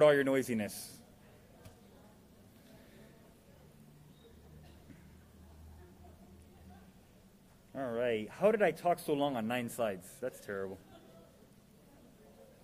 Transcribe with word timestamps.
with 0.00 0.06
all 0.06 0.14
your 0.14 0.24
noisiness. 0.24 0.96
All 7.76 7.90
right. 7.90 8.26
How 8.30 8.50
did 8.50 8.62
I 8.62 8.70
talk 8.70 8.98
so 8.98 9.12
long 9.12 9.36
on 9.36 9.46
nine 9.46 9.68
slides? 9.68 10.08
That's 10.22 10.40
terrible. 10.40 10.78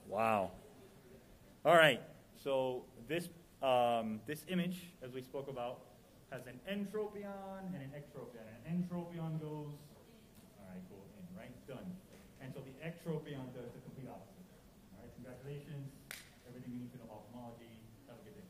Wow. 0.08 0.52
All 1.66 1.74
right. 1.74 2.00
So 2.42 2.84
this 3.06 3.28
um, 3.62 4.20
this 4.26 4.46
image, 4.48 4.94
as 5.02 5.12
we 5.12 5.20
spoke 5.20 5.48
about, 5.48 5.80
has 6.30 6.46
an 6.46 6.58
entropion 6.64 7.68
and 7.74 7.82
an 7.82 7.92
ectropion. 7.92 8.48
An 8.64 8.72
entropion 8.72 9.38
goes, 9.40 9.76
all 10.56 10.68
right, 10.72 10.88
go 10.88 10.96
in, 11.20 11.38
right? 11.38 11.52
Done. 11.68 11.84
And 12.40 12.52
so 12.54 12.60
the 12.60 12.72
ectropion 12.80 13.52
does 13.52 13.68
the 13.76 13.80
complete 13.84 14.08
opposite. 14.08 14.40
All 14.96 15.04
right, 15.04 15.12
congratulations. 15.16 15.92
Everything 16.48 16.72
you 16.72 16.80
need 16.86 16.92
to 16.92 16.98
know 16.98 17.10
about 17.10 17.26
homology. 17.34 17.68
Have 18.06 18.16
a 18.16 18.24
good 18.24 18.38
day. 18.38 18.48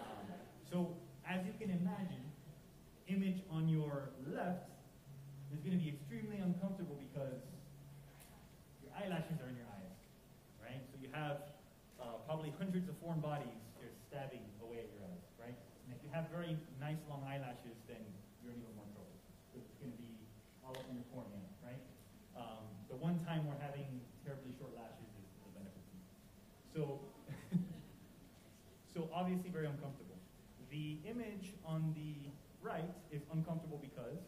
Um, 0.00 0.32
so 0.70 0.92
as 1.24 1.40
you 1.48 1.52
can 1.56 1.72
imagine, 1.72 2.24
image 3.08 3.40
on 3.48 3.68
your 3.68 4.12
left 4.28 4.68
is 5.48 5.60
going 5.64 5.72
to 5.72 5.80
be 5.80 5.88
extremely 5.88 6.36
uncomfortable 6.44 7.00
because 7.00 7.40
your 8.84 8.92
eyelashes 8.92 9.40
are 9.40 9.48
in 9.48 9.56
your 9.56 9.68
eyes, 9.80 9.96
right? 10.60 10.80
So 10.92 11.00
you 11.00 11.08
have 11.16 11.56
uh, 11.96 12.20
probably 12.28 12.52
hundreds 12.60 12.84
of 12.88 12.96
foreign 13.00 13.24
bodies 13.24 13.56
just 13.80 13.96
stabbing 14.12 14.44
away 14.60 14.84
at 14.84 14.88
your 14.92 15.08
eyes, 15.08 15.24
right? 15.40 15.56
And 15.56 15.96
if 15.96 16.00
you 16.04 16.12
have 16.12 16.28
very 16.28 16.52
nice 16.76 17.00
long 17.08 17.24
eyelashes, 17.24 17.76
then 17.88 18.04
you're 18.44 18.52
in 18.52 18.60
even 18.60 18.76
more 18.76 18.88
trouble. 18.92 19.16
It's 19.56 19.72
going 19.80 19.92
to 19.92 20.00
be 20.00 20.12
all 20.60 20.76
up 20.76 20.84
in 20.92 21.00
your 21.00 21.08
cornea, 21.16 21.48
right? 21.64 21.80
Um, 22.36 22.68
the 22.92 22.96
one 23.00 23.16
time 23.24 23.48
we're 23.48 23.60
having 23.64 23.88
terribly 24.20 24.52
short 24.60 24.76
lashes 24.76 25.08
is 25.16 25.28
the 25.48 25.50
benefit. 25.56 25.88
So, 26.76 27.00
so 28.92 29.08
obviously 29.16 29.48
very 29.48 29.64
uncomfortable. 29.64 29.97
Image 31.08 31.56
on 31.64 31.96
the 31.96 32.28
right 32.60 32.92
is 33.10 33.22
uncomfortable 33.32 33.80
because 33.80 34.20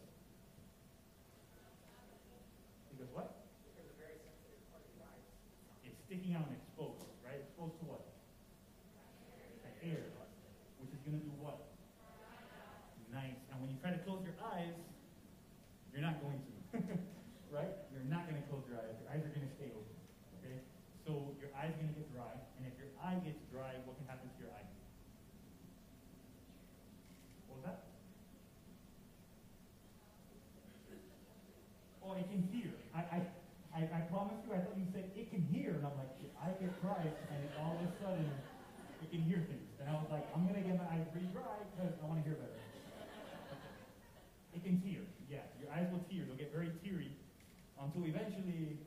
what? 3.13 3.37
It's 5.85 5.97
sticking 6.05 6.33
out 6.33 6.49
and 6.49 6.57
exposed, 6.57 7.05
right? 7.25 7.37
Exposed 7.37 7.77
to 7.81 7.85
what? 7.85 8.01
The 9.61 9.93
air, 9.93 10.09
which 10.81 10.89
is 10.93 11.01
going 11.05 11.19
to 11.19 11.25
do 11.25 11.33
what? 11.37 11.61
Nice. 13.13 13.37
And 13.51 13.61
when 13.61 13.69
you 13.69 13.77
try 13.81 13.91
to 13.91 14.01
close 14.07 14.23
your 14.23 14.37
eyes, 14.41 14.77
you're 15.91 16.01
not 16.01 16.23
going 16.23 16.39
to, 16.39 16.53
right? 17.51 17.75
You're 17.91 18.07
not 18.07 18.29
going 18.29 18.39
to 18.39 18.45
close 18.47 18.63
your 18.69 18.79
eyes. 18.79 18.95
Your 19.03 19.09
eyes 19.11 19.21
are 19.25 19.33
going 19.35 19.45
to 19.45 19.53
stay 19.59 19.69
open, 19.75 19.97
okay? 20.39 20.57
So 21.03 21.35
your 21.41 21.51
eye's 21.51 21.75
going 21.75 21.91
to 21.91 21.97
get 21.99 22.07
dry, 22.15 22.31
and 22.57 22.63
if 22.63 22.73
your 22.79 22.89
eye 23.03 23.19
gets 23.25 23.43
dry, 23.51 23.75
what 23.83 23.99
can 23.99 24.07
happen 24.07 24.31
to 24.31 24.37
your 24.39 24.53
eye? 24.55 24.63
What 27.51 27.59
was 27.59 27.65
that? 27.67 27.91
Oh, 32.05 32.15
it 32.15 32.27
can 32.31 32.43
hear. 32.53 32.71
I, 32.95 33.01
I, 33.07 33.19
I, 33.75 33.79
I 33.87 34.01
promise 34.11 34.39
you, 34.43 34.51
I 34.55 34.59
thought 34.63 34.75
you 34.75 34.87
said 34.91 35.11
it 35.15 35.31
can 35.31 35.43
hear, 35.51 35.75
and 35.75 35.83
I'm 35.83 35.95
like, 35.95 36.11
I 36.41 36.51
get 36.59 36.73
dry, 36.81 37.01
and 37.07 37.41
all 37.61 37.77
of 37.77 37.87
a 37.87 37.91
sudden, 38.03 38.27
it 38.99 39.00
can 39.11 39.27
hear 39.27 39.43
things. 39.43 39.67
And 39.83 39.91
I 39.91 39.99
was 39.99 40.07
like, 40.07 40.23
I'm 40.31 40.47
gonna 40.47 40.63
get 40.63 40.79
my 40.79 40.87
eyes 40.87 41.03
pretty 41.11 41.27
dry 41.35 41.59
because 41.75 41.91
I 41.99 42.03
want 42.07 42.23
to 42.23 42.25
hear 42.25 42.39
better. 42.39 42.59
It 44.55 44.63
can 44.63 44.79
tear. 44.79 45.03
Yeah, 45.27 45.43
your 45.59 45.71
eyes 45.71 45.87
will 45.91 46.03
tear. 46.07 46.23
They'll 46.23 46.39
get 46.39 46.51
very 46.55 46.71
teary 46.79 47.11
until 47.75 48.07
eventually 48.07 48.79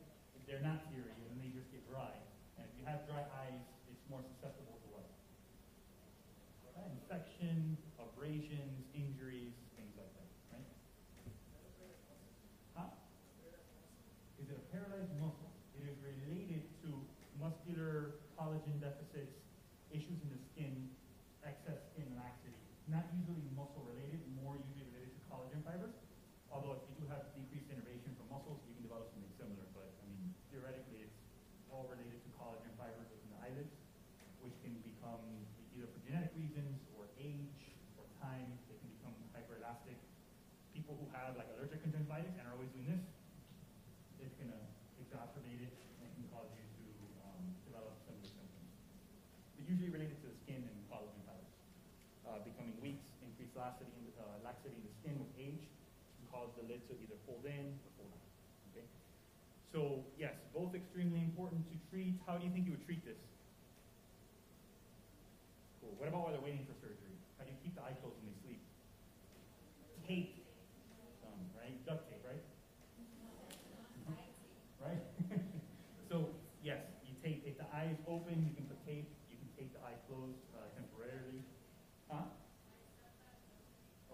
they're 0.48 0.64
not 0.64 0.84
teary, 0.92 1.12
and 1.12 1.28
then 1.28 1.38
they 1.40 1.52
just 1.52 1.68
get 1.72 1.84
dry. 1.88 2.12
And 2.56 2.68
if 2.68 2.72
you 2.76 2.84
have 2.88 3.04
dry 3.08 3.24
eyes, 3.44 3.64
it's 3.88 4.04
more 4.12 4.20
susceptible 4.24 4.76
to 4.80 4.88
what? 4.92 5.08
Uh, 6.76 6.88
Infection, 7.00 7.76
abrasions, 7.96 8.84
injuries, 8.92 9.56
things 9.76 9.92
like 9.96 10.12
that, 10.20 10.28
right? 10.52 10.68
Huh? 12.76 12.92
Is 14.40 14.52
it 14.52 14.56
a 14.56 14.64
paralyzed 14.68 15.12
muscle? 15.16 15.52
It 15.80 15.88
is 15.88 15.96
related 16.04 16.68
to 16.84 16.92
muscular 17.40 18.20
collagen 18.36 18.76
deficits, 18.84 19.32
issues 19.90 20.20
in 20.22 20.28
the 20.28 20.40
skin, 20.52 20.92
excess 21.40 21.80
skin 21.96 22.06
laxity. 22.20 22.60
Not 22.84 23.08
usually 23.16 23.48
muscle 23.56 23.80
related, 23.88 24.20
more 24.44 24.60
usually 24.60 24.92
related 24.92 25.16
to 25.16 25.22
collagen 25.32 25.64
fibers. 25.64 25.96
Although 26.52 26.78
if 26.78 26.82
you 26.86 26.94
do 27.02 27.04
have 27.10 27.34
decreased 27.34 27.66
innervation 27.66 28.14
from 28.14 28.30
muscles, 28.30 28.62
you 28.66 28.78
can 28.78 28.86
develop 28.86 29.10
something 29.10 29.34
similar. 29.34 29.66
But 29.74 29.90
I 29.90 30.04
mean, 30.06 30.30
theoretically, 30.54 31.02
it's 31.02 31.18
all 31.72 31.90
related 31.90 32.22
to 32.22 32.28
collagen 32.38 32.70
fibers 32.78 33.10
within 33.10 33.30
the 33.34 33.40
eyelids, 33.42 33.74
which 34.38 34.54
can 34.62 34.74
become 34.86 35.22
either 35.74 35.90
for 35.90 35.98
genetic 36.06 36.30
reasons 36.38 36.78
or 36.94 37.10
age 37.18 37.74
or 37.98 38.06
time. 38.22 38.46
They 38.70 38.78
can 38.78 38.90
become 39.00 39.16
hyperelastic. 39.34 39.98
People 40.70 40.94
who 41.00 41.10
have 41.10 41.34
like 41.34 41.50
allergic 41.58 41.82
conjunctivitis 41.82 42.34
and 42.38 42.44
are 42.46 42.54
always 42.54 42.70
doing 42.70 42.86
this, 42.86 43.02
it's 44.22 44.36
going 44.38 44.52
to 44.54 44.62
exacerbate 45.02 45.64
it 45.64 45.74
and 46.02 46.06
can 46.14 46.26
cause 46.30 46.50
you 46.54 46.62
to 46.62 46.86
um, 47.26 47.42
develop 47.66 47.98
some 48.06 48.14
of 48.14 48.22
the 48.22 48.30
symptoms. 48.30 48.70
But 49.58 49.66
usually 49.66 49.90
related 49.90 50.22
to 50.22 50.30
the 50.30 50.36
skin 50.46 50.62
and 50.62 50.76
collagen 50.86 51.18
fibers. 51.26 51.50
Uh, 52.34 52.42
becoming 52.42 52.74
weak, 52.82 52.98
increased 53.22 53.54
laxity 53.54 53.94
in, 53.94 54.10
the, 54.10 54.14
uh, 54.18 54.26
laxity 54.42 54.74
in 54.74 54.82
the 54.82 54.90
skin 54.98 55.14
with 55.22 55.30
age 55.38 55.70
cause 56.26 56.50
the 56.58 56.66
lid 56.66 56.82
to 56.90 56.98
either 56.98 57.14
fold 57.30 57.46
in 57.46 57.78
or 57.78 57.90
fold 57.94 58.10
out. 58.10 58.26
Okay? 58.74 58.82
So 59.70 60.02
yes, 60.18 60.34
both 60.50 60.74
extremely 60.74 61.22
important 61.22 61.62
to 61.70 61.78
treat. 61.94 62.18
How 62.26 62.34
do 62.34 62.42
you 62.42 62.50
think 62.50 62.66
you 62.66 62.74
would 62.74 62.82
treat 62.82 63.06
this? 63.06 63.22
Cool. 65.78 65.94
What 65.94 66.10
about 66.10 66.26
while 66.26 66.34
they're 66.34 66.42
waiting 66.42 66.66
for 66.66 66.74
surgery? 66.82 67.14
How 67.38 67.46
do 67.46 67.54
you 67.54 67.60
keep 67.62 67.78
the 67.78 67.86
eye 67.86 67.94
closed 68.02 68.18
when 68.18 68.26
they 68.26 68.38
sleep? 68.42 68.62
Tape. 70.02 70.34
Um, 71.22 71.38
right? 71.54 71.78
Duct 71.86 72.02
tape, 72.10 72.26
right? 72.26 72.42
right? 74.82 75.02
so 76.10 76.34
yes, 76.66 76.82
you 77.06 77.14
tape. 77.22 77.46
If 77.46 77.62
the 77.62 77.68
eye 77.70 77.94
is 77.94 78.00
open, 78.10 78.42
you 78.42 78.58
can 78.58 78.66
put 78.66 78.82
tape. 78.82 79.06
You 79.30 79.38
can 79.38 79.46
tape 79.54 79.70
the 79.70 79.86
eye 79.86 80.02
closed 80.10 80.42
uh, 80.58 80.66
temporarily. 80.74 81.46
Huh? 82.10 82.26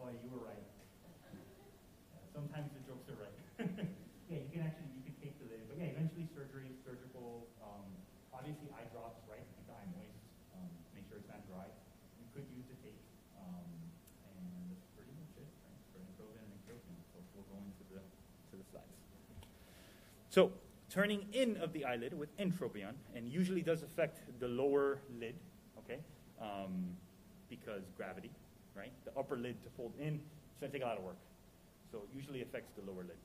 Oh, 0.00 0.08
you 0.08 0.32
were 0.32 0.41
right. 0.41 0.64
Yeah, 1.37 2.25
sometimes 2.32 2.72
the 2.72 2.81
jokes 2.88 3.04
are 3.12 3.20
right. 3.20 3.37
yeah, 4.32 4.41
you 4.41 4.48
can 4.48 4.64
actually 4.64 4.88
you 4.97 5.04
can 5.04 5.12
tape 5.20 5.37
the 5.37 5.52
lid, 5.52 5.69
but 5.69 5.76
yeah, 5.76 5.92
eventually 5.92 6.25
surgery, 6.32 6.72
surgical. 6.81 7.44
Um, 7.60 7.84
obviously, 8.32 8.72
eye 8.72 8.88
drops, 8.97 9.20
right? 9.28 9.44
To 9.44 9.52
keep 9.60 9.69
the 9.69 9.76
eye 9.76 9.91
moist. 9.92 10.25
Um, 10.56 10.72
make 10.97 11.04
sure 11.12 11.20
it's 11.20 11.28
not 11.28 11.44
dry. 11.44 11.69
You 12.16 12.26
could 12.32 12.48
use 12.48 12.64
the 12.72 12.81
tape, 12.81 13.04
um, 13.37 13.69
and 14.25 14.72
that's 14.72 14.88
pretty 14.97 15.12
much 15.20 15.37
it. 15.37 15.50
Right? 15.69 15.84
For 15.92 16.00
Entropion 16.00 16.48
and 16.48 16.56
Ectropion. 16.64 16.97
So 17.12 17.20
we'll 17.37 17.44
go 17.52 17.60
into 17.60 17.84
the 17.92 18.00
to 18.00 18.54
the 18.56 18.66
slides. 18.72 19.00
So 20.30 20.52
turning 20.88 21.26
in 21.32 21.56
of 21.56 21.72
the 21.72 21.84
eyelid 21.84 22.16
with 22.16 22.36
entropion, 22.38 22.94
and 23.14 23.28
usually 23.28 23.62
does 23.62 23.82
affect 23.82 24.20
the 24.38 24.46
lower 24.48 25.00
lid, 25.18 25.34
okay, 25.78 25.98
um, 26.41 26.96
because 27.48 27.82
gravity, 27.96 28.30
right? 28.76 28.92
The 29.04 29.10
upper 29.19 29.36
lid 29.36 29.60
to 29.64 29.70
fold 29.76 29.92
in, 29.98 30.20
it's 30.52 30.60
to 30.60 30.69
take 30.69 30.82
a 30.82 30.86
lot 30.86 30.98
of 30.98 31.04
work. 31.04 31.16
So 31.90 31.98
it 31.98 32.14
usually 32.14 32.42
affects 32.42 32.70
the 32.76 32.88
lower 32.88 33.02
lid, 33.02 33.16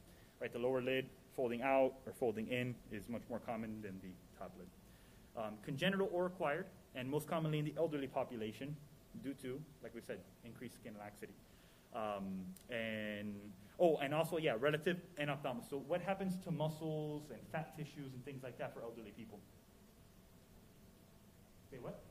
right? 0.42 0.52
The 0.52 0.60
lower 0.60 0.82
lid 0.82 1.06
folding 1.36 1.62
out 1.62 1.94
or 2.08 2.14
folding 2.20 2.48
in 2.48 2.74
is 2.92 3.08
much 3.08 3.22
more 3.30 3.40
common 3.40 3.82
than 3.84 4.00
the 4.02 4.10
top 4.40 4.52
lid. 4.58 4.68
Um, 5.38 5.54
congenital 5.64 6.10
or 6.12 6.26
acquired, 6.26 6.66
and 6.96 7.10
most 7.10 7.28
commonly 7.28 7.60
in 7.60 7.66
the 7.66 7.74
elderly 7.78 8.08
population, 8.08 8.76
due 9.24 9.34
to, 9.44 9.62
like 9.84 9.94
we 9.94 10.02
said, 10.02 10.20
increased 10.44 10.76
skin 10.76 10.94
laxity. 11.00 11.34
Um, 11.96 12.44
and 12.70 13.40
oh, 13.80 13.96
and 13.98 14.14
also 14.14 14.38
yeah, 14.38 14.56
relative 14.60 14.98
enophthalmos. 15.18 15.70
So 15.70 15.80
what 15.88 16.02
happens 16.02 16.36
to 16.44 16.52
muscles 16.52 17.32
and 17.32 17.40
fat 17.52 17.72
tissues 17.78 18.12
and 18.14 18.24
things 18.26 18.44
like 18.44 18.58
that 18.60 18.74
for 18.74 18.82
elderly 18.84 19.12
people? 19.16 19.40
Say 21.72 21.80
what? 21.80 22.04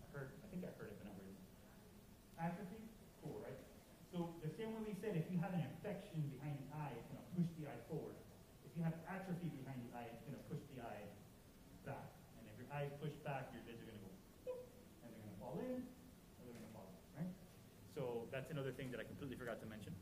I 0.00 0.06
heard. 0.16 0.32
I 0.42 0.46
think 0.48 0.64
I 0.64 0.72
heard 0.80 0.88
it, 0.90 0.96
but 0.96 1.12
not 1.12 1.16
really. 1.20 1.36
Atrophy. 2.40 2.80
Cool, 3.20 3.36
right? 3.44 3.60
So 4.12 4.36
the 4.44 4.52
same 4.52 4.72
way 4.76 4.92
we 4.92 4.96
said, 5.00 5.16
if 5.16 5.28
you 5.32 5.40
have 5.40 5.52
an 5.56 5.64
infection 5.64 6.20
behind 6.36 6.56
the 6.60 6.68
eye, 6.76 6.92
it's 6.92 7.08
going 7.08 7.20
to 7.20 7.28
push 7.32 7.48
the 7.56 7.64
eye 7.68 7.80
forward. 7.88 8.16
If 8.68 8.76
you 8.76 8.84
have 8.84 8.96
atrophy 9.08 9.48
behind 9.48 9.80
the 9.88 9.92
eye, 9.96 10.08
it's 10.12 10.24
going 10.28 10.36
to 10.36 10.46
push 10.52 10.60
the 10.76 10.84
eye 10.84 11.08
back. 11.88 12.12
And 12.36 12.44
if 12.48 12.56
your 12.60 12.68
eye 12.68 12.84
is 12.84 12.94
pushed 13.00 13.20
back, 13.24 13.48
your 13.56 13.64
lids 13.64 13.80
are 13.80 13.88
going 13.88 13.96
to 13.96 14.04
go, 14.04 14.12
boop, 14.44 14.60
and 15.04 15.08
they're 15.08 15.24
going 15.24 15.32
to 15.32 15.40
fall 15.40 15.56
in, 15.64 15.80
or 15.80 16.40
they're 16.44 16.52
going 16.52 16.68
to 16.68 16.74
fall 16.76 16.88
out, 16.92 17.00
right? 17.16 17.32
So 17.96 18.28
that's 18.28 18.51
another 18.62 18.76
thing 18.76 18.92
that 18.92 19.00
I 19.00 19.04
completely 19.04 19.36
forgot 19.36 19.60
to 19.60 19.66
mention. 19.66 19.92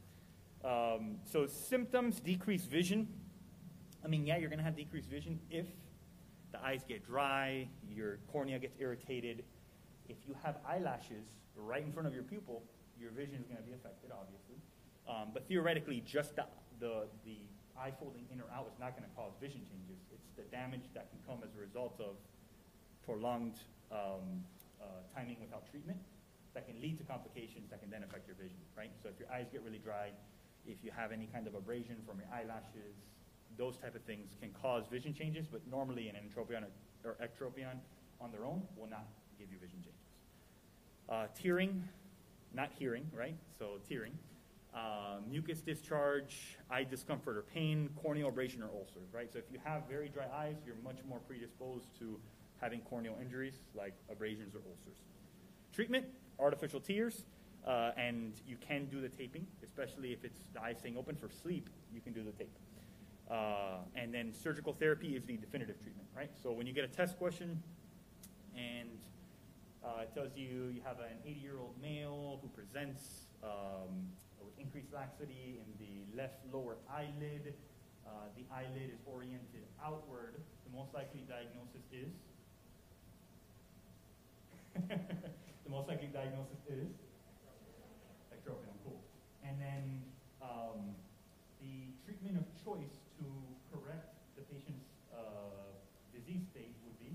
Um, 0.65 1.17
so 1.25 1.47
symptoms, 1.47 2.21
decreased 2.21 2.69
vision. 2.69 3.09
I 4.05 4.09
mean, 4.09 4.27
yeah, 4.27 4.37
you're 4.37 4.51
going 4.51 4.59
to 4.59 4.65
have 4.65 4.77
decreased 4.77 5.09
vision 5.09 5.41
if 5.51 5.67
the 6.53 6.63
eyes 6.63 6.83
get 6.87 7.07
dry, 7.07 7.69
your 7.89 8.19
cornea 8.31 8.59
gets 8.59 8.77
irritated. 8.79 9.45
If 10.09 10.17
you 10.27 10.35
have 10.43 10.57
eyelashes 10.69 11.25
right 11.57 11.83
in 11.83 11.93
front 11.93 12.07
of 12.07 12.13
your 12.13 12.25
pupil, 12.25 12.63
your 13.01 13.11
vision 13.13 13.37
is 13.37 13.47
going 13.47 13.57
to 13.57 13.63
be 13.63 13.73
affected, 13.73 14.11
obviously. 14.13 14.57
Um, 15.09 15.31
but 15.33 15.49
theoretically, 15.49 16.03
just 16.05 16.37
the, 16.37 16.45
the, 16.81 17.05
the 17.25 17.39
eye 17.81 17.93
folding 17.99 18.27
in 18.31 18.41
or 18.41 18.51
out 18.55 18.69
is 18.71 18.79
not 18.79 18.93
going 18.93 19.09
to 19.09 19.17
cause 19.17 19.33
vision 19.41 19.61
changes. 19.61 19.97
It's 20.13 20.29
the 20.37 20.45
damage 20.55 20.85
that 20.93 21.09
can 21.09 21.21
come 21.27 21.41
as 21.43 21.55
a 21.57 21.61
result 21.61 21.99
of 22.01 22.17
prolonged 23.07 23.57
um, 23.91 24.45
uh, 24.83 24.85
timing 25.15 25.37
without 25.41 25.71
treatment 25.71 25.99
that 26.55 26.67
can 26.67 26.81
lead 26.81 26.99
to 26.99 27.05
complications 27.05 27.71
that 27.71 27.81
can 27.81 27.91
then 27.91 28.03
affect 28.03 28.27
your 28.27 28.37
vision, 28.37 28.59
right? 28.77 28.91
So 29.03 29.09
if 29.09 29.19
your 29.19 29.29
eyes 29.33 29.47
get 29.53 29.63
really 29.63 29.79
dry, 29.79 30.11
if 30.67 30.83
you 30.83 30.91
have 30.95 31.13
any 31.13 31.27
kind 31.27 31.47
of 31.47 31.55
abrasion 31.55 31.97
from 32.07 32.19
your 32.19 32.29
eyelashes, 32.33 32.97
those 33.57 33.77
type 33.77 33.95
of 33.95 34.03
things 34.03 34.37
can 34.41 34.51
cause 34.63 34.85
vision 34.91 35.15
changes, 35.15 35.47
but 35.47 35.61
normally 35.71 36.09
an 36.09 36.17
entropion 36.17 36.65
or, 37.05 37.17
ectropion 37.23 37.79
on 38.21 38.31
their 38.31 38.45
own 38.45 38.63
will 38.77 38.89
not 38.89 39.07
give 39.39 39.51
you 39.51 39.59
vision 39.59 39.79
changes. 39.83 40.01
Uh, 41.09 41.27
tearing, 41.41 41.83
not 42.55 42.71
hearing, 42.79 43.07
right? 43.17 43.37
So 43.59 43.79
tearing. 43.89 44.13
Uh, 44.75 45.17
mucus 45.29 45.61
discharge, 45.61 46.57
eye 46.71 46.85
discomfort 46.85 47.37
or 47.37 47.43
pain, 47.43 47.91
corneal 48.01 48.29
abrasion 48.29 48.63
or 48.63 48.69
ulcers, 48.69 49.13
right? 49.13 49.33
So 49.33 49.39
if 49.39 49.45
you 49.51 49.59
have 49.65 49.83
very 49.89 50.09
dry 50.09 50.27
eyes, 50.33 50.57
you're 50.65 50.77
much 50.85 50.99
more 51.09 51.19
predisposed 51.27 51.87
to 51.99 52.21
having 52.61 52.81
corneal 52.83 53.17
injuries 53.21 53.55
like 53.75 53.95
abrasions 54.11 54.55
or 54.55 54.59
ulcers. 54.59 54.99
Treatment, 55.73 56.07
artificial 56.39 56.81
tears, 56.81 57.25
uh, 57.67 57.93
and 57.97 58.33
you 58.47 58.57
can 58.57 58.87
do 58.87 59.01
the 59.01 59.09
taping, 59.09 59.47
especially 59.63 60.13
if 60.13 60.25
it's 60.25 60.41
the 60.55 60.63
eye 60.63 60.73
staying 60.73 60.97
open 60.97 61.15
for 61.15 61.29
sleep, 61.29 61.69
you 61.93 62.01
can 62.01 62.13
do 62.13 62.23
the 62.23 62.33
tape. 62.33 62.57
Uh, 63.31 63.79
and 63.95 64.13
then 64.13 64.33
surgical 64.33 64.73
therapy 64.73 65.15
is 65.15 65.25
the 65.25 65.37
definitive 65.37 65.81
treatment, 65.81 66.09
right? 66.17 66.31
So 66.43 66.53
when 66.53 66.67
you 66.67 66.73
get 66.73 66.85
a 66.85 66.89
test 66.89 67.17
question 67.17 67.63
and 68.57 68.89
uh, 69.85 70.03
it 70.03 70.13
tells 70.13 70.37
you 70.37 70.73
you 70.75 70.81
have 70.85 70.99
an 70.99 71.17
80 71.25 71.41
year 71.41 71.59
old 71.61 71.81
male 71.81 72.41
who 72.43 72.49
presents 72.49 73.27
um, 73.45 74.09
with 74.45 74.59
increased 74.59 74.93
laxity 74.93 75.61
in 75.63 75.67
the 75.79 76.21
left 76.21 76.41
lower 76.53 76.77
eyelid, 76.93 77.55
uh, 78.05 78.11
the 78.37 78.43
eyelid 78.53 78.91
is 78.93 78.99
oriented 79.07 79.63
outward, 79.85 80.35
the 80.65 80.77
most 80.77 80.93
likely 80.93 81.23
diagnosis 81.29 81.87
is? 81.93 82.11
the 85.71 85.77
most 85.79 85.87
likely 85.87 86.11
diagnosis 86.11 86.59
is? 86.67 86.91
Ectropion, 88.35 88.75
cool. 88.83 88.99
And 89.47 89.55
then 89.63 90.03
um, 90.43 90.99
the 91.63 91.95
treatment 92.03 92.43
of 92.43 92.45
choice 92.59 92.99
to 93.23 93.27
correct 93.71 94.19
the 94.35 94.43
patient's 94.51 94.91
uh, 95.15 95.71
disease 96.11 96.43
state 96.51 96.75
would 96.83 96.99
be? 96.99 97.15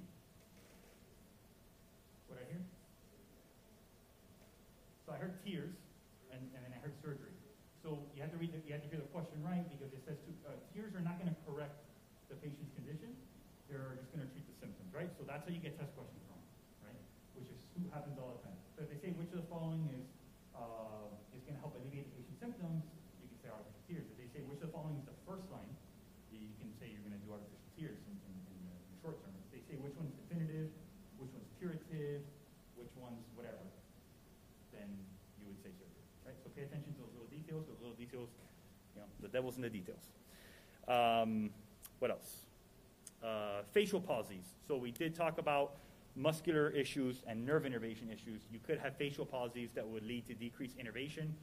What 2.31 2.39
I 2.39 2.47
hear? 2.47 2.63
So 5.03 5.11
I 5.11 5.19
heard 5.19 5.35
tears, 5.43 5.75
and, 6.31 6.39
and 6.55 6.63
then 6.63 6.71
I 6.71 6.79
heard 6.79 6.95
surgery. 7.03 7.35
So 7.83 7.99
you 8.15 8.23
have 8.23 8.31
to 8.31 8.39
read, 8.39 8.55
the, 8.55 8.63
you 8.63 8.71
have 8.71 8.87
to 8.87 8.89
hear 8.89 9.03
the 9.03 9.11
question 9.11 9.35
right 9.43 9.67
because 9.67 9.91
it 9.91 9.99
says 10.07 10.15
to, 10.15 10.31
uh, 10.47 10.55
tears 10.71 10.95
are 10.95 11.03
not 11.03 11.19
going 11.19 11.27
to 11.27 11.37
correct 11.43 11.75
the 12.31 12.39
patient's 12.39 12.71
condition. 12.71 13.19
They're 13.67 13.99
just 13.99 14.15
going 14.15 14.23
to 14.23 14.31
treat 14.31 14.47
the 14.47 14.55
symptoms, 14.63 14.95
right? 14.95 15.11
So 15.19 15.27
that's 15.27 15.43
how 15.43 15.51
you 15.51 15.59
get 15.59 15.75
test 15.75 15.91
questions 15.99 16.23
wrong, 16.31 16.41
right? 16.87 16.97
Which 17.35 17.51
is 17.51 17.59
who 17.77 17.85
happens 17.91 18.15
all 18.17 18.39
the 18.39 18.41
time. 18.41 18.57
So 18.73 18.83
if 18.83 18.89
they 18.89 18.99
say 18.99 19.09
which 19.15 19.31
of 19.35 19.45
the 19.45 19.49
following 19.51 19.85
is 19.93 20.07
uh, 20.55 21.11
is 21.35 21.43
going 21.43 21.55
to 21.55 21.63
help 21.63 21.75
alleviate 21.75 22.07
the 22.11 22.15
patient's 22.19 22.39
symptoms, 22.39 22.83
you 23.19 23.27
can 23.27 23.39
say 23.43 23.49
artificial 23.51 23.83
tears. 23.87 24.05
If 24.11 24.17
they 24.17 24.29
say 24.31 24.41
which 24.47 24.63
of 24.63 24.71
the 24.71 24.75
following 24.75 24.97
is 24.99 25.07
the 25.07 25.19
first 25.27 25.45
line, 25.51 25.69
you 26.31 26.51
can 26.59 26.71
say 26.79 26.91
you're 26.91 27.03
going 27.03 27.15
to 27.15 27.23
do 27.23 27.31
artificial 27.31 27.71
tears 27.75 27.99
in, 28.07 28.15
in, 28.27 28.35
in, 28.51 28.59
the, 28.67 28.75
in 28.75 28.89
the 28.95 28.99
short 29.03 29.19
term. 29.23 29.35
If 29.47 29.49
they 29.51 29.63
say 29.67 29.75
which 29.79 29.95
one's 29.95 30.15
definitive, 30.27 30.71
which 31.19 31.31
one's 31.35 31.51
curative, 31.59 32.23
which 32.79 32.91
one's 32.95 33.23
whatever, 33.35 33.63
then 34.75 34.87
you 35.39 35.47
would 35.51 35.59
say 35.63 35.71
surgery, 35.75 36.07
right? 36.23 36.35
So 36.43 36.51
pay 36.51 36.67
attention 36.67 36.95
to 36.95 37.07
those 37.07 37.15
little 37.15 37.31
details. 37.31 37.63
Those 37.67 37.79
little 37.79 37.99
details, 37.99 38.31
the 39.35 39.41
devil's 39.41 39.57
in 39.57 39.63
the 39.63 39.69
details. 39.69 40.11
Um, 40.87 41.49
what 41.99 42.09
else? 42.09 42.45
Uh, 43.21 43.63
facial 43.71 43.99
palsies. 43.99 44.53
So 44.65 44.77
we 44.77 44.91
did 44.91 45.13
talk 45.13 45.39
about 45.39 45.75
muscular 46.15 46.69
issues 46.69 47.21
and 47.27 47.45
nerve 47.45 47.65
innervation 47.65 48.09
issues. 48.09 48.43
You 48.49 48.59
could 48.65 48.79
have 48.79 48.95
facial 48.95 49.25
palsies 49.25 49.73
that 49.73 49.85
would 49.85 50.05
lead 50.05 50.25
to 50.27 50.33
decreased 50.33 50.77
innervation, 50.79 51.35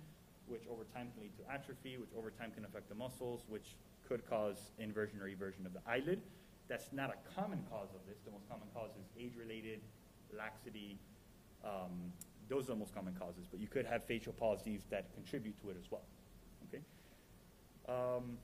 which 0.47 0.63
over 0.71 0.85
time 0.95 1.09
can 1.13 1.25
lead 1.25 1.37
to 1.37 1.53
atrophy, 1.53 1.99
which 1.99 2.09
over 2.17 2.31
time 2.31 2.51
can 2.53 2.65
affect 2.65 2.89
the 2.89 2.95
muscles, 2.95 3.43
which 3.49 3.77
could 4.09 4.29
cause 4.29 4.71
inversion 4.79 5.21
or 5.21 5.29
eversion 5.29 5.67
of 5.67 5.75
the 5.75 5.81
eyelid. 5.87 6.23
That's 6.69 6.87
not 6.93 7.11
a 7.11 7.41
common 7.41 7.63
cause 7.71 7.89
of 7.95 8.01
this. 8.09 8.21
The 8.25 8.31
most 8.31 8.49
common 8.49 8.69
cause 8.75 8.91
is 8.99 9.07
age-related, 9.21 9.81
laxity. 10.35 10.99
Um, 11.63 12.13
those 12.49 12.65
are 12.65 12.73
the 12.73 12.77
most 12.77 12.95
common 12.95 13.15
causes, 13.15 13.47
but 13.51 13.61
you 13.61 13.67
could 13.67 13.85
have 13.85 14.05
facial 14.05 14.33
palsies 14.33 14.81
that 14.89 15.13
contribute 15.15 15.61
to 15.63 15.71
it 15.71 15.77
as 15.79 15.91
well. 15.91 16.05
Um, 17.89 18.39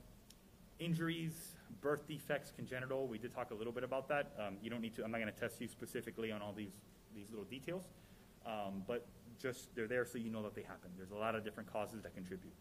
injuries, 0.78 1.56
birth 1.80 2.06
defects, 2.06 2.52
congenital. 2.54 3.06
We 3.06 3.18
did 3.18 3.34
talk 3.34 3.50
a 3.50 3.54
little 3.54 3.72
bit 3.72 3.84
about 3.84 4.08
that. 4.08 4.32
Um, 4.38 4.56
you 4.62 4.70
don't 4.70 4.80
need 4.80 4.94
to. 4.96 5.04
I'm 5.04 5.10
not 5.10 5.20
going 5.20 5.32
to 5.32 5.40
test 5.40 5.60
you 5.60 5.68
specifically 5.68 6.32
on 6.32 6.42
all 6.42 6.52
these 6.52 6.72
these 7.14 7.30
little 7.30 7.44
details, 7.44 7.84
um, 8.46 8.82
but 8.86 9.06
just 9.40 9.74
they're 9.74 9.86
there 9.86 10.04
so 10.04 10.18
you 10.18 10.30
know 10.30 10.42
that 10.42 10.54
they 10.54 10.62
happen. 10.62 10.90
There's 10.96 11.10
a 11.10 11.16
lot 11.16 11.34
of 11.34 11.44
different 11.44 11.72
causes 11.72 12.02
that 12.02 12.14
contribute. 12.14 12.52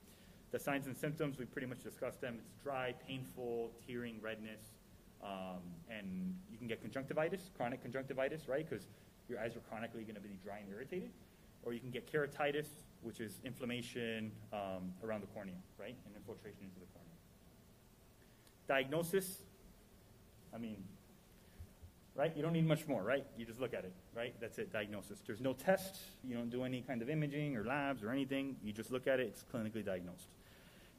The 0.51 0.59
signs 0.59 0.87
and 0.87 0.95
symptoms 0.95 1.37
we 1.37 1.45
pretty 1.45 1.67
much 1.67 1.83
discussed 1.83 2.21
them. 2.21 2.37
It's 2.39 2.63
dry, 2.63 2.93
painful, 3.07 3.71
tearing, 3.85 4.19
redness, 4.21 4.61
um, 5.23 5.59
and 5.89 6.35
you 6.49 6.57
can 6.57 6.67
get 6.67 6.81
conjunctivitis, 6.81 7.51
chronic 7.57 7.81
conjunctivitis, 7.81 8.47
right? 8.47 8.67
Because 8.67 8.87
your 9.27 9.39
eyes 9.39 9.55
are 9.55 9.61
chronically 9.69 10.03
going 10.03 10.15
to 10.15 10.21
be 10.21 10.39
dry 10.43 10.59
and 10.59 10.69
irritated, 10.71 11.09
or 11.67 11.73
you 11.73 11.81
can 11.81 11.91
get 11.91 12.09
keratitis, 12.09 12.67
which 13.01 13.19
is 13.19 13.41
inflammation 13.43 14.31
um, 14.53 14.93
around 15.03 15.19
the 15.21 15.27
cornea, 15.27 15.53
right, 15.77 15.95
and 16.05 16.15
infiltration 16.15 16.61
into 16.63 16.79
the 16.79 16.85
cornea. 16.93 17.11
Diagnosis, 18.69 19.41
I 20.55 20.57
mean, 20.57 20.81
right? 22.15 22.31
You 22.37 22.41
don't 22.41 22.53
need 22.53 22.65
much 22.65 22.87
more, 22.87 23.03
right? 23.03 23.25
You 23.37 23.45
just 23.45 23.59
look 23.59 23.73
at 23.73 23.83
it, 23.83 23.91
right? 24.15 24.33
That's 24.39 24.57
it, 24.59 24.71
diagnosis. 24.71 25.19
There's 25.25 25.41
no 25.41 25.51
test. 25.51 25.99
You 26.23 26.35
don't 26.35 26.49
do 26.49 26.63
any 26.63 26.81
kind 26.81 27.01
of 27.01 27.09
imaging 27.09 27.57
or 27.57 27.65
labs 27.65 28.01
or 28.01 28.11
anything. 28.11 28.55
You 28.63 28.71
just 28.71 28.89
look 28.89 29.05
at 29.05 29.19
it, 29.19 29.27
it's 29.27 29.43
clinically 29.53 29.83
diagnosed. 29.85 30.29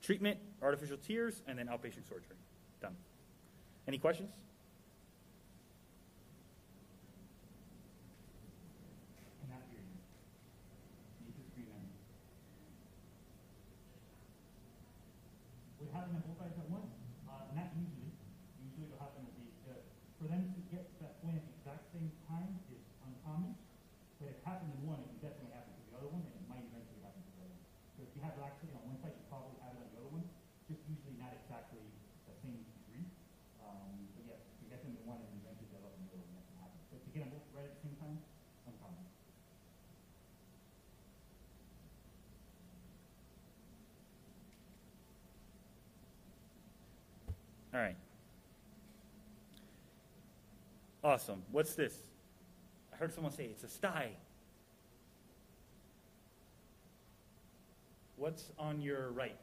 Treatment, 0.02 0.38
artificial 0.62 0.98
tears, 0.98 1.42
and 1.48 1.58
then 1.58 1.68
outpatient 1.68 2.06
surgery. 2.06 2.36
Done. 2.82 2.94
Any 3.88 3.96
questions? 3.96 4.30
Cannot 9.40 9.62
hear 9.70 9.80
you. 9.80 9.98
Need 11.26 11.34
to 11.34 11.42
scream 11.50 11.66
in. 11.66 11.88
Would 16.08 16.16
happen 16.16 16.24
at 16.24 16.40
both 16.40 16.40
eyes 16.40 16.56
at 16.56 16.68
once? 16.72 16.88
Uh, 17.28 17.52
not 17.52 17.68
usually. 17.76 18.08
Usually 18.64 18.88
it'll 18.88 18.96
happen 18.96 19.28
at 19.28 19.34
the, 19.36 19.44
uh, 19.68 19.76
for 20.16 20.24
them 20.24 20.48
to 20.56 20.60
get 20.72 20.88
to 20.88 20.96
that 21.04 21.20
point 21.20 21.36
at 21.36 21.44
the 21.44 21.52
exact 21.60 21.84
same 21.92 22.08
time 22.24 22.48
is 22.72 22.80
uncommon. 23.04 23.52
But 24.16 24.32
if 24.32 24.40
it 24.40 24.44
happened 24.48 24.72
in 24.72 24.88
one, 24.88 25.04
it 25.04 25.08
can 25.12 25.20
definitely 25.20 25.52
happen 25.52 25.68
to 25.68 25.84
the 25.84 26.00
other 26.00 26.08
one, 26.08 26.24
and 26.24 26.32
it 26.32 26.48
might 26.48 26.64
eventually 26.64 27.04
happen 27.04 27.20
to 27.20 27.32
the 27.36 27.44
other 27.44 27.52
one. 27.52 27.60
So 27.92 28.08
if 28.08 28.10
you 28.16 28.24
have 28.24 28.40
laxity 28.40 28.72
on 28.72 28.88
one 28.88 28.96
side, 29.04 29.20
you 29.20 29.24
probably 29.28 29.60
have 29.60 29.76
it 29.76 29.84
on 29.84 29.90
the 29.92 30.00
other 30.00 30.12
one, 30.16 30.24
just 30.64 30.80
usually 30.88 31.20
not 31.20 31.36
exactly 31.36 31.84
the 32.24 32.32
same 32.40 32.56
degree. 32.56 33.04
Um, 33.60 34.08
but 34.16 34.32
yes, 34.32 34.40
you 34.64 34.72
get 34.72 34.80
them 34.80 34.96
in 34.96 35.04
one 35.04 35.20
and 35.20 35.28
eventually 35.44 35.68
develop 35.68 35.92
in 35.92 36.08
the 36.08 36.16
other 36.16 36.24
one, 36.24 36.40
that 36.40 36.48
can 36.48 36.56
happen. 36.56 36.80
But 36.88 37.04
to 37.04 37.08
get 37.12 37.20
them 37.28 37.36
both 37.36 37.44
right 37.52 37.68
at 37.68 37.76
the 37.76 37.84
same 37.84 38.00
time, 38.00 38.16
uncommon. 38.64 39.04
All 47.78 47.84
right. 47.84 47.96
Awesome. 51.04 51.44
What's 51.52 51.76
this? 51.76 51.94
I 52.92 52.96
heard 52.96 53.14
someone 53.14 53.32
say 53.32 53.44
it's 53.44 53.62
a 53.62 53.68
sty. 53.68 54.10
What's 58.16 58.50
on 58.58 58.80
your 58.80 59.12
right? 59.12 59.36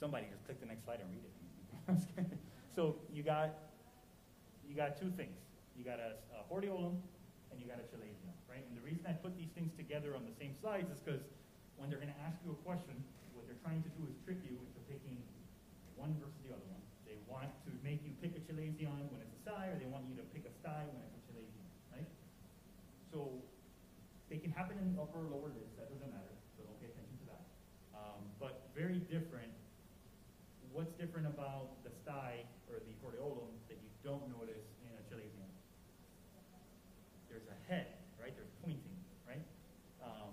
Somebody 0.00 0.24
just 0.32 0.42
click 0.46 0.58
the 0.58 0.66
next 0.68 0.86
slide 0.86 1.00
and 1.00 1.10
read 1.10 2.24
it. 2.24 2.38
so 2.74 2.96
you 3.12 3.22
got 3.22 3.50
you 4.66 4.74
got 4.74 4.98
two 4.98 5.10
things. 5.10 5.36
You 5.76 5.84
got 5.84 5.98
a, 5.98 6.16
a 6.32 6.50
hordeolum 6.50 6.96
and 7.52 7.60
you 7.60 7.66
got 7.66 7.76
a 7.76 7.94
chalazion, 7.94 8.32
right? 8.48 8.64
And 8.70 8.74
the 8.74 8.86
reason 8.86 9.04
I 9.06 9.12
put 9.12 9.36
these 9.36 9.50
things 9.54 9.74
together 9.76 10.16
on 10.16 10.24
the 10.24 10.32
same 10.32 10.54
slides 10.62 10.90
is 10.90 11.00
because 11.00 11.20
when 11.76 11.90
they're 11.90 12.00
going 12.00 12.14
to 12.14 12.20
ask 12.26 12.38
you 12.42 12.52
a 12.52 12.64
question, 12.64 13.04
what 13.44 13.52
they're 13.52 13.60
trying 13.60 13.84
to 13.84 13.92
do 14.00 14.08
is 14.08 14.16
trick 14.24 14.40
you 14.40 14.56
into 14.56 14.80
picking 14.88 15.20
one 16.00 16.16
versus 16.16 16.40
the 16.48 16.56
other 16.56 16.64
one. 16.72 16.80
They 17.04 17.20
want 17.28 17.52
to 17.68 17.70
make 17.84 18.00
you 18.00 18.16
pick 18.24 18.32
a 18.32 18.40
chalazion 18.40 19.12
when 19.12 19.20
it's 19.20 19.36
a 19.36 19.40
sty, 19.44 19.68
or 19.68 19.76
they 19.76 19.84
want 19.84 20.08
you 20.08 20.16
to 20.16 20.24
pick 20.32 20.48
a 20.48 20.54
sty 20.64 20.88
when 20.88 21.04
it's 21.04 21.12
a 21.12 21.22
chalazion, 21.28 21.68
right? 21.92 22.08
So 23.12 23.36
they 24.32 24.40
can 24.40 24.48
happen 24.48 24.80
in 24.80 24.96
upper 24.96 25.20
or 25.20 25.28
lower 25.28 25.52
lids, 25.52 25.76
that 25.76 25.92
doesn't 25.92 26.08
matter, 26.08 26.32
so 26.56 26.64
don't 26.64 26.80
pay 26.80 26.88
attention 26.88 27.20
to 27.20 27.26
that. 27.36 27.44
Um, 27.92 28.24
but 28.40 28.72
very 28.72 29.04
different. 29.12 29.52
What's 30.72 30.96
different 30.96 31.28
about 31.28 31.84
the 31.84 31.92
sty 31.92 32.48
or 32.72 32.80
the 32.80 32.96
hordeolum 33.04 33.52
that 33.68 33.76
you 33.76 33.92
don't 34.00 34.24
notice 34.32 34.64
in 34.88 34.90
a 34.96 35.04
chalazion? 35.04 35.52
There's 37.28 37.44
a 37.52 37.58
head, 37.68 37.92
right? 38.16 38.32
There's 38.32 38.56
pointing, 38.64 38.96
right? 39.28 39.44
Um, 40.00 40.32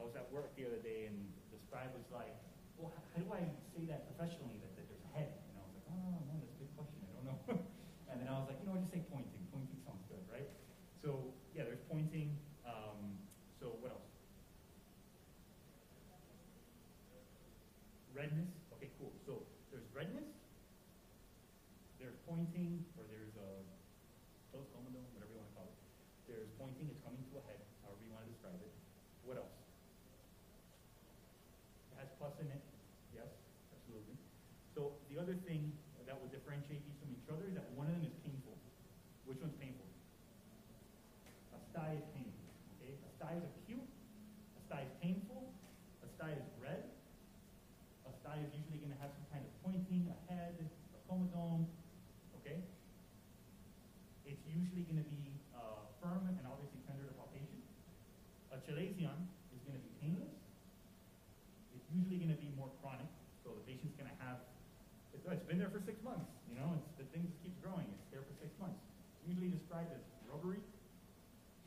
I 0.00 0.08
was 0.08 0.16
at 0.16 0.24
work 0.32 0.56
the 0.56 0.64
other 0.64 0.80
day 0.80 1.04
and 1.04 1.20
the 1.52 1.58
scribe 1.68 1.92
was 1.92 2.08
like, 2.08 2.32
well, 2.80 2.90
h- 2.96 3.09
do 3.20 3.28
I 3.36 3.44
say 3.76 3.84
that 3.92 4.08
professionally 4.08 4.56
that, 4.64 4.72
that 4.80 4.88
there's 4.88 5.04
a 5.04 5.12
head? 5.12 5.30
And 5.52 5.60
I 5.60 5.62
was 5.68 5.72
like, 5.76 5.86
oh, 5.92 6.24
man, 6.24 6.40
that's 6.40 6.56
a 6.56 6.60
good 6.64 6.72
question. 6.74 7.04
I 7.04 7.12
don't 7.20 7.28
know. 7.28 7.40
want 8.80 8.86
to 8.86 8.96
say 8.96 9.04
pointing. 9.12 9.44
Pointing 9.52 9.76
sounds 9.84 10.00
good, 10.08 10.24
right? 10.32 10.48
So, 11.04 11.34
yeah, 11.52 11.68
there's 11.68 11.84
pointing. 11.90 12.32
Um, 12.64 13.18
so 13.60 13.76
what 13.84 13.92
else? 13.92 14.08
Redness. 18.16 18.48
Okay, 18.78 18.88
cool. 18.96 19.12
So 19.28 19.44
there's 19.68 19.84
redness. 19.92 20.32
There's 22.00 22.16
pointing, 22.24 22.80
or 22.96 23.04
there's 23.10 23.36
a 23.36 23.50
close 24.48 24.64
comedone, 24.72 25.04
whatever 25.12 25.36
you 25.36 25.44
want 25.44 25.52
to 25.52 25.56
call 25.60 25.68
it. 25.68 25.76
There's 26.24 26.48
pointing. 26.56 26.88
It's 26.88 27.04
coming 27.04 27.20
to 27.20 27.36
a 27.36 27.44
head, 27.44 27.60
however 27.84 28.00
you 28.00 28.14
want 28.16 28.24
to 28.24 28.30
describe 28.32 28.56
it. 28.64 28.72
What 29.28 29.36
else? 29.36 29.52
It 31.92 32.00
has 32.00 32.08
pus 32.16 32.32
in 32.40 32.48
it. 32.48 32.64
Yes, 33.12 33.28
absolutely. 33.76 34.16
So 34.72 34.96
the 35.12 35.20
other 35.20 35.36
thing 35.44 35.74
that 36.08 36.18
would 36.18 36.34
differentiate 36.34 36.82
these 36.82 36.98
from 36.98 37.14
each 37.14 37.30
other 37.30 37.46
is 37.46 37.54
that 37.54 37.70
one 37.78 37.86
of 37.86 37.94
them 37.94 38.02
is 38.02 38.16
painful. 38.26 38.58
Which 39.30 39.38
one's 39.38 39.54
painful? 39.62 39.86
A 41.54 41.58
sty 41.70 41.94
is 41.94 42.02
painful. 42.10 42.50
Okay, 42.74 42.98
a 42.98 43.10
sty 43.14 43.38
is 43.38 43.46
acute. 43.62 43.86
A 44.58 44.60
sty 44.66 44.82
is 44.82 44.90
painful. 44.98 45.54
A 46.02 46.10
sty 46.18 46.34
is 46.34 46.42
red. 46.58 46.82
A 48.02 48.12
sty 48.26 48.42
is 48.42 48.50
usually 48.58 48.82
going 48.82 48.90
to 48.90 48.98
have 48.98 49.14
some 49.14 49.22
kind 49.30 49.46
of 49.46 49.54
pointing, 49.62 50.10
a 50.10 50.18
head, 50.26 50.58
a 50.66 50.98
comedone. 51.06 51.70
Okay. 52.42 52.58
It's 54.26 54.42
usually 54.50 54.82
going 54.90 54.98
to 54.98 55.06
be 55.06 55.38
uh, 55.54 55.86
firm 56.02 56.26
and 56.26 56.42
obviously 56.42 56.82
tender 56.90 57.06
to 57.06 57.14
palpation. 57.14 57.62
A 58.50 58.58
chalazion 58.66 59.30
is 59.54 59.62
going 59.62 59.78
to 59.78 59.84
be 59.86 59.94
painless. 60.02 60.34
It's 61.70 61.86
usually 61.86 62.18
going 62.18 62.34
to 62.34 62.42
be 62.42 62.50
more 62.58 62.74
chronic, 62.82 63.06
so 63.46 63.54
the 63.54 63.62
patient's 63.62 63.94
going 63.94 64.10
to 64.10 64.18
have. 64.26 64.42
It's, 65.30 65.46
been 65.46 65.62
there 65.62 65.70
for 65.70 65.78
six 65.78 66.02
months. 66.02 66.26
You 66.50 66.58
know, 66.58 66.74
it's, 66.74 66.90
the 66.98 67.06
thing 67.14 67.22
keeps 67.38 67.54
growing. 67.62 67.86
It's 67.86 68.10
there 68.10 68.26
for 68.26 68.34
six 68.42 68.50
months. 68.58 68.82
It's 69.14 69.30
usually 69.30 69.46
described 69.46 69.94
as 69.94 70.02
rubbery 70.26 70.58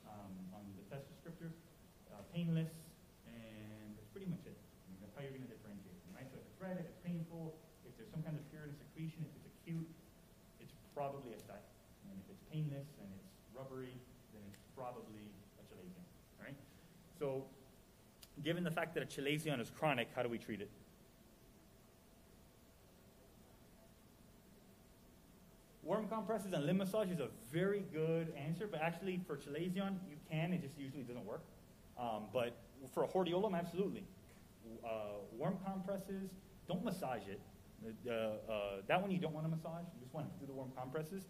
um, 0.04 0.36
on 0.52 0.68
the 0.76 0.84
test 0.92 1.08
descriptors, 1.08 1.56
uh, 2.12 2.20
painless, 2.36 2.72
and 3.24 3.96
that's 3.96 4.12
pretty 4.12 4.28
much 4.28 4.44
it. 4.44 4.60
I 4.60 4.84
mean, 4.92 5.00
that's 5.00 5.16
how 5.16 5.24
you're 5.24 5.32
going 5.32 5.48
to 5.48 5.52
differentiate 5.52 5.96
them, 6.04 6.12
right? 6.12 6.28
So 6.28 6.36
if 6.36 6.44
it's 6.44 6.60
red, 6.60 6.76
if 6.76 6.92
it's 6.92 7.00
painful, 7.08 7.56
if 7.88 7.96
there's 7.96 8.12
some 8.12 8.20
kind 8.20 8.36
of 8.36 8.44
purine 8.52 8.76
secretion, 8.76 9.24
if 9.24 9.32
it's 9.32 9.48
acute, 9.48 9.88
it's 10.60 10.76
probably 10.92 11.32
a 11.32 11.40
sty. 11.40 11.56
And 12.12 12.20
if 12.20 12.28
it's 12.36 12.44
painless 12.52 12.92
and 13.00 13.08
it's 13.16 13.32
rubbery, 13.56 13.96
then 14.36 14.44
it's 14.52 14.60
probably 14.76 15.32
a 15.56 15.64
chalazion, 15.72 16.04
right? 16.36 16.60
So 17.16 17.48
given 18.44 18.68
the 18.68 18.76
fact 18.76 18.92
that 19.00 19.04
a 19.04 19.08
chalazion 19.08 19.64
is 19.64 19.72
chronic, 19.72 20.12
how 20.12 20.20
do 20.20 20.28
we 20.28 20.36
treat 20.36 20.60
it? 20.60 20.68
Warm 25.84 26.08
compresses 26.08 26.54
and 26.54 26.66
limb 26.66 26.78
massage 26.78 27.10
is 27.10 27.20
a 27.20 27.28
very 27.52 27.84
good 27.94 28.34
answer, 28.38 28.68
but 28.68 28.82
actually 28.82 29.20
for 29.28 29.36
chalazion, 29.36 29.98
you 30.10 30.16
can, 30.32 30.54
it 30.54 30.62
just 30.62 30.78
usually 30.78 31.04
doesn't 31.04 31.26
work. 31.26 31.42
Um, 32.00 32.24
but 32.32 32.56
for 32.94 33.04
a 33.04 33.08
hordeolum, 33.08 33.58
absolutely. 33.58 34.04
Uh, 34.84 35.20
warm 35.38 35.58
compresses, 35.66 36.30
don't 36.68 36.84
massage 36.86 37.24
it. 37.28 37.42
Uh, 38.08 38.12
uh, 38.12 38.82
that 38.88 39.02
one 39.02 39.12
you 39.12 39.20
don't 39.20 39.34
want 39.34 39.46
to 39.46 39.50
massage, 39.50 39.84
you 39.94 40.02
just 40.02 40.14
want 40.14 40.26
to 40.34 40.40
do 40.40 40.46
the 40.46 40.54
warm 40.54 40.72
compresses. 40.78 41.24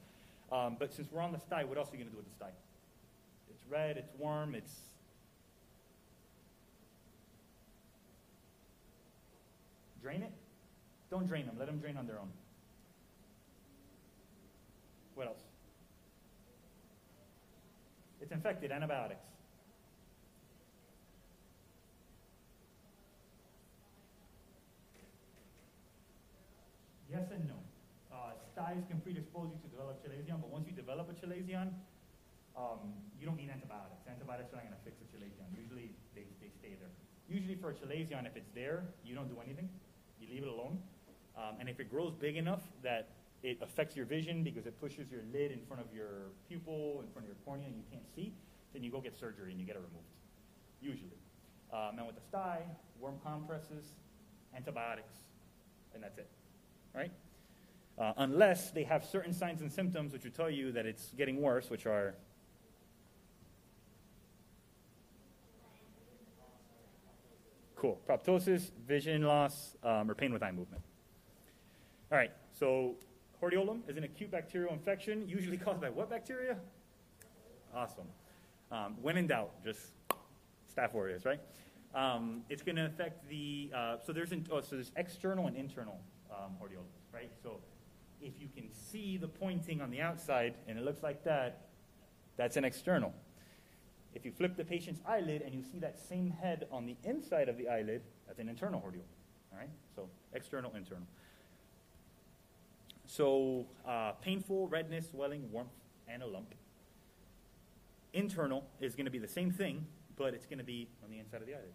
Um, 0.51 0.77
but 0.77 0.93
since 0.93 1.11
we're 1.11 1.21
on 1.21 1.31
the 1.31 1.39
sty, 1.39 1.63
what 1.63 1.79
else 1.79 1.89
are 1.89 1.97
you 1.97 2.03
going 2.03 2.09
to 2.09 2.13
do 2.13 2.17
with 2.17 2.29
the 2.29 2.35
sty? 2.35 2.51
It's 3.49 3.63
red, 3.69 3.97
it's 3.97 4.11
warm, 4.19 4.53
it's 4.53 4.71
Drain 10.03 10.21
it? 10.21 10.33
Don't 11.09 11.25
drain 11.25 11.45
them. 11.45 11.55
Let 11.57 11.67
them 11.67 11.79
drain 11.79 11.95
on 11.95 12.05
their 12.05 12.19
own. 12.19 12.27
What 15.23 15.39
else? 15.39 15.43
It's 18.19 18.31
infected. 18.33 18.71
Antibiotics. 18.71 19.23
Yes 27.09 27.23
and 27.31 27.47
no. 27.47 27.55
Uh, 28.11 28.35
styes 28.51 28.83
can 28.89 28.99
predispose 28.99 29.47
you 29.47 29.59
to 29.63 29.69
develop 29.71 30.03
chalazion, 30.03 30.41
but 30.41 30.49
once 30.49 30.67
you 30.67 30.73
develop 30.73 31.07
a 31.07 31.13
chalazion, 31.13 31.71
um, 32.57 32.91
you 33.17 33.25
don't 33.25 33.37
need 33.37 33.49
antibiotics. 33.49 34.03
Antibiotics 34.09 34.51
are 34.51 34.57
not 34.57 34.67
going 34.67 34.75
to 34.75 34.83
fix 34.83 34.99
a 34.99 35.07
chalazion. 35.15 35.47
Usually 35.55 35.91
they, 36.15 36.27
they 36.41 36.51
stay 36.59 36.75
there. 36.75 36.91
Usually 37.29 37.55
for 37.55 37.69
a 37.69 37.73
chalazion, 37.73 38.27
if 38.27 38.35
it's 38.35 38.51
there, 38.53 38.83
you 39.05 39.15
don't 39.15 39.29
do 39.29 39.39
anything. 39.39 39.69
You 40.19 40.27
leave 40.27 40.43
it 40.43 40.49
alone. 40.49 40.79
Um, 41.37 41.55
and 41.61 41.69
if 41.69 41.79
it 41.79 41.89
grows 41.89 42.11
big 42.19 42.35
enough 42.35 42.61
that 42.83 43.07
it 43.43 43.59
affects 43.61 43.95
your 43.95 44.05
vision 44.05 44.41
because 44.41 44.65
it 44.65 44.79
pushes 44.79 45.11
your 45.11 45.21
lid 45.33 45.51
in 45.51 45.59
front 45.67 45.81
of 45.81 45.93
your 45.93 46.31
pupil, 46.47 47.03
in 47.05 47.11
front 47.11 47.25
of 47.25 47.27
your 47.27 47.35
cornea, 47.45 47.67
and 47.67 47.75
you 47.75 47.83
can't 47.91 48.07
see, 48.15 48.33
then 48.71 48.83
you 48.83 48.89
go 48.89 49.01
get 49.01 49.15
surgery 49.15 49.51
and 49.51 49.59
you 49.59 49.65
get 49.65 49.75
it 49.75 49.81
removed. 49.85 50.07
Usually. 50.81 51.19
Um, 51.73 51.97
and 51.97 52.07
with 52.07 52.15
the 52.15 52.21
sty, 52.21 52.61
warm 52.99 53.15
compresses, 53.23 53.85
antibiotics, 54.55 55.13
and 55.93 56.01
that's 56.01 56.17
it. 56.17 56.29
Right? 56.95 57.11
Uh, 57.97 58.13
unless 58.17 58.71
they 58.71 58.83
have 58.83 59.03
certain 59.03 59.33
signs 59.33 59.61
and 59.61 59.71
symptoms 59.71 60.13
which 60.13 60.23
will 60.23 60.31
tell 60.31 60.49
you 60.49 60.71
that 60.71 60.85
it's 60.85 61.13
getting 61.17 61.41
worse, 61.41 61.69
which 61.69 61.85
are 61.85 62.15
Cool. 67.75 67.99
Proptosis, 68.07 68.71
vision 68.87 69.23
loss, 69.23 69.75
um, 69.83 70.09
or 70.09 70.15
pain 70.15 70.31
with 70.31 70.41
eye 70.41 70.53
movement. 70.53 70.81
All 72.09 72.17
right, 72.17 72.31
so 72.53 72.95
hordeolum 73.43 73.79
is 73.89 73.97
an 73.97 74.03
acute 74.03 74.31
bacterial 74.31 74.73
infection, 74.73 75.27
usually 75.27 75.57
caused 75.57 75.81
by 75.81 75.89
what 75.89 76.09
bacteria? 76.09 76.57
Awesome. 77.75 78.07
Um, 78.71 78.95
when 79.01 79.17
in 79.17 79.27
doubt, 79.27 79.51
just 79.63 79.91
Staph 80.73 80.95
aureus, 80.95 81.25
right? 81.25 81.39
Um, 81.93 82.41
it's 82.49 82.63
going 82.63 82.77
to 82.77 82.85
affect 82.85 83.27
the, 83.29 83.69
uh, 83.75 83.97
so 84.03 84.13
there's, 84.13 84.31
in, 84.31 84.45
oh, 84.51 84.61
so 84.61 84.75
there's 84.75 84.91
external 84.95 85.47
and 85.47 85.55
internal 85.55 85.99
um, 86.31 86.53
hordeolums, 86.61 87.13
right? 87.13 87.29
So 87.43 87.59
if 88.21 88.33
you 88.39 88.47
can 88.55 88.73
see 88.73 89.17
the 89.17 89.27
pointing 89.27 89.81
on 89.81 89.91
the 89.91 90.01
outside 90.01 90.55
and 90.67 90.79
it 90.79 90.85
looks 90.85 91.03
like 91.03 91.23
that, 91.25 91.67
that's 92.37 92.57
an 92.57 92.65
external. 92.65 93.13
If 94.15 94.25
you 94.25 94.31
flip 94.31 94.55
the 94.55 94.63
patient's 94.63 95.01
eyelid 95.07 95.41
and 95.41 95.53
you 95.53 95.63
see 95.63 95.79
that 95.79 95.99
same 95.99 96.31
head 96.31 96.67
on 96.71 96.85
the 96.85 96.95
inside 97.03 97.49
of 97.49 97.57
the 97.57 97.67
eyelid, 97.67 98.01
that's 98.25 98.39
an 98.39 98.47
internal 98.47 98.79
hordeolum. 98.79 99.11
All 99.51 99.59
right? 99.59 99.69
So 99.95 100.07
external, 100.33 100.71
internal. 100.75 101.05
So 103.15 103.67
uh, 103.87 104.13
painful, 104.23 104.67
redness, 104.69 105.11
swelling, 105.11 105.51
warmth, 105.51 105.69
and 106.07 106.23
a 106.23 106.25
lump. 106.25 106.55
Internal 108.11 108.63
is 108.81 108.95
going 108.95 109.05
to 109.05 109.11
be 109.11 109.19
the 109.19 109.27
same 109.27 109.51
thing, 109.51 109.85
but 110.17 110.33
it's 110.33 110.47
going 110.47 110.57
to 110.57 110.63
be 110.63 110.87
on 111.03 111.11
the 111.11 111.19
inside 111.19 111.41
of 111.41 111.45
the 111.45 111.53
eyelid. 111.53 111.73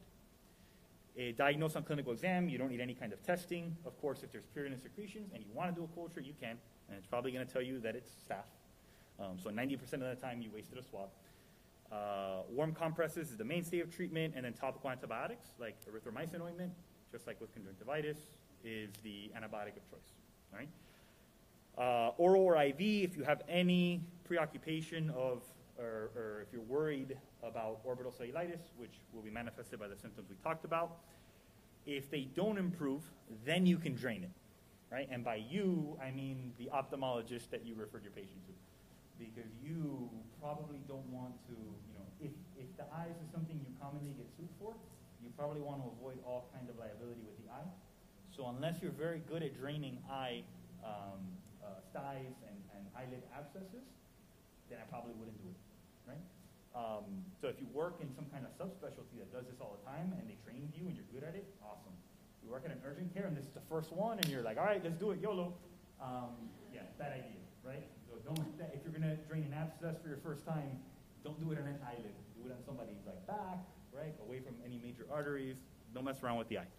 A 1.16 1.30
diagnosed 1.33 1.76
on 1.76 1.85
clinical 1.85 2.11
exam, 2.11 2.49
you 2.49 2.59
don't 2.59 2.71
need 2.71 2.80
any 2.80 2.92
kind 2.92 3.12
of 3.12 3.23
testing. 3.23 3.76
Of 3.87 3.97
course, 4.00 4.25
if 4.25 4.33
there's 4.33 4.47
purine 4.52 4.83
secretions 4.83 5.30
and 5.33 5.45
you 5.45 5.50
want 5.54 5.73
to 5.73 5.80
do 5.80 5.88
a 5.88 5.95
culture, 5.95 6.21
you 6.21 6.33
can, 6.40 6.59
and 6.88 6.99
it's 6.99 7.07
probably 7.07 7.30
going 7.30 7.47
to 7.47 7.52
tell 7.52 7.62
you 7.62 7.78
that 7.80 7.95
it's 7.95 8.11
staph. 8.11 9.25
Um, 9.25 9.38
so 9.40 9.50
90% 9.50 9.92
of 9.92 10.00
the 10.00 10.16
time, 10.16 10.42
you 10.42 10.50
wasted 10.52 10.76
a 10.78 10.83
swab. 10.83 11.09
Uh, 11.92 12.42
warm 12.50 12.73
compresses 12.73 13.30
is 13.30 13.37
the 13.37 13.45
mainstay 13.45 13.78
of 13.78 13.95
treatment, 13.95 14.35
and 14.37 14.45
then 14.45 14.54
topical 14.54 14.90
antibiotics 14.90 15.50
like 15.61 15.76
erythromycin 15.87 16.40
ointment, 16.40 16.73
just 17.12 17.28
like 17.28 17.40
with 17.40 17.54
conjunctivitis, 17.54 18.18
is 18.64 18.90
the 19.04 19.30
antibiotic 19.37 19.76
of 19.76 19.88
choice. 19.88 20.11
All 20.52 20.59
right. 20.59 20.68
Uh, 21.79 22.11
oral 22.19 22.43
or 22.43 22.61
IV, 22.61 22.81
if 22.81 23.17
you 23.17 23.23
have 23.23 23.43
any 23.49 24.03
preoccupation 24.25 25.11
of, 25.11 25.45
or, 25.79 26.11
or, 26.17 26.41
if 26.43 26.53
you're 26.53 26.63
worried 26.63 27.17
about 27.45 27.79
orbital 27.85 28.11
cellulitis, 28.11 28.59
which 28.77 28.99
will 29.13 29.23
be 29.23 29.31
manifested 29.31 29.79
by 29.79 29.87
the 29.87 29.97
symptoms 29.97 30.29
we 30.29 30.35
talked 30.43 30.65
about, 30.65 30.97
if 31.87 32.11
they 32.11 32.27
don't 32.35 32.59
improve, 32.59 33.03
then 33.47 33.65
you 33.65 33.79
can 33.79 33.95
drain 33.95 34.25
it, 34.25 34.31
right? 34.91 35.09
And 35.09 35.25
by 35.25 35.37
you, 35.37 35.97
I 36.03 36.11
mean 36.11 36.53
the 36.59 36.69
ophthalmologist 36.75 37.49
that 37.51 37.65
you 37.65 37.77
referred 37.77 38.03
your 38.03 38.13
patient 38.13 38.45
to 38.47 38.53
because 39.19 39.51
you 39.63 40.09
probably 40.41 40.79
don't 40.87 41.07
want 41.11 41.35
to, 41.47 41.55
you 41.55 41.95
know, 41.95 42.07
if, 42.21 42.31
if 42.59 42.71
the 42.77 42.85
eyes 42.95 43.15
is 43.23 43.31
something 43.33 43.59
you 43.59 43.73
commonly 43.83 44.15
get 44.17 44.27
sued 44.37 44.49
for, 44.59 44.75
you 45.23 45.31
probably 45.37 45.61
want 45.61 45.83
to 45.83 45.91
avoid 45.99 46.19
all 46.25 46.49
kind 46.55 46.69
of 46.71 46.79
liability 46.79 47.21
with 47.27 47.37
the 47.45 47.51
eye. 47.51 47.67
So 48.35 48.47
unless 48.47 48.81
you're 48.81 48.93
very 48.93 49.21
good 49.29 49.43
at 49.43 49.59
draining 49.59 49.99
eye 50.11 50.43
um, 50.85 51.19
uh, 51.69 51.85
styes 51.93 52.33
and, 52.49 52.57
and 52.73 52.89
eyelid 52.97 53.21
abscesses, 53.37 53.85
then 54.73 54.81
I 54.81 54.87
probably 54.89 55.13
wouldn't 55.21 55.37
do 55.45 55.53
it, 55.53 55.61
right? 56.09 56.25
Um, 56.73 57.25
so 57.41 57.49
if 57.53 57.61
you 57.61 57.69
work 57.77 58.01
in 58.01 58.09
some 58.17 58.25
kind 58.33 58.49
of 58.49 58.53
subspecialty 58.57 59.21
that 59.21 59.29
does 59.29 59.45
this 59.45 59.61
all 59.61 59.77
the 59.77 59.85
time 59.85 60.17
and 60.17 60.25
they 60.25 60.41
trained 60.41 60.73
you 60.73 60.89
and 60.89 60.97
you're 60.97 61.09
good 61.13 61.29
at 61.29 61.37
it, 61.37 61.45
awesome. 61.61 61.93
You 62.41 62.49
work 62.49 62.65
in 62.65 62.73
an 62.73 62.81
urgent 62.85 63.13
care 63.13 63.29
and 63.29 63.37
this 63.37 63.45
is 63.45 63.53
the 63.53 63.65
first 63.69 63.93
one 63.93 64.17
and 64.17 64.29
you're 64.33 64.45
like, 64.45 64.57
all 64.57 64.65
right, 64.65 64.81
let's 64.81 64.97
do 64.97 65.13
it, 65.13 65.21
YOLO. 65.21 65.53
Um, 66.01 66.49
yeah, 66.73 66.89
bad 66.97 67.13
idea, 67.13 67.45
right? 67.65 67.85
So 68.09 68.17
don't, 68.25 68.41
if 68.73 68.81
you're 68.85 68.93
to 68.95 69.17
drain 69.29 69.45
an 69.45 69.55
abscess 69.55 69.97
for 70.01 70.09
your 70.09 70.19
first 70.19 70.45
time, 70.47 70.79
don't 71.25 71.41
do 71.41 71.53
it 71.53 71.59
on 71.59 71.67
an 71.67 71.79
eyelid. 71.85 72.15
Do 72.37 72.49
it 72.49 72.53
on 72.53 72.63
somebody's 72.65 73.03
like 73.07 73.27
back, 73.27 73.59
right? 73.93 74.15
Away 74.27 74.41
from 74.41 74.55
any 74.65 74.81
major 74.83 75.07
arteries. 75.11 75.57
Don't 75.95 76.05
mess 76.05 76.23
around 76.23 76.39
with 76.39 76.49
the 76.49 76.59
eye, 76.59 76.71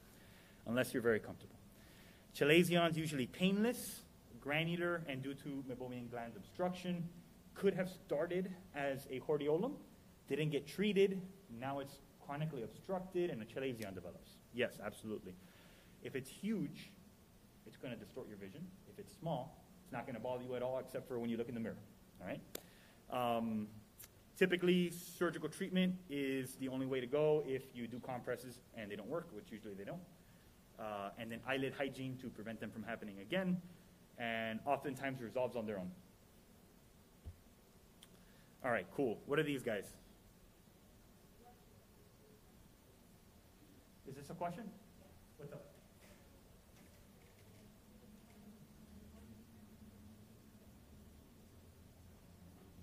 unless 0.68 0.94
you're 0.94 1.04
very 1.04 1.20
comfortable. 1.20 1.56
Chalazions 2.36 2.96
usually 2.96 3.28
painless. 3.28 4.02
Granular 4.42 5.04
and 5.08 5.22
due 5.22 5.34
to 5.34 5.64
meibomian 5.70 6.10
gland 6.10 6.34
obstruction. 6.36 7.08
Could 7.56 7.74
have 7.74 7.90
started 7.90 8.54
as 8.76 9.06
a 9.10 9.20
hordeolum, 9.22 9.74
didn't 10.28 10.50
get 10.50 10.66
treated, 10.68 11.22
now 11.60 11.80
it's 11.80 12.00
chronically 12.26 12.64
obstructed 12.64 13.30
and 13.30 13.42
a 13.42 13.46
chalazion 13.46 13.94
develops. 13.94 14.32
Yes, 14.54 14.80
absolutely. 14.84 15.34
If 16.04 16.16
it's 16.16 16.30
huge, 16.30 16.92
it's 17.66 17.76
going 17.76 17.94
to 17.94 18.00
distort 18.00 18.28
your 18.30 18.38
vision. 18.38 18.66
If 18.90 19.00
it's 19.00 19.14
small, 19.20 19.64
it's 19.84 19.92
not 19.92 20.06
going 20.06 20.16
to 20.16 20.22
bother 20.22 20.44
you 20.44 20.56
at 20.56 20.62
all 20.62 20.80
except 20.80 21.08
for 21.08 21.20
when 21.20 21.30
you 21.30 21.38
look 21.38 21.50
in 21.50 21.56
the 21.56 21.60
mirror. 21.60 21.78
All 22.22 22.28
right? 22.28 22.40
Um, 23.12 23.68
typically, 24.38 24.92
surgical 24.92 25.50
treatment 25.50 25.96
is 26.10 26.56
the 26.56 26.68
only 26.68 26.86
way 26.86 27.02
to 27.02 27.08
go 27.08 27.44
if 27.46 27.64
you 27.74 27.88
do 27.88 28.00
compresses 28.00 28.62
and 28.76 28.90
they 28.90 28.96
don't 28.96 29.10
work, 29.10 29.28
which 29.34 29.52
usually 29.52 29.74
they 29.74 29.84
don't. 29.84 30.02
Uh, 30.80 31.10
and 31.18 31.32
then 31.32 31.40
eyelid 31.48 31.74
hygiene 31.78 32.18
to 32.22 32.30
prevent 32.30 32.60
them 32.60 32.72
from 32.72 32.84
happening 32.84 33.20
again, 33.20 33.62
and 34.20 34.60
oftentimes 34.66 35.22
resolves 35.22 35.56
on 35.56 35.66
their 35.66 35.78
own. 35.78 35.90
All 38.64 38.72
right, 38.72 38.86
cool. 38.96 39.20
What 39.26 39.40
are 39.40 39.44
these 39.44 39.64
guys? 39.64 39.86
Is 44.08 44.16
this 44.16 44.30
a 44.30 44.34
question? 44.34 44.64
What's 45.38 45.54
up? 45.54 45.64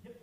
Yep. 0.03 0.15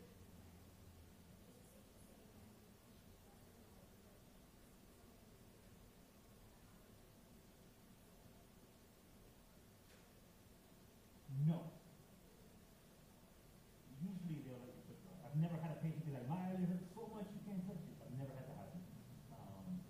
No. 11.47 11.61
Usually 14.01 14.41
they'll 14.49 14.57
let 14.65 14.73
you 14.73 14.83
put 14.89 14.97
it 14.97 15.05
on. 15.13 15.21
I've 15.29 15.37
never 15.37 15.61
had 15.61 15.77
a 15.77 15.81
patient 15.85 16.07
be 16.09 16.13
like, 16.17 16.25
my 16.33 16.41
eyelid 16.49 16.65
hurts 16.65 16.89
so 16.97 17.05
much 17.13 17.29
you 17.29 17.45
can't 17.45 17.61
touch 17.69 17.85
it. 17.85 17.93
I've 18.01 18.17
never 18.17 18.33
had 18.33 18.49
that 18.49 18.57
happen. 18.57 18.81
Um, 19.37 19.85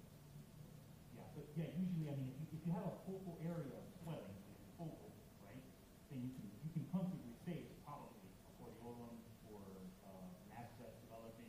yeah, 1.15 1.31
but 1.39 1.47
yeah, 1.55 1.71
usually, 1.79 2.11
I 2.11 2.19
mean, 2.19 2.35
if 2.35 2.43
you, 2.43 2.59
if 2.59 2.67
you 2.67 2.73
have 2.75 2.91
a 2.91 2.97
focal 3.07 3.39
area 3.47 3.79
of 3.79 3.87
swelling, 4.03 4.35
it's 4.51 4.67
focal, 4.75 5.15
right? 5.47 5.63
Then 6.11 6.27
you 6.27 6.35
can, 6.35 6.51
you 6.67 6.71
can 6.75 6.85
comfortably 6.91 7.39
say 7.47 7.63
it's 7.63 7.79
probably 7.87 8.19
a 8.43 8.51
hordeolum 8.59 9.15
or, 9.55 9.63
uh, 10.03 10.27
an 10.51 10.51
abscess 10.59 10.99
developing. 11.07 11.47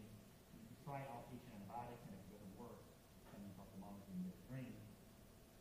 You 0.53 0.61
can 0.69 0.77
try 0.85 1.01
outpatient 1.09 1.49
antibiotics 1.55 2.05
and 2.05 2.13
if 2.13 2.21
it 2.29 2.37
doesn't 2.37 2.55
work, 2.61 2.77
then 3.33 3.41
you 3.41 3.49
ophthalmology 3.57 4.11
and 4.13 4.27
get 4.29 4.37
drained. 4.45 4.77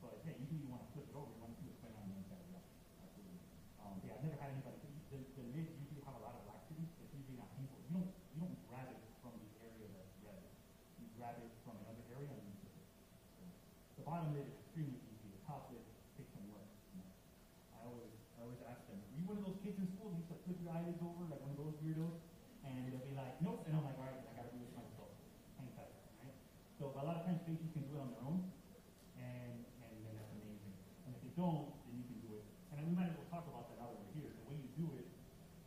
But 0.05 0.21
yeah, 0.27 0.37
usually 0.37 0.61
you 0.67 0.71
wanna 0.75 0.85
flip 0.93 1.09
it 1.09 1.17
over, 1.17 1.31
you 1.33 1.41
wanna 1.41 1.57
see 1.57 1.71
what's 1.71 1.81
going 1.81 1.97
on 1.97 2.05
the 2.11 2.19
inside, 2.19 2.45
yeah, 2.51 2.61
absolutely. 3.01 3.41
Um, 3.81 3.95
yeah, 4.05 4.19
I've 4.19 4.25
never 4.27 4.39
had 4.43 4.51
anybody, 4.53 4.83
the, 5.15 5.23
the 5.39 5.45
lids 5.55 5.71
usually 5.79 6.03
have 6.05 6.19
a 6.19 6.23
lot 6.27 6.35
of 6.35 6.43
laxity, 6.51 6.83
it's 6.99 7.15
usually 7.15 7.39
not 7.39 7.49
painful. 7.55 7.79
You 7.89 8.03
don't, 8.03 8.11
you 8.35 8.39
don't 8.43 8.59
grab 8.67 8.91
it 8.91 9.01
from 9.23 9.39
the 9.39 9.49
area 9.63 9.87
that's 9.95 10.13
red. 10.27 10.43
You 11.45 11.53
from 11.65 11.77
another 11.85 12.05
area 12.09 12.33
and 12.33 12.49
The 14.01 14.05
bottom 14.13 14.37
lid 14.37 14.45
is 14.49 14.57
extremely 14.61 15.01
easy, 15.01 15.29
the 15.33 15.43
top 15.49 15.73
lid 15.73 15.85
takes 16.17 16.33
some 16.37 16.45
work. 16.53 16.69
I 17.73 17.89
always, 17.89 18.13
I 18.37 18.45
always 18.45 18.61
ask 18.69 18.85
them, 18.89 19.01
are 19.01 19.17
you 19.17 19.25
one 19.25 19.41
of 19.41 19.45
those 19.49 19.61
kids 19.65 19.81
in 19.81 19.89
school 19.93 20.13
who 20.13 20.21
used 20.21 20.29
to 20.29 20.39
flip 20.45 20.61
your 20.61 20.73
eyelids 20.77 21.01
over, 21.01 21.25
like 21.29 21.41
one 21.41 21.57
of 21.57 21.61
those 21.61 21.77
weirdos? 21.81 22.21
And 22.65 22.89
they'll 22.89 23.05
be 23.05 23.17
like, 23.17 23.37
nope, 23.45 23.65
and 23.69 23.77
I'm 23.77 23.85
like, 23.85 23.97
all 24.01 24.09
right, 24.09 24.25
I 24.25 24.33
gotta 24.41 24.53
do 24.53 24.61
this 24.61 24.73
myself, 24.73 25.13
hang 25.61 25.69
tight, 25.77 25.93
right? 26.25 26.37
So 26.81 26.93
a 26.97 27.05
lot 27.05 27.21
of 27.21 27.29
times 27.29 27.45
patients 27.45 27.77
can 27.77 27.85
do 27.89 27.97
it 27.97 28.01
on 28.01 28.09
their 28.13 28.25
own, 28.25 28.41
and, 29.21 29.57
and 29.85 29.95
then 30.01 30.13
that's 30.17 30.33
amazing. 30.33 30.75
And 31.05 31.13
if 31.13 31.21
they 31.25 31.33
don't, 31.37 31.69
then 31.85 31.93
you 32.01 32.05
can 32.09 32.19
do 32.25 32.31
it. 32.41 32.45
And 32.73 32.89
we 32.89 32.97
might 32.97 33.13
as 33.13 33.17
well 33.21 33.29
talk 33.29 33.45
about 33.45 33.69
that 33.69 33.85
now 33.85 33.93
that 33.93 34.01
we're 34.01 34.17
here. 34.17 34.33
The 34.33 34.45
way 34.49 34.57
you 34.57 34.69
do 34.81 34.87
it 34.97 35.09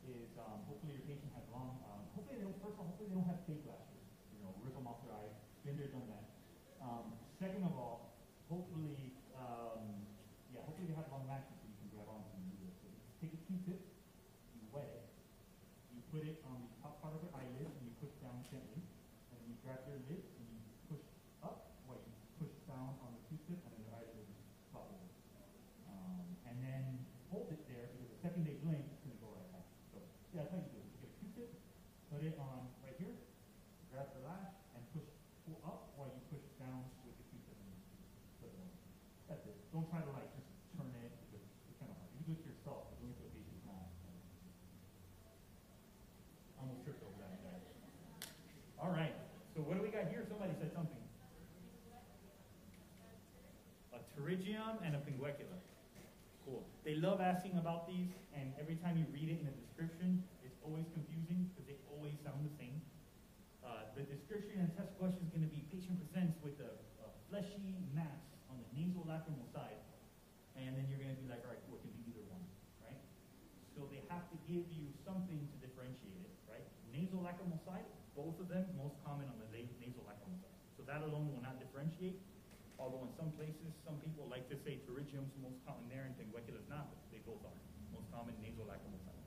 is, 0.10 0.30
um, 0.42 0.66
hopefully 0.66 0.98
your 0.98 1.06
patient 1.06 1.30
has 1.38 1.46
long, 1.54 1.78
um, 1.86 2.02
hopefully 2.18 2.42
they 2.42 2.46
don't, 2.50 2.58
first 2.62 2.78
of 2.78 2.82
all, 2.82 2.90
hopefully 2.90 3.14
they 3.14 3.18
don't 3.18 3.30
have 3.30 3.42
fake 3.46 3.62
lashes. 3.66 4.02
You 4.34 4.42
know, 4.42 4.54
rip 4.62 4.74
them 4.74 4.90
off 4.90 5.02
their 5.06 5.14
eyes, 5.18 5.34
been 5.66 5.78
there, 5.78 5.90
done 5.94 6.06
that. 6.10 6.26
Um, 6.82 7.14
second 7.38 7.62
of 7.70 7.74
all, 7.78 8.18
hopefully, 8.50 9.14
um, 9.38 10.02
yeah, 10.50 10.66
hopefully 10.66 10.90
they 10.90 10.98
have 10.98 11.06
long 11.14 11.30
lashes 11.30 11.54
so 11.54 11.70
you 11.70 11.78
can 11.78 11.90
grab 11.94 12.10
onto 12.10 12.34
them 12.34 12.42
and 12.42 12.50
do 12.50 12.58
this. 12.66 12.74
So 12.82 12.90
you 12.90 12.98
take 13.22 13.34
a 13.38 13.42
Q-tip, 13.46 13.82
you 14.58 14.66
wet 14.74 14.90
it, 14.90 15.06
you 15.94 16.02
put 16.10 16.26
it 16.26 16.42
on 16.50 16.66
the 16.66 16.72
top 16.82 16.98
part 17.06 17.14
of 17.14 17.22
their 17.22 17.34
eyelid 17.38 17.70
and 17.70 17.84
you 17.86 17.94
push 18.02 18.14
down 18.26 18.42
gently. 18.50 18.82
And 19.30 19.38
then 19.38 19.48
you 19.54 19.58
grab 19.62 19.86
their 19.86 20.02
lid 20.10 20.26
and 20.26 20.46
you 20.50 20.60
push 20.90 21.06
up 21.46 21.78
while 21.86 22.02
you 22.02 22.14
push 22.42 22.54
down 22.66 22.98
on 23.06 23.14
the 23.14 23.22
Q-tip 23.30 23.62
and 23.62 23.72
then 23.78 23.82
their 23.86 24.02
eyelid 24.02 24.18
will 24.18 24.42
pop 24.74 24.90
over. 24.90 25.10
Um, 25.94 26.26
and 26.50 26.58
then 26.66 27.06
hold 27.30 27.54
it 27.54 27.62
there 27.70 27.86
because 27.94 28.10
the 28.18 28.20
second 28.26 28.50
they 28.50 28.58
blink, 28.66 28.82
it's 28.82 29.06
gonna 29.06 29.22
go 29.22 29.30
right 29.38 29.50
back. 29.54 29.70
So, 29.94 30.02
yeah, 30.34 30.42
that's 30.42 30.50
how 30.50 30.58
you 30.58 30.74
do 30.74 30.82
it. 30.82 30.90
You 30.90 31.06
get 31.06 31.14
a 31.14 31.18
Q-tip, 31.22 31.50
put 32.10 32.26
it 32.26 32.34
on 32.42 32.66
right 32.82 32.98
here, 32.98 33.14
grab 33.94 34.10
the 34.18 34.26
lash 34.26 34.58
and 34.74 34.82
push, 34.90 35.06
pull 35.46 35.62
up 35.62 35.94
while 36.00 36.10
you 36.10 36.22
push 36.34 36.44
down 36.58 36.88
with 37.04 37.16
the 37.20 37.26
Q-tip 37.30 37.58
and 37.58 37.72
put 38.40 38.50
it 38.52 38.60
on. 38.64 38.72
That's 39.28 39.44
it. 39.48 39.58
Don't 39.76 39.88
try 39.92 40.00
to 40.04 40.12
like 40.16 40.32
just 40.36 40.48
turn 40.76 40.92
it 41.04 41.12
because 41.28 41.44
it's 41.44 41.78
kind 41.80 41.92
of 41.92 41.98
hard. 42.00 42.12
You 42.16 42.24
can 42.24 42.28
do 42.32 42.34
it 42.40 42.44
yourself, 42.48 42.88
but 42.92 42.96
doing 43.04 43.12
it 43.12 43.20
to 43.20 43.28
a 43.28 43.32
patient 43.36 43.60
is 43.60 43.66
not. 43.68 43.88
I 46.56 46.64
almost 46.64 46.84
tripped 46.88 47.04
over 47.04 47.20
that, 47.24 47.44
guys. 47.44 47.64
All 48.88 48.96
right, 48.96 49.12
so 49.52 49.60
what 49.68 49.76
do 49.76 49.84
we 49.84 49.92
got 49.92 50.08
here? 50.08 50.24
Somebody 50.32 50.56
said 50.64 50.72
something. 50.72 51.04
A 53.92 54.00
pterygium 54.16 54.80
and 54.80 54.96
a 54.96 55.04
pinguecula. 55.04 55.60
Cool. 56.48 56.64
They 56.88 56.96
love 56.96 57.20
asking 57.20 57.60
about 57.60 57.84
these, 57.84 58.16
and 58.32 58.56
every 58.56 58.80
time 58.80 58.96
you 58.96 59.04
read 59.12 59.28
it 59.28 59.44
in 59.44 59.46
the 59.52 59.52
description, 59.60 60.24
it's 60.40 60.56
always 60.64 60.88
confusing 60.96 61.52
because 61.52 61.68
they 61.68 61.76
always 61.92 62.16
sound 62.24 62.48
the 62.48 62.56
same. 62.56 62.80
Uh, 63.60 63.92
the 63.92 64.08
description 64.08 64.64
and 64.64 64.72
test 64.80 64.96
question 64.96 65.20
is 65.20 65.36
going 65.36 65.44
to 65.44 65.52
be 65.52 65.68
patient 65.68 66.00
presents 66.08 66.40
with 66.40 66.56
a, 66.64 66.72
a 67.04 67.12
fleshy 67.28 67.76
mass 67.92 68.24
on 68.48 68.56
the 68.56 68.68
nasal 68.72 69.04
lacrimal 69.04 69.52
side, 69.52 69.84
and 70.56 70.80
then 70.80 70.88
you're 70.88 71.04
going 71.04 71.12
to 71.12 71.20
be 71.20 71.28
like, 71.28 71.44
all 71.44 71.52
right, 71.52 71.60
cool, 71.68 71.76
it 71.76 71.84
can 71.84 71.92
be 71.92 72.16
either 72.16 72.24
one, 72.32 72.48
right? 72.80 73.04
So 73.76 73.84
they 73.92 74.00
have 74.08 74.24
to 74.32 74.38
give 74.48 74.64
you 74.72 74.88
something 75.04 75.44
to 75.44 75.56
differentiate 75.60 76.24
it, 76.24 76.32
right? 76.48 76.64
Nasal 76.96 77.20
lacrimal 77.20 77.60
side, 77.68 77.84
both 78.18 78.42
of 78.42 78.50
them 78.50 78.66
most 78.74 78.98
common 79.06 79.30
on 79.30 79.38
the 79.38 79.46
nasal 79.54 80.02
lacrimal. 80.10 80.42
So 80.74 80.82
that 80.90 81.06
alone 81.06 81.30
will 81.30 81.46
not 81.46 81.62
differentiate. 81.62 82.18
Although 82.82 83.06
in 83.06 83.14
some 83.14 83.30
places, 83.38 83.78
some 83.86 84.02
people 84.02 84.26
like 84.26 84.50
to 84.50 84.58
say 84.58 84.82
pterygium's 84.90 85.38
most 85.38 85.62
common 85.70 85.86
there 85.90 86.10
and 86.10 86.18
pinguecula's 86.18 86.66
not, 86.66 86.90
but 86.90 86.98
they 87.14 87.22
both 87.22 87.42
are. 87.46 87.58
Most 87.94 88.10
common 88.10 88.34
nasal 88.42 88.66
lacrimal 88.66 89.02
side. 89.06 89.22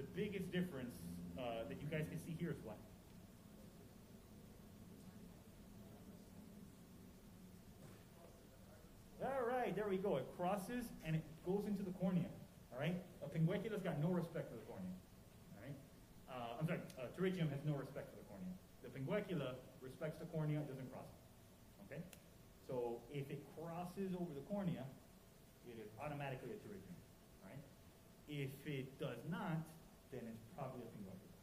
The 0.00 0.08
biggest 0.16 0.48
difference 0.48 0.96
uh, 1.36 1.68
that 1.68 1.76
you 1.76 1.88
guys 1.92 2.08
can 2.08 2.20
see 2.24 2.32
here 2.40 2.56
is 2.56 2.60
what? 2.64 2.80
All 9.22 9.46
right, 9.46 9.76
there 9.76 9.86
we 9.88 9.98
go. 9.98 10.16
It 10.16 10.26
crosses 10.36 10.86
and 11.04 11.14
it 11.14 11.22
goes 11.46 11.64
into 11.68 11.84
the 11.84 11.92
cornea. 11.92 12.32
All 12.72 12.80
right, 12.80 12.96
a 13.22 13.28
pinguecula's 13.28 13.82
got 13.82 14.00
no 14.00 14.08
respect 14.08 14.48
for 14.50 14.56
the 14.56 14.64
cornea. 14.64 14.71
Uh, 16.32 16.56
I'm 16.58 16.66
sorry, 16.66 16.80
uh, 16.96 17.12
pterygium 17.12 17.52
has 17.52 17.60
no 17.68 17.76
respect 17.76 18.08
for 18.08 18.16
the 18.16 18.26
cornea. 18.32 18.54
The 18.80 18.88
pinguecula 18.88 19.60
respects 19.84 20.16
the 20.16 20.26
cornea, 20.32 20.64
it 20.64 20.68
doesn't 20.68 20.88
cross 20.88 21.04
it. 21.12 21.20
Okay, 21.84 22.00
so 22.64 23.04
if 23.12 23.28
it 23.28 23.44
crosses 23.52 24.16
over 24.16 24.32
the 24.32 24.40
cornea, 24.48 24.88
it 25.68 25.76
is 25.76 25.92
automatically 26.00 26.56
a 26.56 26.58
pterygium. 26.64 26.96
Right? 27.44 27.60
if 28.32 28.48
it 28.64 28.88
does 28.96 29.20
not, 29.28 29.60
then 30.08 30.24
it's 30.24 30.46
probably 30.56 30.88
a 30.88 30.92
pinguecula. 30.96 31.36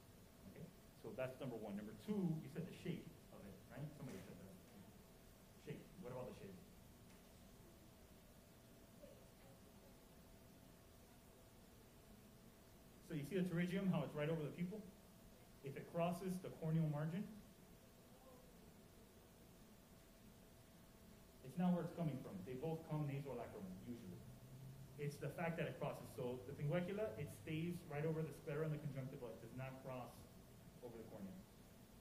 Okay, 0.50 0.66
so 1.06 1.14
that's 1.14 1.38
number 1.38 1.56
one. 1.62 1.78
Number 1.78 1.94
two, 2.10 2.18
you 2.42 2.50
said 2.50 2.66
the 2.66 2.78
shape 2.82 3.06
of 3.30 3.42
it, 3.46 3.58
right? 3.70 3.86
Somebody 4.02 4.18
said 4.26 4.34
that. 4.42 4.58
Shape. 5.70 5.82
What 6.02 6.18
about 6.18 6.34
the 6.34 6.38
shape? 6.42 6.58
So 13.10 13.18
you 13.18 13.19
see 13.30 13.38
the 13.38 13.46
pterygium, 13.46 13.94
how 13.94 14.02
it's 14.02 14.16
right 14.18 14.30
over 14.30 14.42
the 14.42 14.54
pupil? 14.58 14.82
If 15.62 15.78
it 15.78 15.86
crosses 15.94 16.34
the 16.42 16.50
corneal 16.58 16.90
margin, 16.90 17.22
it's 21.46 21.58
not 21.62 21.78
where 21.78 21.86
it's 21.86 21.94
coming 21.94 22.18
from. 22.26 22.34
They 22.50 22.58
both 22.58 22.82
come 22.90 23.06
nasolacrimal, 23.06 23.70
usually. 23.86 24.18
It's 24.98 25.16
the 25.22 25.30
fact 25.38 25.62
that 25.62 25.70
it 25.70 25.78
crosses. 25.78 26.10
So 26.18 26.42
the 26.50 26.58
pinguecula, 26.58 27.14
it 27.22 27.30
stays 27.46 27.78
right 27.86 28.04
over 28.04 28.26
the 28.26 28.34
sclera 28.42 28.66
and 28.66 28.74
the 28.74 28.82
conjunctiva. 28.82 29.30
It 29.38 29.40
does 29.46 29.56
not 29.56 29.78
cross 29.86 30.10
over 30.82 30.98
the 30.98 31.08
cornea. 31.14 31.38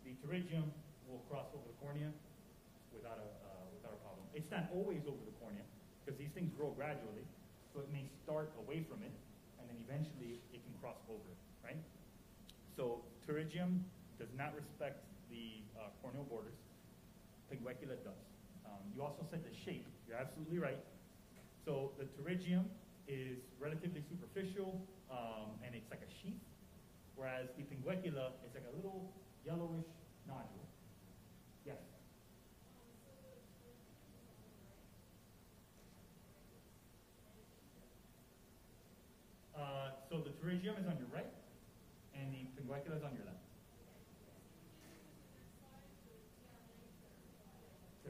The 0.09 0.17
pterygium 0.25 0.73
will 1.05 1.21
cross 1.29 1.53
over 1.53 1.67
the 1.69 1.77
cornea 1.77 2.09
without 2.91 3.21
a, 3.21 3.29
uh, 3.45 3.69
without 3.77 3.93
a 3.93 4.01
problem. 4.01 4.25
It's 4.33 4.49
not 4.49 4.73
always 4.73 5.05
over 5.05 5.21
the 5.29 5.37
cornea, 5.37 5.67
because 6.01 6.17
these 6.17 6.33
things 6.33 6.49
grow 6.57 6.73
gradually. 6.73 7.27
So 7.77 7.85
it 7.85 7.91
may 7.93 8.09
start 8.25 8.49
away 8.65 8.81
from 8.89 9.05
it, 9.05 9.13
eventually 9.89 10.45
it 10.53 10.61
can 10.61 10.75
cross 10.85 11.01
over 11.09 11.33
right? 11.65 11.81
So 12.77 13.03
pterygium 13.27 13.85
does 14.19 14.29
not 14.37 14.55
respect 14.55 15.05
the 15.31 15.63
uh, 15.77 15.89
corneal 16.03 16.25
borders. 16.25 16.57
Pinguecula 17.53 17.97
does. 18.05 18.25
Um, 18.65 18.81
you 18.95 19.03
also 19.03 19.25
said 19.31 19.41
the 19.45 19.55
shape. 19.65 19.87
You're 20.07 20.19
absolutely 20.19 20.59
right. 20.59 20.79
So 21.65 21.93
the 21.99 22.05
pterygium 22.05 22.65
is 23.07 23.39
relatively 23.61 24.03
superficial, 24.09 24.81
um, 25.11 25.57
and 25.65 25.75
it's 25.75 25.91
like 25.91 26.01
a 26.01 26.11
sheath, 26.23 26.41
whereas 27.17 27.49
the 27.57 27.65
pinguecula 27.65 28.33
is 28.45 28.53
like 28.55 28.65
a 28.71 28.77
little 28.77 29.13
yellowish 29.45 29.89
nodule. 30.27 30.69
Yes? 31.65 31.77
Uh, 39.57 39.91
so 40.09 40.25
the 40.25 40.33
pterygium 40.41 40.81
is 40.81 40.87
on 40.89 40.97
your 40.97 41.09
right, 41.13 41.29
and 42.17 42.33
the 42.33 42.49
pinguecula 42.57 42.97
is 42.97 43.05
on 43.05 43.13
your 43.15 43.29
left. 43.29 43.39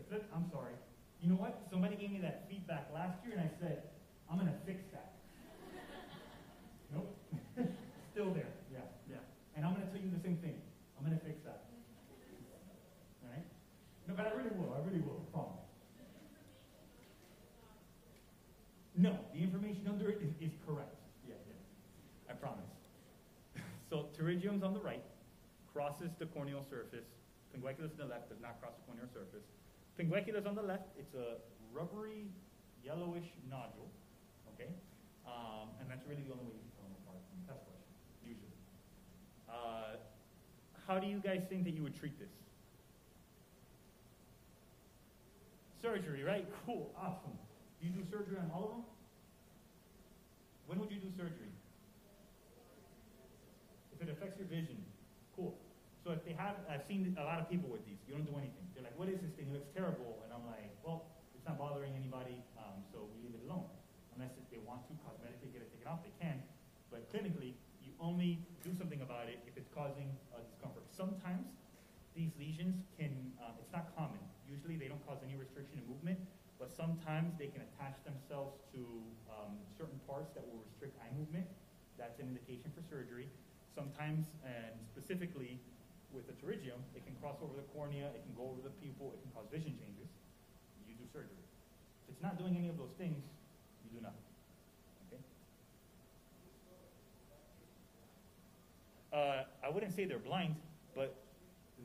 To 0.09 0.17
I'm 0.33 0.49
sorry. 0.49 0.73
You 1.21 1.29
know 1.29 1.37
what? 1.37 1.69
Somebody 1.69 1.97
gave 1.97 2.09
me 2.09 2.21
that 2.25 2.49
feedback 2.49 2.89
last 2.95 3.21
year, 3.27 3.37
and 3.37 3.45
I 3.45 3.51
said, 3.61 3.83
I'm 4.31 4.39
gonna 4.39 4.57
fix 4.65 4.81
that. 4.93 5.21
Nope. 6.95 7.13
Still 8.13 8.33
there. 8.33 8.49
Yeah, 8.73 8.89
yeah. 9.11 9.21
And 9.53 9.67
I'm 9.67 9.75
gonna 9.75 9.85
tell 9.93 10.01
you 10.01 10.09
the 10.09 10.23
same 10.25 10.41
thing. 10.41 10.57
I'm 10.97 11.05
gonna 11.05 11.21
fix 11.21 11.37
that. 11.45 11.69
All 13.21 13.29
right? 13.29 13.45
No, 14.09 14.15
but 14.17 14.25
I 14.25 14.33
really 14.33 14.57
will. 14.57 14.73
I 14.73 14.81
really 14.89 15.05
will. 15.05 15.21
I 15.21 15.29
promise. 15.29 15.69
No, 18.97 19.13
the 19.35 19.45
information 19.45 19.85
under 19.93 20.09
it 20.09 20.25
is, 20.25 20.33
is 20.41 20.57
correct. 20.65 20.97
Yeah, 21.29 21.37
yeah. 21.45 22.33
I 22.33 22.35
promise. 22.41 22.65
So 24.29 24.35
pterygium's 24.35 24.63
on 24.63 24.75
the 24.75 24.81
right, 24.81 25.03
crosses 25.73 26.11
the 26.19 26.27
corneal 26.27 26.63
surface. 26.69 27.07
Pinguecula's 27.55 27.93
on 27.93 28.09
the 28.09 28.13
left, 28.13 28.29
does 28.29 28.41
not 28.43 28.61
cross 28.61 28.73
the 28.77 28.85
corneal 28.85 29.09
surface. 29.09 29.45
Pinguecula's 29.97 30.45
on 30.45 30.55
the 30.55 30.63
left, 30.63 30.85
it's 30.99 31.15
a 31.15 31.41
rubbery, 31.73 32.27
yellowish 32.85 33.25
nodule, 33.49 33.89
okay? 34.53 34.69
Um, 35.27 35.73
and 35.81 35.89
that's 35.89 36.05
really 36.07 36.23
the 36.29 36.33
only 36.33 36.45
way 36.45 36.53
you 36.53 36.61
can 36.61 36.73
tell 36.77 36.85
them 36.85 36.97
apart 37.09 37.25
from 37.25 37.41
the 37.41 37.47
test 37.49 37.65
question, 37.65 37.89
usually. 38.21 38.57
Uh, 39.49 39.97
how 40.87 40.99
do 40.99 41.07
you 41.07 41.21
guys 41.25 41.41
think 41.49 41.65
that 41.65 41.73
you 41.73 41.83
would 41.83 41.97
treat 41.97 42.19
this? 42.21 42.29
Surgery, 45.81 46.23
right? 46.23 46.45
Cool, 46.67 46.93
awesome. 47.01 47.33
Do 47.81 47.89
you 47.89 47.95
do 47.97 48.05
surgery 48.11 48.37
on 48.37 48.51
all 48.53 48.65
of 48.65 48.71
them? 48.77 48.85
When 50.67 50.81
would 50.81 50.91
you 50.91 50.99
do 51.01 51.09
surgery? 51.17 51.49
If 53.99 54.07
it 54.07 54.15
affects 54.15 54.39
your 54.39 54.47
vision, 54.47 54.79
cool. 55.35 55.59
So 56.07 56.15
if 56.15 56.23
they 56.23 56.31
have, 56.39 56.55
I've 56.71 56.87
seen 56.87 57.11
a 57.19 57.27
lot 57.27 57.43
of 57.43 57.51
people 57.51 57.67
with 57.67 57.83
these. 57.83 57.99
You 58.07 58.15
don't 58.15 58.23
do 58.23 58.39
anything. 58.39 58.63
They're 58.79 58.87
like, 58.87 58.95
"What 58.95 59.11
is 59.11 59.19
this 59.19 59.35
thing? 59.35 59.51
It 59.51 59.59
looks 59.59 59.67
terrible." 59.75 60.23
And 60.23 60.31
I'm 60.31 60.47
like, 60.47 60.71
"Well, 60.87 61.11
it's 61.35 61.43
not 61.43 61.59
bothering 61.59 61.99
anybody, 61.99 62.39
um, 62.55 62.87
so 62.95 63.11
we 63.11 63.19
leave 63.27 63.35
it 63.35 63.43
alone. 63.43 63.67
Unless 64.15 64.39
if 64.39 64.47
they 64.55 64.63
want 64.63 64.87
to 64.87 64.95
cosmetically 65.03 65.51
get 65.51 65.67
it 65.67 65.75
taken 65.75 65.91
off, 65.91 66.07
they 66.07 66.15
can. 66.23 66.39
But 66.95 67.11
clinically, 67.11 67.59
you 67.83 67.91
only 67.99 68.39
do 68.63 68.71
something 68.79 69.03
about 69.03 69.27
it 69.27 69.43
if 69.51 69.59
it's 69.59 69.69
causing 69.75 70.15
discomfort. 70.47 70.87
Sometimes 70.95 71.51
these 72.15 72.31
lesions 72.39 72.87
can, 72.99 73.35
um, 73.43 73.59
it's 73.59 73.73
not 73.75 73.91
common. 73.99 74.23
Usually 74.47 74.79
they 74.79 74.87
don't 74.87 75.03
cause 75.07 75.19
any 75.27 75.35
restriction 75.35 75.79
in 75.79 75.87
movement, 75.91 76.19
but 76.59 76.71
sometimes 76.71 77.35
they 77.39 77.47
can 77.47 77.63
attach 77.63 77.99
themselves 78.07 78.59
to 78.75 78.83
um, 79.31 79.59
certain 79.77 79.99
parts 80.07 80.35
that 80.35 80.47
will 80.47 80.63
restrict 80.63 80.95
eye 81.03 81.11
movement. 81.19 81.47
That's 81.99 82.19
an 82.19 82.27
indication 82.31 82.71
for 82.75 82.83
surgery. 82.87 83.27
Sometimes, 83.79 84.27
and 84.43 84.75
specifically 84.91 85.63
with 86.11 86.27
the 86.27 86.35
pterygium, 86.35 86.83
it 86.99 87.07
can 87.07 87.15
cross 87.23 87.39
over 87.39 87.55
the 87.55 87.63
cornea, 87.71 88.11
it 88.11 88.27
can 88.27 88.35
go 88.35 88.51
over 88.51 88.59
the 88.59 88.75
pupil, 88.83 89.15
it 89.15 89.23
can 89.23 89.31
cause 89.31 89.47
vision 89.55 89.79
changes. 89.79 90.11
You 90.83 90.99
do 90.99 91.07
surgery. 91.15 91.47
If 92.11 92.19
it's 92.19 92.23
not 92.27 92.35
doing 92.43 92.59
any 92.59 92.67
of 92.67 92.75
those 92.75 92.91
things, 92.99 93.23
you 93.87 93.95
do 93.95 94.03
nothing. 94.03 94.27
Okay? 95.07 95.23
Uh, 99.15 99.47
I 99.63 99.71
wouldn't 99.71 99.95
say 99.95 100.11
they're 100.11 100.19
blind, 100.19 100.59
but 100.99 101.15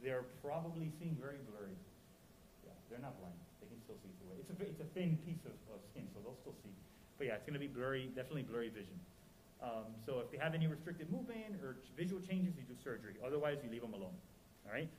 they're 0.01 0.25
probably 0.41 0.89
seeing 0.97 1.13
very 1.21 1.37
blurry. 1.45 1.77
Yeah, 2.65 2.73
they're 2.89 3.05
not 3.05 3.21
blind. 3.21 3.37
They 3.61 3.69
can 3.69 3.77
still 3.85 4.01
see 4.01 4.09
through 4.17 4.33
it. 4.33 4.41
It's 4.41 4.49
a, 4.49 4.57
it's 4.65 4.81
a 4.81 4.89
thin 4.97 5.21
piece 5.21 5.45
of, 5.45 5.53
of 5.69 5.77
skin, 5.93 6.09
so 6.09 6.25
they'll 6.25 6.41
still 6.41 6.57
see. 6.65 6.73
But 7.21 7.29
yeah, 7.29 7.37
it's 7.37 7.45
going 7.45 7.53
to 7.53 7.61
be 7.61 7.69
blurry, 7.69 8.09
definitely 8.17 8.49
blurry 8.49 8.73
vision. 8.73 8.97
Um, 9.63 9.85
so 10.05 10.19
if 10.19 10.29
they 10.29 10.37
have 10.37 10.53
any 10.53 10.67
restricted 10.67 11.09
movement 11.09 11.55
or 11.63 11.77
visual 11.95 12.21
changes, 12.21 12.53
you 12.57 12.63
do 12.63 12.75
surgery. 12.83 13.15
Otherwise, 13.25 13.59
you 13.63 13.71
leave 13.71 13.81
them 13.81 13.93
alone. 13.93 14.13
All 14.65 14.73
right. 14.73 14.89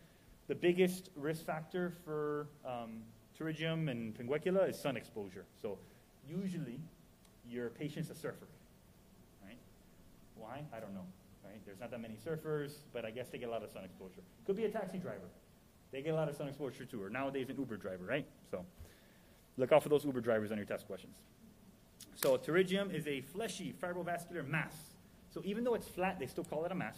The 0.48 0.55
biggest 0.55 1.11
risk 1.16 1.44
factor 1.44 1.92
for 2.05 2.46
um, 2.64 3.03
pterygium 3.38 3.90
and 3.90 4.14
pinguecula 4.16 4.68
is 4.68 4.79
sun 4.79 4.96
exposure. 4.96 5.44
So 5.61 5.79
usually, 6.27 6.81
your 7.48 7.68
patient's 7.70 8.11
a 8.11 8.14
surfer. 8.14 8.46
Right? 9.44 9.59
Why? 10.37 10.62
I 10.74 10.81
don't 10.81 10.94
know. 10.94 11.05
Right? 11.44 11.61
There's 11.66 11.81
not 11.81 11.90
that 11.90 12.00
many 12.00 12.16
surfers, 12.27 12.72
but 12.92 13.05
I 13.05 13.11
guess 13.11 13.29
they 13.29 13.38
get 13.38 13.48
a 13.48 13.53
lot 13.53 13.62
of 13.62 13.70
sun 13.70 13.85
exposure. 13.85 14.22
Could 14.46 14.57
be 14.57 14.64
a 14.64 14.70
taxi 14.70 14.98
driver. 14.98 15.29
They 15.92 16.00
get 16.00 16.14
a 16.14 16.16
lot 16.16 16.29
of 16.29 16.37
sun 16.37 16.48
exposure 16.48 16.87
too. 16.87 17.03
Or 17.03 17.11
nowadays, 17.11 17.50
an 17.50 17.57
Uber 17.59 17.77
driver. 17.77 18.05
Right? 18.05 18.27
So 18.50 18.64
look 19.59 19.72
out 19.72 19.83
for 19.83 19.90
those 19.90 20.05
Uber 20.07 20.22
drivers 20.22 20.50
on 20.53 20.57
your 20.57 20.66
test 20.66 20.87
questions. 20.87 21.16
So 22.16 22.38
pterygium 22.38 22.94
is 22.94 23.07
a 23.07 23.20
fleshy 23.20 23.74
fibrovascular 23.83 24.46
mass. 24.46 24.74
So 25.33 25.42
even 25.44 25.64
though 25.64 25.74
it's 25.74 25.88
flat, 25.88 26.18
they 26.18 26.27
still 26.27 26.44
call 26.44 26.64
it 26.64 26.72
a 26.72 26.74
mass. 26.74 26.96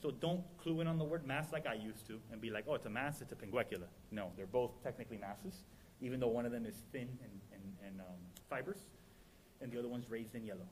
So 0.00 0.10
don't 0.10 0.42
clue 0.58 0.80
in 0.80 0.86
on 0.86 0.98
the 0.98 1.04
word 1.04 1.26
mass 1.26 1.52
like 1.52 1.66
I 1.66 1.74
used 1.74 2.06
to 2.08 2.18
and 2.32 2.40
be 2.40 2.50
like, 2.50 2.64
oh, 2.68 2.74
it's 2.74 2.86
a 2.86 2.90
mass, 2.90 3.20
it's 3.20 3.32
a 3.32 3.34
pinguecula. 3.34 3.86
No, 4.10 4.30
they're 4.36 4.46
both 4.46 4.82
technically 4.82 5.18
masses, 5.18 5.64
even 6.00 6.20
though 6.20 6.28
one 6.28 6.46
of 6.46 6.52
them 6.52 6.66
is 6.66 6.74
thin 6.92 7.08
and, 7.22 7.40
and, 7.52 7.62
and 7.86 8.00
um, 8.00 8.16
fibrous, 8.48 8.80
and 9.60 9.70
the 9.70 9.78
other 9.78 9.88
one's 9.88 10.10
raised 10.10 10.34
in 10.34 10.44
yellow. 10.44 10.66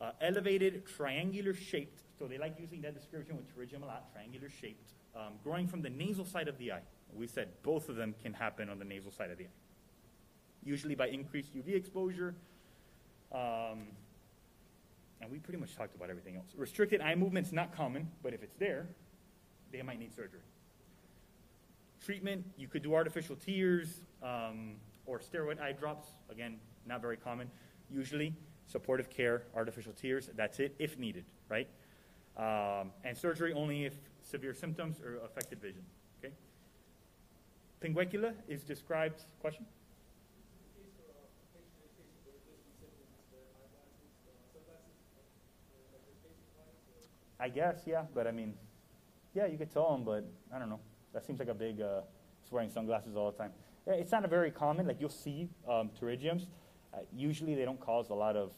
Uh, 0.00 0.12
elevated, 0.20 0.86
triangular 0.86 1.54
shaped, 1.54 2.00
so 2.18 2.26
they 2.26 2.38
like 2.38 2.54
using 2.58 2.80
that 2.82 2.94
description 2.94 3.36
with 3.36 3.46
pterygium 3.56 3.82
a 3.82 3.86
lot, 3.86 4.12
triangular 4.12 4.48
shaped, 4.48 4.92
um, 5.16 5.32
growing 5.42 5.66
from 5.66 5.82
the 5.82 5.90
nasal 5.90 6.24
side 6.24 6.48
of 6.48 6.56
the 6.58 6.70
eye. 6.70 6.82
We 7.14 7.26
said 7.26 7.48
both 7.62 7.88
of 7.88 7.96
them 7.96 8.14
can 8.22 8.34
happen 8.34 8.68
on 8.68 8.78
the 8.78 8.84
nasal 8.84 9.10
side 9.10 9.30
of 9.30 9.38
the 9.38 9.44
eye. 9.44 9.58
Usually 10.62 10.94
by 10.94 11.08
increased 11.08 11.56
UV 11.56 11.74
exposure, 11.74 12.34
um, 13.32 13.86
and 15.20 15.30
we 15.30 15.38
pretty 15.38 15.58
much 15.58 15.76
talked 15.76 15.94
about 15.94 16.10
everything 16.10 16.36
else. 16.36 16.46
Restricted 16.56 17.00
eye 17.00 17.14
movement's 17.14 17.52
not 17.52 17.74
common, 17.74 18.08
but 18.22 18.32
if 18.32 18.42
it's 18.42 18.54
there, 18.56 18.86
they 19.72 19.82
might 19.82 19.98
need 19.98 20.14
surgery. 20.14 20.40
Treatment, 22.04 22.44
you 22.56 22.68
could 22.68 22.82
do 22.82 22.94
artificial 22.94 23.36
tears 23.36 24.00
um, 24.22 24.76
or 25.06 25.18
steroid 25.18 25.60
eye 25.60 25.72
drops. 25.72 26.08
Again, 26.30 26.58
not 26.86 27.02
very 27.02 27.16
common. 27.16 27.50
Usually, 27.90 28.34
supportive 28.66 29.10
care, 29.10 29.42
artificial 29.54 29.92
tears, 29.92 30.30
that's 30.36 30.60
it, 30.60 30.74
if 30.78 30.98
needed, 30.98 31.24
right? 31.48 31.68
Um, 32.36 32.92
and 33.02 33.16
surgery 33.16 33.52
only 33.52 33.84
if 33.84 33.94
severe 34.22 34.54
symptoms 34.54 35.00
or 35.00 35.16
affected 35.24 35.60
vision, 35.60 35.82
okay? 36.22 36.32
Pinguecula 37.82 38.32
is 38.46 38.62
described, 38.62 39.22
question? 39.40 39.64
I 47.40 47.48
guess, 47.48 47.82
yeah, 47.86 48.04
but 48.14 48.26
I 48.26 48.32
mean, 48.32 48.54
yeah, 49.34 49.46
you 49.46 49.58
could 49.58 49.70
tell 49.70 49.92
them, 49.92 50.04
but 50.04 50.24
I 50.54 50.58
don't 50.58 50.68
know. 50.68 50.80
That 51.14 51.24
seems 51.24 51.38
like 51.38 51.48
a 51.48 51.54
big, 51.54 51.80
uh, 51.80 52.00
wearing 52.50 52.70
sunglasses 52.70 53.16
all 53.16 53.30
the 53.30 53.38
time. 53.38 53.52
It's 53.86 54.12
not 54.12 54.24
a 54.24 54.28
very 54.28 54.50
common, 54.50 54.86
like 54.86 55.00
you'll 55.00 55.08
see 55.08 55.48
um, 55.68 55.90
pterygiums. 55.98 56.46
Uh, 56.92 56.98
usually 57.14 57.54
they 57.54 57.64
don't 57.64 57.80
cause 57.80 58.10
a 58.10 58.14
lot 58.14 58.36
of 58.36 58.52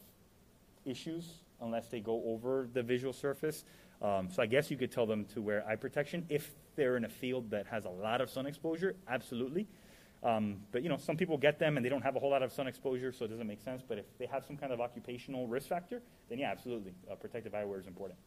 issues 0.85 1.43
unless 1.61 1.89
they 1.89 2.01
go 2.01 2.23
over 2.27 2.69
the 2.73 2.83
visual 2.83 3.13
surface. 3.13 3.65
Um, 4.03 4.29
so 4.31 4.43
I 4.43 4.47
guess 4.47 4.71
you 4.71 4.77
could 4.77 4.91
tell 4.91 5.07
them 5.07 5.25
to 5.27 5.43
wear 5.43 5.65
eye 5.69 5.77
protection 5.77 6.25
if 6.29 6.53
they're 6.75 6.97
in 6.97 7.05
a 7.05 7.09
field 7.09 7.51
that 7.51 7.67
has 7.67 7.85
a 7.85 7.91
lot 7.91 8.21
of 8.21 8.31
sun 8.31 8.47
exposure, 8.47 8.97
absolutely. 9.09 9.67
Um, 10.23 10.59
but 10.73 10.83
you 10.83 10.89
know, 10.89 10.97
some 10.97 11.17
people 11.17 11.37
get 11.39 11.59
them 11.59 11.77
and 11.77 11.85
they 11.85 11.91
don't 11.91 12.03
have 12.03 12.17
a 12.17 12.19
whole 12.19 12.31
lot 12.31 12.43
of 12.43 12.53
sun 12.53 12.67
exposure, 12.67 13.13
so 13.13 13.25
it 13.25 13.29
doesn't 13.29 13.47
make 13.47 13.61
sense. 13.61 13.83
But 13.87 13.99
if 13.99 14.07
they 14.19 14.27
have 14.27 14.45
some 14.45 14.57
kind 14.57 14.73
of 14.73 14.81
occupational 14.81 15.47
risk 15.47 15.69
factor, 15.69 16.03
then 16.29 16.39
yeah, 16.39 16.51
absolutely, 16.51 16.95
uh, 17.11 17.15
protective 17.15 17.53
eyewear 17.53 17.79
is 17.79 17.87
important. 17.87 18.19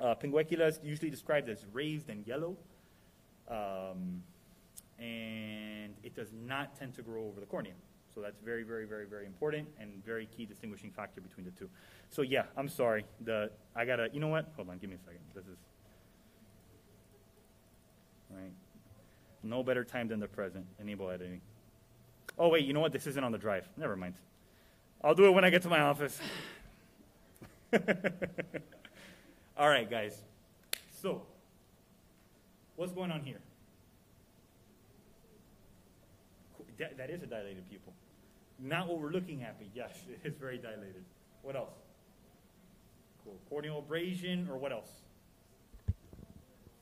Uh, 0.00 0.14
pinguecula 0.14 0.68
is 0.68 0.80
usually 0.82 1.10
described 1.10 1.48
as 1.48 1.64
raised 1.72 2.08
and 2.08 2.26
yellow, 2.26 2.56
um, 3.48 4.22
and 4.98 5.94
it 6.02 6.14
does 6.14 6.32
not 6.46 6.76
tend 6.76 6.94
to 6.94 7.02
grow 7.02 7.24
over 7.24 7.40
the 7.40 7.46
cornea. 7.46 7.74
So 8.14 8.20
that's 8.20 8.38
very, 8.44 8.62
very, 8.62 8.84
very, 8.84 9.06
very 9.06 9.26
important 9.26 9.68
and 9.80 10.04
very 10.04 10.26
key 10.26 10.44
distinguishing 10.44 10.90
factor 10.90 11.20
between 11.20 11.46
the 11.46 11.52
two. 11.52 11.68
So 12.10 12.22
yeah, 12.22 12.44
I'm 12.56 12.68
sorry. 12.68 13.04
The 13.24 13.50
I 13.74 13.84
gotta. 13.84 14.08
You 14.12 14.20
know 14.20 14.28
what? 14.28 14.52
Hold 14.56 14.68
on. 14.68 14.78
Give 14.78 14.90
me 14.90 14.96
a 14.96 14.98
second. 14.98 15.20
This 15.34 15.46
is 15.46 15.56
right. 18.30 18.52
No 19.42 19.62
better 19.62 19.82
time 19.82 20.08
than 20.08 20.20
the 20.20 20.28
present. 20.28 20.66
Enable 20.78 21.10
editing. 21.10 21.40
Oh 22.38 22.48
wait. 22.48 22.66
You 22.66 22.74
know 22.74 22.80
what? 22.80 22.92
This 22.92 23.06
isn't 23.06 23.24
on 23.24 23.32
the 23.32 23.38
drive. 23.38 23.66
Never 23.78 23.96
mind. 23.96 24.14
I'll 25.02 25.14
do 25.14 25.24
it 25.26 25.30
when 25.30 25.44
I 25.44 25.50
get 25.50 25.62
to 25.62 25.68
my 25.68 25.80
office. 25.80 26.20
All 29.56 29.68
right, 29.68 29.88
guys. 29.88 30.22
So, 31.02 31.22
what's 32.76 32.92
going 32.92 33.10
on 33.10 33.20
here? 33.20 33.40
That, 36.78 36.96
that 36.96 37.10
is 37.10 37.22
a 37.22 37.26
dilated 37.26 37.68
pupil. 37.68 37.92
Not 38.58 38.88
what 38.88 38.98
we're 38.98 39.10
looking 39.10 39.42
at, 39.42 39.58
but 39.58 39.68
yes, 39.74 39.90
it 40.08 40.26
is 40.26 40.36
very 40.36 40.56
dilated. 40.56 41.04
What 41.42 41.54
else? 41.54 41.74
Cool. 43.24 43.38
Corneal 43.50 43.78
abrasion, 43.78 44.48
or 44.50 44.56
what 44.56 44.72
else? 44.72 44.90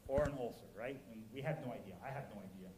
Or 0.06 0.22
an 0.22 0.34
ulcer, 0.38 0.66
right? 0.78 0.98
And 1.12 1.22
we 1.34 1.40
have 1.42 1.58
no 1.66 1.72
idea. 1.72 1.94
I 2.04 2.08
have 2.08 2.24
no 2.34 2.40
idea. 2.40 2.68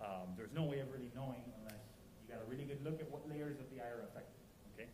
Um, 0.00 0.34
there's 0.36 0.52
no 0.54 0.64
way 0.64 0.80
of 0.80 0.90
really 0.90 1.10
knowing 1.14 1.42
unless 1.60 1.80
you 2.22 2.34
got 2.34 2.42
a 2.42 2.50
really 2.50 2.64
good 2.64 2.82
look 2.82 3.00
at 3.00 3.10
what 3.10 3.28
layers 3.28 3.58
of 3.60 3.66
the 3.70 3.82
eye 3.82 3.88
are 3.88 4.04
affected. 4.08 4.40
Okay. 4.74 4.88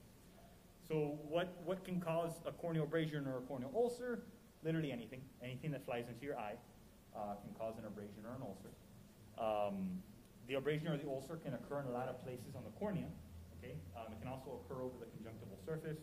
So 0.86 1.18
what 1.28 1.56
what 1.64 1.84
can 1.84 2.00
cause 2.00 2.32
a 2.44 2.52
corneal 2.52 2.84
abrasion 2.84 3.26
or 3.26 3.38
a 3.38 3.40
corneal 3.42 3.70
ulcer? 3.74 4.20
Literally 4.64 4.92
anything. 4.92 5.20
Anything 5.42 5.70
that 5.72 5.84
flies 5.84 6.04
into 6.08 6.24
your 6.24 6.38
eye 6.38 6.54
uh, 7.14 7.34
can 7.42 7.54
cause 7.58 7.74
an 7.78 7.86
abrasion 7.86 8.24
or 8.26 8.34
an 8.34 8.42
ulcer. 8.42 8.72
Um, 9.38 10.02
the 10.48 10.54
abrasion 10.54 10.88
or 10.88 10.96
the 10.96 11.08
ulcer 11.08 11.36
can 11.36 11.54
occur 11.54 11.80
in 11.80 11.86
a 11.86 11.92
lot 11.92 12.08
of 12.08 12.22
places 12.24 12.56
on 12.56 12.64
the 12.64 12.70
cornea. 12.78 13.06
Okay, 13.58 13.74
um, 13.96 14.12
it 14.12 14.18
can 14.20 14.28
also 14.28 14.60
occur 14.62 14.82
over 14.82 14.94
the 14.98 15.06
conjunctival 15.06 15.58
surface. 15.64 15.98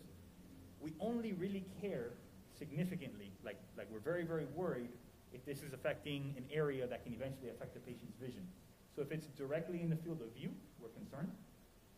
We 0.80 0.92
only 1.00 1.32
really 1.32 1.64
care 1.80 2.12
significantly, 2.58 3.32
like 3.44 3.60
like 3.76 3.88
we're 3.90 4.04
very 4.04 4.24
very 4.24 4.46
worried 4.54 4.90
if 5.32 5.44
this 5.44 5.62
is 5.62 5.72
affecting 5.72 6.34
an 6.36 6.44
area 6.52 6.86
that 6.86 7.04
can 7.04 7.12
eventually 7.12 7.50
affect 7.50 7.74
the 7.74 7.80
patient's 7.80 8.16
vision. 8.20 8.46
So 8.94 9.02
if 9.02 9.12
it's 9.12 9.26
directly 9.26 9.82
in 9.82 9.90
the 9.90 9.96
field 9.96 10.22
of 10.22 10.32
view, 10.32 10.50
we're 10.80 10.94
concerned. 10.96 11.32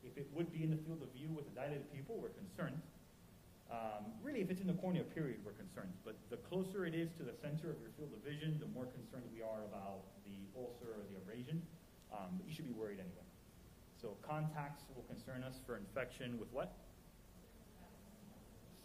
If 0.03 0.17
it 0.17 0.27
would 0.33 0.53
be 0.53 0.63
in 0.63 0.71
the 0.71 0.77
field 0.77 1.03
of 1.03 1.13
view 1.13 1.29
with 1.31 1.47
a 1.47 1.55
dilated 1.55 1.93
pupil, 1.93 2.19
we're 2.21 2.31
concerned. 2.31 2.81
Um, 3.71 4.17
really, 4.23 4.41
if 4.41 4.51
it's 4.51 4.63
in 4.63 4.67
the 4.67 4.73
cornea 4.73 5.05
period, 5.05 5.41
we're 5.45 5.53
concerned. 5.53 5.93
But 6.05 6.17
the 6.31 6.39
closer 6.39 6.87
it 6.87 6.95
is 6.95 7.11
to 7.19 7.23
the 7.23 7.35
center 7.35 7.71
of 7.71 7.77
your 7.81 7.91
field 7.99 8.13
of 8.17 8.25
vision, 8.25 8.57
the 8.59 8.67
more 8.67 8.87
concerned 8.87 9.25
we 9.33 9.43
are 9.43 9.65
about 9.69 10.05
the 10.25 10.49
ulcer 10.57 10.89
or 10.97 11.05
the 11.13 11.19
abrasion. 11.19 11.61
Um, 12.11 12.39
but 12.39 12.49
you 12.49 12.55
should 12.55 12.65
be 12.65 12.73
worried 12.73 12.99
anyway. 12.99 13.27
So 14.01 14.17
contacts 14.23 14.85
will 14.95 15.03
concern 15.03 15.43
us 15.45 15.61
for 15.67 15.77
infection 15.77 16.39
with 16.39 16.51
what? 16.51 16.73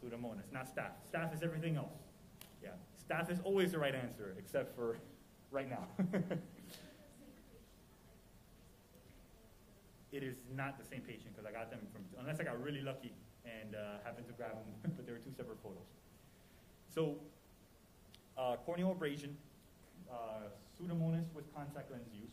Pseudomonas, 0.03 0.51
not 0.51 0.67
staph. 0.67 0.99
Staph 1.09 1.33
is 1.33 1.43
everything 1.43 1.77
else. 1.77 1.93
Yeah, 2.61 2.71
staph 2.99 3.31
is 3.31 3.39
always 3.45 3.71
the 3.71 3.79
right 3.79 3.95
answer, 3.95 4.35
except 4.37 4.75
for 4.75 4.97
right 5.51 5.69
now. 5.69 5.87
it 10.11 10.23
is 10.23 10.35
not 10.53 10.77
the 10.77 10.83
same 10.83 11.01
patient 11.01 11.33
because 11.33 11.45
I 11.45 11.53
got 11.53 11.69
them 11.71 11.79
from, 11.93 12.03
unless 12.19 12.41
I 12.41 12.43
got 12.43 12.61
really 12.61 12.81
lucky 12.81 13.13
and 13.45 13.75
uh, 13.75 14.03
happened 14.03 14.27
to 14.27 14.33
grab 14.33 14.53
them, 14.53 14.91
but 14.95 15.05
they 15.05 15.11
were 15.11 15.19
two 15.19 15.33
separate 15.35 15.59
photos. 15.61 15.87
So, 16.93 17.17
uh, 18.37 18.55
corneal 18.65 18.91
abrasion, 18.91 19.37
uh, 20.11 20.49
pseudomonas 20.73 21.33
with 21.33 21.53
contact 21.53 21.91
lens 21.91 22.07
use. 22.13 22.31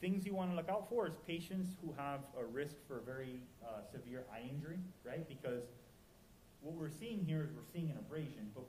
Things 0.00 0.26
you 0.26 0.34
want 0.34 0.50
to 0.50 0.56
look 0.56 0.68
out 0.68 0.88
for 0.88 1.06
is 1.06 1.14
patients 1.26 1.76
who 1.80 1.94
have 1.96 2.20
a 2.38 2.44
risk 2.44 2.74
for 2.88 3.00
very 3.06 3.40
uh, 3.62 3.82
severe 3.90 4.24
eye 4.32 4.42
injury, 4.50 4.78
right? 5.04 5.26
Because 5.28 5.62
what 6.60 6.74
we're 6.74 6.90
seeing 6.90 7.24
here 7.24 7.42
is 7.42 7.50
we're 7.54 7.70
seeing 7.72 7.90
an 7.90 7.98
abrasion, 7.98 8.50
but 8.54 8.64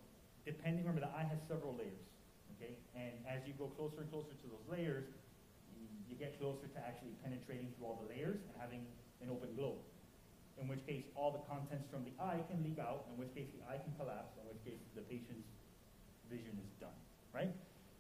depending, 0.45 0.85
remember 0.85 1.01
the 1.01 1.13
eye 1.17 1.25
has 1.25 1.41
several 1.47 1.73
layers, 1.73 2.05
okay? 2.53 2.77
And 2.93 3.13
as 3.25 3.47
you 3.47 3.53
go 3.57 3.65
closer 3.65 4.01
and 4.01 4.11
closer 4.11 4.33
to 4.33 4.47
those 4.49 4.65
layers, 4.69 5.05
you, 5.73 5.89
you 6.09 6.15
get 6.15 6.37
closer 6.37 6.67
to 6.69 6.79
actually 6.85 7.17
penetrating 7.23 7.73
through 7.73 7.87
all 7.87 8.05
the 8.05 8.13
layers 8.13 8.41
and 8.45 8.53
having 8.61 8.85
an 9.21 9.29
open 9.29 9.49
globe 9.57 9.81
in 10.63 10.71
which 10.71 10.87
case 10.87 11.03
all 11.19 11.35
the 11.35 11.43
contents 11.51 11.83
from 11.91 12.07
the 12.07 12.15
eye 12.23 12.39
can 12.47 12.63
leak 12.63 12.79
out, 12.79 13.03
in 13.11 13.19
which 13.19 13.35
case 13.35 13.51
the 13.51 13.59
eye 13.67 13.75
can 13.75 13.91
collapse, 13.99 14.31
in 14.39 14.47
which 14.47 14.63
case 14.63 14.79
the 14.95 15.03
patient's 15.11 15.51
vision 16.31 16.55
is 16.55 16.71
done, 16.79 16.95
right? 17.35 17.51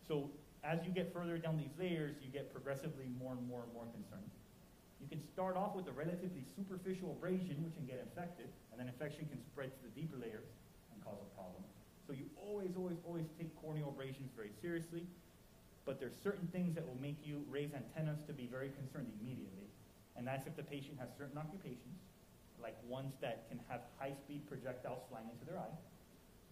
So 0.07 0.31
as 0.63 0.79
you 0.87 0.95
get 0.95 1.11
further 1.11 1.35
down 1.35 1.59
these 1.59 1.75
layers, 1.75 2.15
you 2.23 2.31
get 2.31 2.55
progressively 2.55 3.11
more 3.19 3.35
and 3.35 3.43
more 3.51 3.67
and 3.67 3.71
more 3.75 3.83
concerned. 3.91 4.31
You 5.03 5.11
can 5.11 5.19
start 5.35 5.59
off 5.59 5.75
with 5.75 5.91
a 5.91 5.95
relatively 5.95 6.47
superficial 6.55 7.11
abrasion, 7.19 7.59
which 7.67 7.75
can 7.75 7.83
get 7.83 7.99
infected, 7.99 8.47
and 8.71 8.79
then 8.79 8.87
infection 8.87 9.27
can 9.27 9.43
spread 9.43 9.75
to 9.75 9.79
the 9.83 9.91
deeper 9.91 10.15
layers 10.15 10.47
and 10.95 11.03
cause 11.03 11.19
a 11.19 11.29
problem. 11.35 11.59
So 12.07 12.15
you 12.15 12.31
always, 12.39 12.79
always, 12.79 12.95
always 13.03 13.27
take 13.35 13.51
corneal 13.59 13.91
abrasions 13.91 14.31
very 14.31 14.55
seriously, 14.63 15.03
but 15.83 15.99
there's 15.99 16.15
certain 16.23 16.47
things 16.55 16.71
that 16.79 16.87
will 16.87 16.99
make 17.03 17.19
you 17.27 17.43
raise 17.51 17.75
antennas 17.75 18.23
to 18.31 18.31
be 18.31 18.47
very 18.47 18.71
concerned 18.79 19.11
immediately. 19.19 19.67
And 20.15 20.23
that's 20.23 20.47
if 20.47 20.55
the 20.55 20.63
patient 20.63 20.95
has 21.03 21.11
certain 21.19 21.35
occupations, 21.35 21.99
like 22.63 22.77
ones 22.87 23.13
that 23.21 23.47
can 23.49 23.59
have 23.69 23.81
high-speed 23.99 24.47
projectiles 24.47 25.03
flying 25.09 25.27
into 25.29 25.45
their 25.45 25.59
eye, 25.59 25.75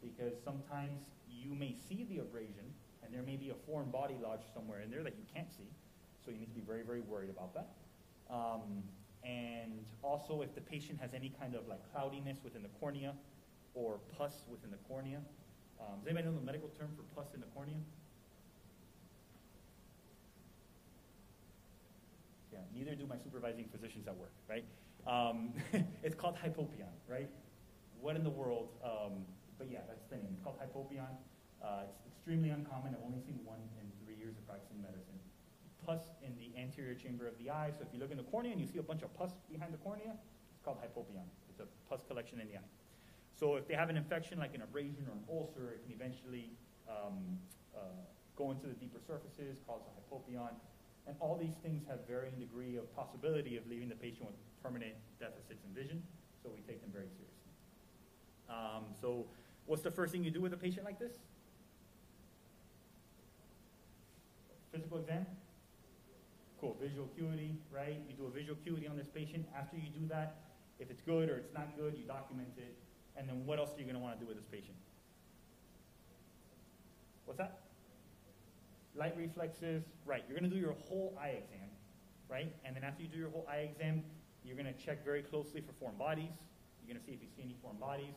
because 0.04 0.34
sometimes 0.44 1.02
you 1.30 1.56
may 1.56 1.74
see 1.88 2.06
the 2.10 2.20
abrasion, 2.20 2.68
and 3.04 3.14
there 3.14 3.24
may 3.24 3.38
be 3.38 3.50
a 3.50 3.56
foreign 3.66 3.90
body 3.90 4.18
lodged 4.22 4.46
somewhere 4.54 4.82
in 4.82 4.92
there 4.92 5.04
that 5.04 5.16
you 5.18 5.24
can't 5.34 5.50
see, 5.50 5.70
so 6.24 6.30
you 6.30 6.38
need 6.38 6.52
to 6.54 6.60
be 6.60 6.62
very, 6.62 6.84
very 6.84 7.02
worried 7.02 7.30
about 7.30 7.54
that. 7.54 7.70
Um, 8.30 8.84
and 9.24 9.86
also 10.04 10.42
if 10.42 10.54
the 10.56 10.62
patient 10.62 11.00
has 11.00 11.14
any 11.14 11.32
kind 11.40 11.56
of 11.56 11.68
like 11.68 11.80
cloudiness 11.92 12.38
within 12.44 12.64
the 12.64 12.74
cornea 12.80 13.14
or 13.74 14.00
pus 14.18 14.44
within 14.50 14.72
the 14.72 14.82
cornea. 14.88 15.22
Um, 15.80 16.00
does 16.00 16.08
anybody 16.08 16.28
know 16.28 16.36
the 16.36 16.46
medical 16.46 16.70
term 16.78 16.90
for 16.96 17.04
pus 17.16 17.34
in 17.34 17.40
the 17.40 17.48
cornea? 17.48 17.78
Neither 22.74 22.96
do 22.96 23.06
my 23.08 23.18
supervising 23.18 23.66
physicians 23.72 24.08
at 24.08 24.16
work, 24.16 24.34
right? 24.50 24.66
Um, 25.08 25.54
it's 26.04 26.16
called 26.16 26.36
hypopyon, 26.36 26.94
right? 27.08 27.30
What 28.00 28.16
in 28.16 28.24
the 28.24 28.30
world? 28.30 28.70
Um, 28.84 29.26
but 29.58 29.70
yeah, 29.70 29.80
that's 29.88 30.06
the 30.10 30.18
name. 30.18 30.34
It's 30.34 30.44
called 30.44 30.58
hypopyon. 30.58 31.14
Uh, 31.62 31.86
it's 31.86 32.06
extremely 32.08 32.50
uncommon. 32.50 32.96
I've 32.98 33.06
only 33.06 33.22
seen 33.22 33.40
one 33.46 33.62
in 33.80 33.86
three 34.04 34.16
years 34.16 34.34
of 34.38 34.48
practicing 34.48 34.82
medicine. 34.82 35.20
Pus 35.86 36.02
in 36.26 36.34
the 36.38 36.50
anterior 36.60 36.94
chamber 36.94 37.28
of 37.28 37.38
the 37.38 37.50
eye. 37.50 37.72
So 37.78 37.86
if 37.86 37.94
you 37.94 38.00
look 38.00 38.12
in 38.12 38.18
the 38.18 38.30
cornea 38.30 38.52
and 38.52 38.62
you 38.62 38.68
see 38.68 38.80
a 38.80 38.84
bunch 38.84 39.02
of 39.02 39.14
pus 39.14 39.32
behind 39.50 39.74
the 39.74 39.78
cornea, 39.78 40.14
it's 40.54 40.62
called 40.66 40.78
hypopyon. 40.82 41.26
It's 41.50 41.60
a 41.60 41.68
pus 41.90 42.02
collection 42.08 42.42
in 42.42 42.48
the 42.48 42.58
eye. 42.58 42.72
So 43.38 43.56
if 43.56 43.68
they 43.68 43.74
have 43.74 43.90
an 43.90 43.98
infection 43.98 44.38
like 44.38 44.54
an 44.54 44.62
abrasion 44.62 45.06
or 45.10 45.14
an 45.14 45.26
ulcer, 45.30 45.74
it 45.74 45.82
can 45.84 45.94
eventually 45.94 46.54
um, 46.90 47.38
uh, 47.74 47.80
go 48.36 48.52
into 48.52 48.68
the 48.68 48.74
deeper 48.74 49.00
surfaces, 49.06 49.58
cause 49.66 49.82
a 49.86 49.94
hypopyon. 49.98 50.54
And 51.08 51.16
all 51.20 51.36
these 51.36 51.56
things 51.64 51.84
have 51.90 52.00
varying 52.08 52.36
degree 52.40 52.78
of 52.78 52.94
possibility 52.96 53.58
of 53.58 53.68
leaving 53.68 53.90
the 53.90 53.96
patient 53.96 54.28
with 54.28 54.36
permanent 54.62 54.94
deficits 55.20 55.64
in 55.66 55.74
vision, 55.74 56.04
so 56.44 56.50
we 56.54 56.62
take 56.62 56.82
them 56.82 56.92
very 56.94 57.08
seriously. 57.08 57.52
Um, 58.50 58.86
so 59.00 59.26
what's 59.66 59.82
the 59.82 59.92
first 59.92 60.12
thing 60.12 60.24
you 60.24 60.32
do 60.32 60.42
with 60.42 60.54
a 60.54 60.58
patient 60.58 60.86
like 60.86 61.00
this? 61.00 61.14
Physical 64.72 65.00
exam? 65.00 65.26
Cool, 66.60 66.78
visual 66.80 67.10
acuity, 67.12 67.56
right? 67.74 67.98
You 68.08 68.16
do 68.16 68.28
a 68.28 68.30
visual 68.30 68.58
acuity 68.62 68.88
on 68.88 68.96
this 68.96 69.08
patient. 69.08 69.48
After 69.58 69.78
you 69.78 69.90
do 69.90 70.08
that, 70.10 70.36
if 70.80 70.92
it's 70.92 71.02
good 71.02 71.30
or 71.30 71.38
it's 71.38 71.54
not 71.54 71.76
good, 71.76 71.96
you 71.98 72.06
document 72.06 72.50
it. 72.58 72.76
And 73.18 73.28
then 73.28 73.46
what 73.46 73.60
else 73.60 73.72
are 73.76 73.80
you 73.80 73.86
going 73.86 73.96
to 73.96 74.02
want 74.02 74.18
to 74.18 74.24
do 74.24 74.28
with 74.28 74.38
this 74.38 74.46
patient? 74.46 74.76
What's 77.26 77.40
that? 77.40 77.61
Light 78.96 79.16
reflexes, 79.18 79.84
right. 80.06 80.24
You're 80.28 80.38
going 80.38 80.50
to 80.50 80.56
do 80.56 80.62
your 80.62 80.76
whole 80.88 81.18
eye 81.22 81.40
exam, 81.42 81.70
right? 82.30 82.54
And 82.66 82.76
then 82.76 82.84
after 82.84 83.04
you 83.04 83.08
do 83.08 83.18
your 83.18 83.30
whole 83.30 83.48
eye 83.50 83.70
exam, 83.72 84.04
you're 84.44 84.56
going 84.56 84.72
to 84.72 84.86
check 84.86 85.06
very 85.06 85.22
closely 85.22 85.62
for 85.62 85.72
foreign 85.80 85.98
bodies. 85.98 86.32
You're 86.82 86.94
going 86.94 87.00
to 87.00 87.06
see 87.06 87.14
if 87.14 87.22
you 87.22 87.30
see 87.36 87.44
any 87.44 87.56
foreign 87.62 87.78
bodies. 87.78 88.16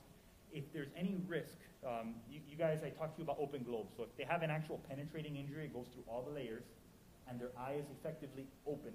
If 0.53 0.73
there's 0.73 0.91
any 0.97 1.21
risk, 1.29 1.59
um, 1.87 2.15
you, 2.29 2.41
you, 2.49 2.57
guys, 2.57 2.81
I 2.85 2.91
talked 2.91 3.17
to 3.17 3.23
you 3.23 3.25
about 3.25 3.39
open 3.41 3.63
globes. 3.63 3.93
So 3.97 4.03
if 4.03 4.17
they 4.17 4.25
have 4.25 4.43
an 4.43 4.51
actual 4.51 4.81
penetrating 4.89 5.37
injury, 5.37 5.67
it 5.67 5.75
goes 5.75 5.87
through 5.93 6.05
all 6.09 6.23
the 6.23 6.35
layers, 6.35 6.65
and 7.29 7.41
their 7.41 7.51
eye 7.59 7.75
is 7.79 7.87
effectively 7.91 8.47
open, 8.67 8.93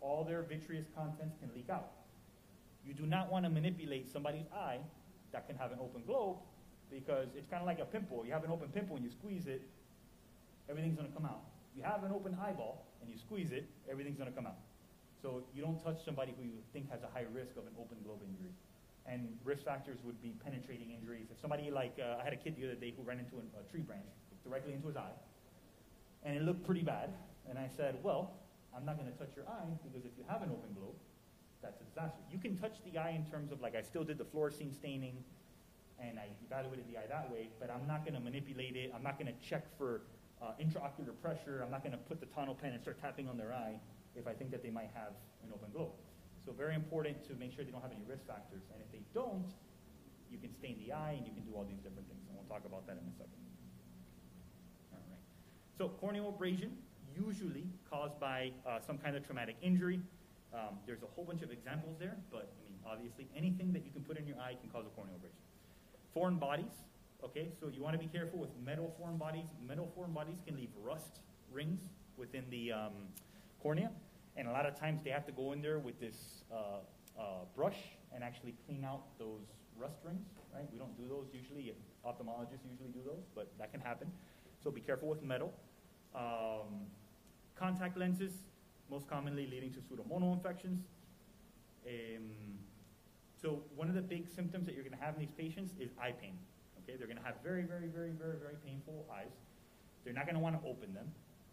all 0.00 0.24
their 0.24 0.42
vitreous 0.42 0.86
contents 0.96 1.36
can 1.40 1.50
leak 1.54 1.68
out. 1.70 1.90
You 2.84 2.94
do 2.94 3.04
not 3.04 3.30
want 3.30 3.44
to 3.44 3.50
manipulate 3.50 4.10
somebody's 4.10 4.46
eye 4.54 4.78
that 5.32 5.46
can 5.46 5.56
have 5.56 5.72
an 5.72 5.78
open 5.80 6.02
globe 6.06 6.36
because 6.90 7.28
it's 7.36 7.46
kind 7.46 7.60
of 7.60 7.66
like 7.66 7.80
a 7.80 7.84
pimple. 7.84 8.24
You 8.24 8.32
have 8.32 8.44
an 8.44 8.50
open 8.50 8.68
pimple 8.68 8.96
and 8.96 9.04
you 9.04 9.10
squeeze 9.10 9.46
it, 9.46 9.62
everything's 10.68 10.96
going 10.96 11.08
to 11.08 11.14
come 11.14 11.24
out. 11.24 11.42
You 11.74 11.82
have 11.82 12.04
an 12.04 12.12
open 12.12 12.36
eyeball 12.40 12.86
and 13.00 13.10
you 13.10 13.18
squeeze 13.18 13.52
it, 13.52 13.68
everything's 13.90 14.18
going 14.18 14.30
to 14.30 14.36
come 14.36 14.46
out. 14.46 14.58
So 15.20 15.42
you 15.54 15.62
don't 15.62 15.82
touch 15.82 16.04
somebody 16.04 16.34
who 16.36 16.44
you 16.44 16.62
think 16.72 16.90
has 16.90 17.02
a 17.02 17.10
high 17.12 17.26
risk 17.32 17.56
of 17.56 17.66
an 17.66 17.74
open 17.80 17.98
globe 18.04 18.20
injury. 18.22 18.52
And 19.06 19.36
risk 19.42 19.64
factors 19.64 19.98
would 20.04 20.20
be 20.22 20.36
penetrating 20.44 20.92
injuries. 20.92 21.26
If 21.32 21.40
somebody 21.40 21.70
like, 21.70 21.96
uh, 21.98 22.20
I 22.20 22.24
had 22.24 22.32
a 22.32 22.36
kid 22.36 22.56
the 22.56 22.66
other 22.66 22.74
day 22.74 22.92
who 22.96 23.02
ran 23.02 23.18
into 23.18 23.36
a 23.40 23.70
tree 23.70 23.80
branch 23.80 24.04
directly 24.44 24.74
into 24.74 24.86
his 24.86 24.96
eye, 24.96 25.16
and 26.24 26.36
it 26.36 26.42
looked 26.42 26.64
pretty 26.64 26.82
bad. 26.82 27.10
And 27.48 27.58
I 27.58 27.68
said, 27.74 27.96
well, 28.02 28.32
I'm 28.76 28.84
not 28.84 28.98
going 28.98 29.10
to 29.10 29.18
touch 29.18 29.30
your 29.34 29.46
eye 29.48 29.64
because 29.82 30.04
if 30.04 30.12
you 30.18 30.24
have 30.28 30.42
an 30.42 30.50
open 30.50 30.76
globe, 30.76 30.94
that's 31.62 31.80
a 31.80 31.84
disaster. 31.84 32.20
You 32.30 32.38
can 32.38 32.56
touch 32.56 32.76
the 32.84 32.98
eye 32.98 33.10
in 33.10 33.24
terms 33.30 33.50
of 33.50 33.60
like 33.60 33.74
I 33.74 33.82
still 33.82 34.04
did 34.04 34.18
the 34.18 34.24
fluorescein 34.24 34.74
staining 34.74 35.24
and 35.98 36.18
I 36.18 36.28
evaluated 36.46 36.84
the 36.88 36.98
eye 36.98 37.08
that 37.08 37.32
way, 37.32 37.48
but 37.58 37.70
I'm 37.70 37.86
not 37.88 38.04
going 38.04 38.14
to 38.14 38.20
manipulate 38.20 38.76
it. 38.76 38.92
I'm 38.94 39.02
not 39.02 39.18
going 39.18 39.26
to 39.26 39.48
check 39.48 39.64
for 39.76 40.02
uh, 40.42 40.52
intraocular 40.60 41.14
pressure. 41.22 41.62
I'm 41.64 41.70
not 41.70 41.82
going 41.82 41.92
to 41.92 42.02
put 42.10 42.20
the 42.20 42.26
Tono-Pen 42.26 42.72
and 42.72 42.80
start 42.80 43.00
tapping 43.00 43.28
on 43.28 43.36
their 43.36 43.52
eye 43.52 43.80
if 44.14 44.26
I 44.26 44.32
think 44.32 44.50
that 44.50 44.62
they 44.62 44.70
might 44.70 44.90
have 44.94 45.12
an 45.44 45.50
open 45.52 45.68
globe. 45.72 45.92
So 46.44 46.52
very 46.52 46.74
important 46.74 47.22
to 47.28 47.34
make 47.34 47.52
sure 47.54 47.64
they 47.64 47.70
don't 47.70 47.82
have 47.82 47.92
any 47.92 48.04
risk 48.08 48.26
factors. 48.26 48.62
And 48.72 48.80
if 48.80 48.90
they 48.90 49.02
don't, 49.14 49.46
you 50.30 50.38
can 50.38 50.52
stain 50.54 50.78
the 50.84 50.92
eye 50.92 51.14
and 51.16 51.26
you 51.26 51.32
can 51.32 51.42
do 51.42 51.52
all 51.54 51.64
these 51.64 51.80
different 51.80 52.08
things. 52.08 52.24
And 52.28 52.36
we'll 52.36 52.48
talk 52.48 52.64
about 52.64 52.86
that 52.86 52.96
in 52.96 53.04
a 53.04 53.16
second. 53.16 53.40
All 54.92 55.02
right. 55.10 55.24
So 55.76 55.88
corneal 56.00 56.28
abrasion, 56.28 56.76
usually 57.14 57.66
caused 57.90 58.18
by 58.20 58.52
uh, 58.66 58.80
some 58.80 58.98
kind 58.98 59.16
of 59.16 59.24
traumatic 59.24 59.56
injury. 59.62 60.00
Um, 60.54 60.80
there's 60.86 61.02
a 61.02 61.10
whole 61.14 61.24
bunch 61.24 61.42
of 61.42 61.50
examples 61.50 61.96
there, 61.98 62.16
but 62.32 62.48
I 62.48 62.60
mean, 62.64 62.80
obviously, 62.86 63.28
anything 63.36 63.72
that 63.72 63.84
you 63.84 63.90
can 63.90 64.02
put 64.02 64.16
in 64.16 64.26
your 64.26 64.38
eye 64.38 64.56
can 64.60 64.70
cause 64.70 64.86
a 64.86 64.92
corneal 64.96 65.16
abrasion. 65.16 65.36
Foreign 66.14 66.36
bodies, 66.36 66.72
okay, 67.24 67.48
so 67.60 67.68
you 67.68 67.82
want 67.82 67.94
to 67.94 67.98
be 67.98 68.10
careful 68.10 68.38
with 68.38 68.50
metal 68.64 68.94
foreign 68.98 69.16
bodies. 69.16 69.46
Metal 69.66 69.90
foreign 69.94 70.12
bodies 70.12 70.38
can 70.46 70.56
leave 70.56 70.70
rust 70.82 71.20
rings 71.52 71.80
within 72.16 72.44
the 72.50 72.72
um, 72.72 72.92
cornea, 73.62 73.90
and 74.36 74.48
a 74.48 74.52
lot 74.52 74.66
of 74.66 74.78
times 74.78 75.00
they 75.04 75.10
have 75.10 75.26
to 75.26 75.32
go 75.32 75.52
in 75.52 75.62
there 75.62 75.78
with 75.78 75.98
this 76.00 76.44
uh, 76.52 76.80
uh, 77.18 77.22
brush 77.56 77.78
and 78.14 78.22
actually 78.22 78.54
clean 78.66 78.84
out 78.84 79.02
those 79.18 79.42
rust 79.76 79.98
rings, 80.04 80.26
right? 80.54 80.66
We 80.72 80.78
don't 80.78 80.96
do 80.96 81.08
those 81.08 81.26
usually. 81.32 81.74
Ophthalmologists 82.06 82.64
usually 82.70 82.90
do 82.92 83.00
those, 83.04 83.24
but 83.34 83.52
that 83.58 83.72
can 83.72 83.80
happen. 83.80 84.10
So 84.62 84.70
be 84.70 84.80
careful 84.80 85.08
with 85.08 85.22
metal. 85.22 85.52
Um, 86.14 86.86
contact 87.54 87.96
lenses, 87.98 88.32
most 88.90 89.08
commonly 89.08 89.46
leading 89.46 89.72
to 89.72 89.80
pseudomonal 89.80 90.32
infections. 90.32 90.84
Um, 91.86 92.30
so 93.40 93.62
one 93.76 93.88
of 93.88 93.94
the 93.94 94.02
big 94.02 94.28
symptoms 94.28 94.66
that 94.66 94.74
you're 94.74 94.84
going 94.84 94.96
to 94.96 95.04
have 95.04 95.14
in 95.14 95.20
these 95.20 95.32
patients 95.36 95.74
is 95.78 95.90
eye 96.00 96.12
pain. 96.12 96.38
Okay, 96.88 96.96
they're 96.96 97.06
going 97.06 97.18
to 97.18 97.24
have 97.24 97.36
very, 97.44 97.64
very, 97.64 97.88
very, 97.88 98.12
very, 98.16 98.40
very 98.40 98.56
painful 98.64 99.04
eyes. 99.12 99.36
They're 100.04 100.14
not 100.14 100.24
going 100.24 100.36
to 100.36 100.40
want 100.40 100.56
to 100.56 100.66
open 100.66 100.94
them. 100.94 101.04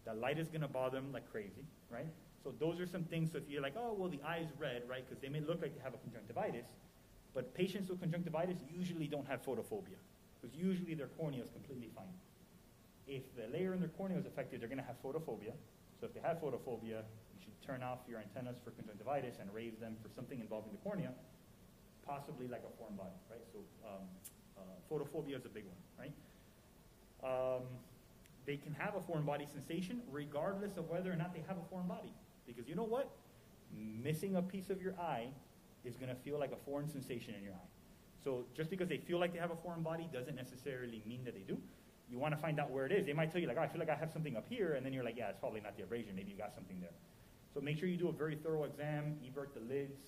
The 0.06 0.14
light 0.14 0.38
is 0.38 0.48
going 0.48 0.62
to 0.62 0.68
bother 0.68 0.96
them 0.96 1.12
like 1.12 1.30
crazy, 1.30 1.68
right? 1.90 2.08
So 2.42 2.54
those 2.58 2.80
are 2.80 2.86
some 2.86 3.04
things. 3.04 3.32
So 3.32 3.38
if 3.38 3.44
you're 3.48 3.60
like, 3.60 3.74
oh, 3.76 3.92
well, 3.92 4.08
the 4.08 4.22
eye 4.24 4.38
is 4.38 4.48
red, 4.58 4.84
right? 4.88 5.04
Because 5.04 5.20
they 5.20 5.28
may 5.28 5.40
look 5.40 5.60
like 5.60 5.76
they 5.76 5.82
have 5.82 5.92
a 5.92 5.98
conjunctivitis, 5.98 6.64
but 7.34 7.52
patients 7.52 7.90
with 7.90 8.00
conjunctivitis 8.00 8.56
usually 8.72 9.08
don't 9.08 9.28
have 9.28 9.44
photophobia 9.44 10.00
because 10.40 10.56
usually 10.56 10.94
their 10.94 11.12
cornea 11.20 11.42
is 11.42 11.50
completely 11.50 11.90
fine. 11.94 12.16
If 13.06 13.22
the 13.36 13.52
layer 13.52 13.74
in 13.74 13.80
their 13.80 13.92
cornea 13.92 14.16
is 14.16 14.24
affected, 14.24 14.62
they're 14.62 14.72
going 14.72 14.80
to 14.80 14.88
have 14.88 14.96
photophobia. 15.04 15.52
So 16.00 16.06
if 16.06 16.14
they 16.14 16.20
have 16.20 16.40
photophobia, 16.40 17.04
you 17.04 17.38
should 17.44 17.60
turn 17.60 17.82
off 17.82 17.98
your 18.08 18.20
antennas 18.20 18.56
for 18.64 18.70
conjunctivitis 18.70 19.36
and 19.38 19.52
raise 19.52 19.76
them 19.76 19.96
for 20.00 20.08
something 20.16 20.40
involving 20.40 20.72
the 20.72 20.80
cornea, 20.80 21.12
possibly 22.06 22.48
like 22.48 22.62
a 22.64 22.72
foreign 22.78 22.96
body, 22.96 23.20
right? 23.28 23.44
So 23.52 23.60
um, 23.84 24.06
uh, 24.58 24.60
photophobia 24.90 25.36
is 25.36 25.44
a 25.44 25.48
big 25.48 25.64
one, 25.64 25.76
right? 25.98 26.12
Um, 27.24 27.62
they 28.46 28.56
can 28.56 28.72
have 28.74 28.94
a 28.94 29.00
foreign 29.00 29.24
body 29.24 29.46
sensation 29.52 30.00
regardless 30.10 30.76
of 30.76 30.88
whether 30.88 31.12
or 31.12 31.16
not 31.16 31.34
they 31.34 31.42
have 31.48 31.58
a 31.58 31.68
foreign 31.68 31.88
body. 31.88 32.12
Because 32.46 32.68
you 32.68 32.74
know 32.74 32.84
what? 32.84 33.10
Missing 33.74 34.36
a 34.36 34.42
piece 34.42 34.70
of 34.70 34.80
your 34.80 34.94
eye 35.00 35.28
is 35.84 35.96
going 35.96 36.08
to 36.08 36.14
feel 36.14 36.38
like 36.38 36.52
a 36.52 36.64
foreign 36.64 36.88
sensation 36.88 37.34
in 37.34 37.42
your 37.42 37.52
eye. 37.52 37.68
So 38.22 38.44
just 38.56 38.70
because 38.70 38.88
they 38.88 38.98
feel 38.98 39.18
like 39.18 39.32
they 39.32 39.38
have 39.38 39.50
a 39.50 39.56
foreign 39.56 39.82
body 39.82 40.08
doesn't 40.12 40.36
necessarily 40.36 41.02
mean 41.06 41.24
that 41.24 41.34
they 41.34 41.42
do. 41.46 41.58
You 42.08 42.18
want 42.18 42.34
to 42.34 42.40
find 42.40 42.60
out 42.60 42.70
where 42.70 42.86
it 42.86 42.92
is. 42.92 43.04
They 43.04 43.12
might 43.12 43.32
tell 43.32 43.40
you, 43.40 43.48
like, 43.48 43.56
oh, 43.58 43.62
I 43.62 43.68
feel 43.68 43.80
like 43.80 43.90
I 43.90 43.96
have 43.96 44.12
something 44.12 44.36
up 44.36 44.46
here, 44.48 44.74
and 44.74 44.86
then 44.86 44.92
you're 44.92 45.02
like, 45.02 45.16
yeah, 45.16 45.28
it's 45.28 45.38
probably 45.38 45.60
not 45.60 45.76
the 45.76 45.82
abrasion. 45.82 46.14
Maybe 46.14 46.30
you 46.30 46.38
got 46.38 46.54
something 46.54 46.78
there. 46.80 46.94
So 47.52 47.60
make 47.60 47.78
sure 47.78 47.88
you 47.88 47.96
do 47.96 48.08
a 48.08 48.12
very 48.12 48.36
thorough 48.36 48.64
exam, 48.64 49.16
evert 49.24 49.54
the 49.54 49.60
lids, 49.60 49.98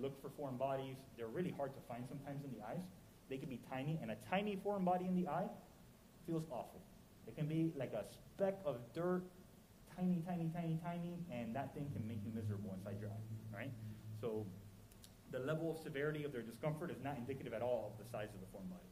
look 0.00 0.20
for 0.20 0.28
foreign 0.30 0.56
bodies. 0.56 0.96
They're 1.16 1.28
really 1.28 1.54
hard 1.56 1.72
to 1.74 1.80
find 1.88 2.04
sometimes 2.08 2.44
in 2.44 2.50
the 2.50 2.66
eyes. 2.66 2.82
They 3.28 3.36
can 3.38 3.48
be 3.48 3.60
tiny, 3.70 3.98
and 4.00 4.10
a 4.10 4.16
tiny 4.30 4.56
foreign 4.56 4.84
body 4.84 5.06
in 5.06 5.16
the 5.16 5.28
eye 5.28 5.48
feels 6.26 6.44
awful. 6.50 6.80
It 7.26 7.34
can 7.36 7.46
be 7.46 7.72
like 7.76 7.92
a 7.92 8.04
speck 8.04 8.58
of 8.64 8.76
dirt, 8.94 9.22
tiny, 9.96 10.22
tiny, 10.26 10.50
tiny, 10.54 10.78
tiny, 10.84 11.18
and 11.32 11.54
that 11.56 11.74
thing 11.74 11.90
can 11.92 12.06
make 12.06 12.20
you 12.24 12.30
miserable 12.34 12.72
inside 12.74 12.96
your 13.00 13.10
eye, 13.10 13.56
right? 13.56 13.70
So 14.20 14.46
the 15.32 15.40
level 15.40 15.70
of 15.70 15.78
severity 15.78 16.24
of 16.24 16.32
their 16.32 16.42
discomfort 16.42 16.90
is 16.90 17.02
not 17.02 17.16
indicative 17.16 17.52
at 17.52 17.62
all 17.62 17.92
of 17.92 18.04
the 18.04 18.08
size 18.10 18.28
of 18.34 18.40
the 18.40 18.46
foreign 18.52 18.68
body. 18.68 18.82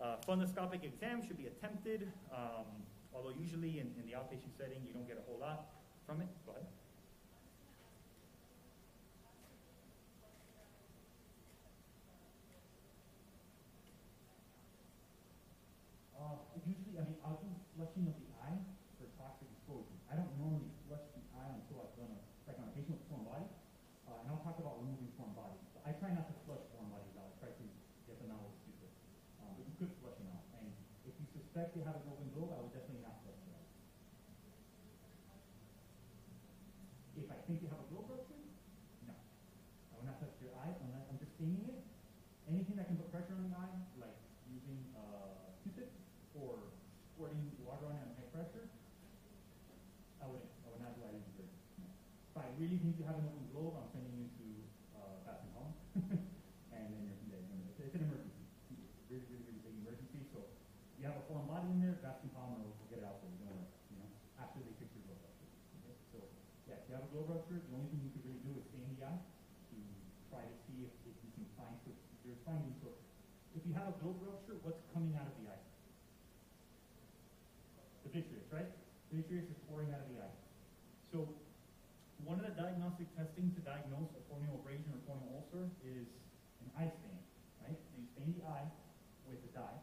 Uh, 0.00 0.16
fundoscopic 0.26 0.84
exam 0.84 1.26
should 1.26 1.38
be 1.38 1.46
attempted, 1.46 2.10
um, 2.32 2.66
although 3.14 3.32
usually 3.38 3.78
in, 3.78 3.92
in 3.98 4.06
the 4.06 4.12
outpatient 4.12 4.56
setting 4.58 4.82
you 4.86 4.92
don't 4.92 5.06
get 5.06 5.16
a 5.16 5.22
whole 5.30 5.38
lot 5.40 5.66
from 6.04 6.20
it. 6.20 6.28
Go 6.44 6.52
ahead. 6.52 6.66
Uh, 16.18 16.36
usually, 16.66 16.98
I 16.98 17.04
mean, 17.04 17.16
I'll 17.76 17.84
do 17.84 17.92
flushing 17.92 18.08
of 18.08 18.16
the 18.16 18.28
eye 18.40 18.56
for 18.96 19.04
toxic 19.20 19.48
exposure. 19.52 20.00
I 20.08 20.16
don't 20.16 20.32
normally 20.40 20.72
flush 20.88 21.04
the 21.12 21.20
eye 21.36 21.52
until 21.60 21.84
I've 21.84 21.92
done 22.00 22.08
a, 22.08 22.20
like 22.48 22.56
on 22.56 22.72
a 22.72 22.72
patient 22.72 22.96
with 22.96 23.04
foreign 23.12 23.28
body. 23.28 23.44
Uh, 24.08 24.16
and 24.24 24.32
I'll 24.32 24.40
talk 24.40 24.56
about 24.56 24.80
removing 24.80 25.12
foreign 25.20 25.36
bodies. 25.36 25.60
So 25.76 25.84
I 25.84 25.92
try 26.00 26.08
not 26.16 26.24
to 26.32 26.34
flush 26.48 26.64
foreign 26.72 26.88
bodies 26.88 27.12
out. 27.20 27.36
I 27.36 27.36
try 27.36 27.52
to 27.52 27.64
get 28.08 28.16
them 28.16 28.32
out 28.32 28.48
with 28.48 28.56
stupid. 28.64 28.88
Um, 29.44 29.52
but 29.60 29.64
you 29.68 29.76
could 29.76 29.92
flush 30.00 30.16
them 30.16 30.32
out. 30.32 30.44
And 30.56 30.72
if 31.04 31.12
you 31.20 31.26
suspect 31.36 31.76
they 31.76 31.84
have 31.84 32.00
an 32.00 32.08
open 32.08 32.32
globe, 32.32 32.56
I 32.56 32.64
would 32.64 32.72
definitely 32.72 33.04
not 33.04 33.20
flush 33.20 33.36
them 33.44 33.52
out. 33.60 33.68
If 37.20 37.28
I 37.28 37.38
think 37.44 37.60
you 37.60 37.68
have 37.68 37.82
a 37.84 37.88
globe 37.92 38.08
rupture, 38.08 38.40
no. 39.04 39.12
I 39.12 39.92
will 40.00 40.08
not 40.08 40.16
touch 40.16 40.32
your 40.40 40.56
eye 40.64 40.72
unless 40.80 41.04
I'm 41.12 41.20
just 41.20 41.36
staining 41.36 41.68
it. 41.68 41.84
Anything 42.48 42.80
that 42.80 42.88
can 42.88 42.96
put 42.96 43.12
pressure 43.12 43.36
on 43.36 43.50
the 43.50 43.52
eye, 43.52 43.74
like 43.98 44.16
using 44.48 44.78
uh, 44.94 45.50
Q-tip 45.66 45.90
or 46.38 46.62
squirting 47.10 47.48
water 47.64 47.90
on 47.90 47.96
it 47.98 48.06
at 48.06 48.22
high 48.22 48.30
pressure, 48.30 48.70
I 50.22 50.30
wouldn't. 50.30 50.46
I 50.62 50.70
would 50.70 50.78
not 50.84 50.94
do 50.94 51.02
that 51.02 51.16
either. 51.16 51.48
No. 51.80 51.88
If 51.90 52.36
I 52.38 52.46
really 52.60 52.78
think 52.78 53.00
you 53.00 53.08
have 53.08 53.18
an 53.18 53.26
open 53.26 53.50
globe, 53.50 53.74
I'm 53.80 53.88
sending 53.90 54.14
you 54.14 54.28
to 54.30 54.46
uh, 55.00 55.26
Bascom 55.26 55.50
Palmer, 55.56 55.74
and 56.76 56.86
then 56.92 57.02
you're, 57.02 57.18
yeah, 57.32 57.40
you're 57.40 57.50
gonna, 57.50 57.88
it's 57.88 57.96
an 57.98 58.04
emergency, 58.06 58.46
really, 59.10 59.26
really, 59.32 59.48
really 59.48 59.64
big 59.64 59.74
emergency. 59.82 60.20
So 60.30 60.44
you 61.00 61.08
have 61.08 61.18
a 61.18 61.24
foreign 61.26 61.48
body 61.50 61.72
in 61.72 61.80
there, 61.82 61.98
Bascom 62.04 62.30
Palmer 62.36 62.62
will 62.62 62.76
get 62.92 63.02
it 63.02 63.08
out 63.08 63.18
for 63.18 63.26
you. 63.26 63.42
Don't 63.42 63.58
worry. 63.58 63.66
You 63.90 63.96
know, 63.98 64.08
after 64.38 64.60
they 64.62 64.76
fix 64.76 64.92
your 64.94 65.08
globe 65.08 65.24
rupture. 65.24 65.50
Okay? 65.82 65.96
So 66.14 66.20
yeah, 66.68 66.78
if 66.78 66.86
you 66.86 66.94
have 66.94 67.08
a 67.08 67.10
globe 67.10 67.32
rupture, 67.32 67.58
the 67.58 67.72
only 67.74 67.88
thing 67.90 68.04
you 68.06 68.12
can 68.12 68.22
really 68.28 68.44
do 68.44 68.52
is 68.60 68.64
stain 68.68 68.86
the 68.92 69.08
eye 69.08 69.18
to 69.18 69.76
try 70.28 70.44
to 70.44 70.56
see 70.68 70.84
if, 70.84 70.92
if 71.08 71.16
you 71.16 71.32
can 71.32 71.48
find 71.56 71.74
so 71.80 71.96
there's 72.26 72.42
findings. 72.42 72.76
So 72.82 72.90
if 73.54 73.62
you 73.62 73.72
have 73.78 73.88
a 73.88 73.96
globe 74.02 74.18
rupture, 74.20 74.58
what's 74.66 74.82
coming 74.90 75.14
out 75.14 75.30
of 75.30 75.34
the 75.38 75.46
eye? 75.48 75.62
The 78.02 78.10
vitreous, 78.10 78.50
right? 78.50 78.66
The 79.10 79.22
vitreous 79.22 79.46
is 79.46 79.58
pouring 79.70 79.94
out 79.94 80.02
of 80.02 80.10
the 80.10 80.18
eye. 80.18 80.36
So 81.14 81.30
one 82.26 82.42
of 82.42 82.46
the 82.50 82.54
diagnostic 82.76 83.08
testing 83.16 83.48
to 83.56 83.60
diagnose 83.64 84.12
a 84.12 84.22
corneal 84.28 84.60
abrasion 84.60 84.92
or 84.92 85.00
corneal 85.08 85.40
ulcer 85.40 85.64
is 85.80 86.04
an 86.60 86.68
eye 86.76 86.92
stain, 86.92 87.16
right? 87.64 87.72
So 87.72 87.96
you 87.96 88.04
stain 88.12 88.36
the 88.36 88.44
eye 88.44 88.68
with 89.24 89.40
the 89.40 89.48
dye, 89.56 89.80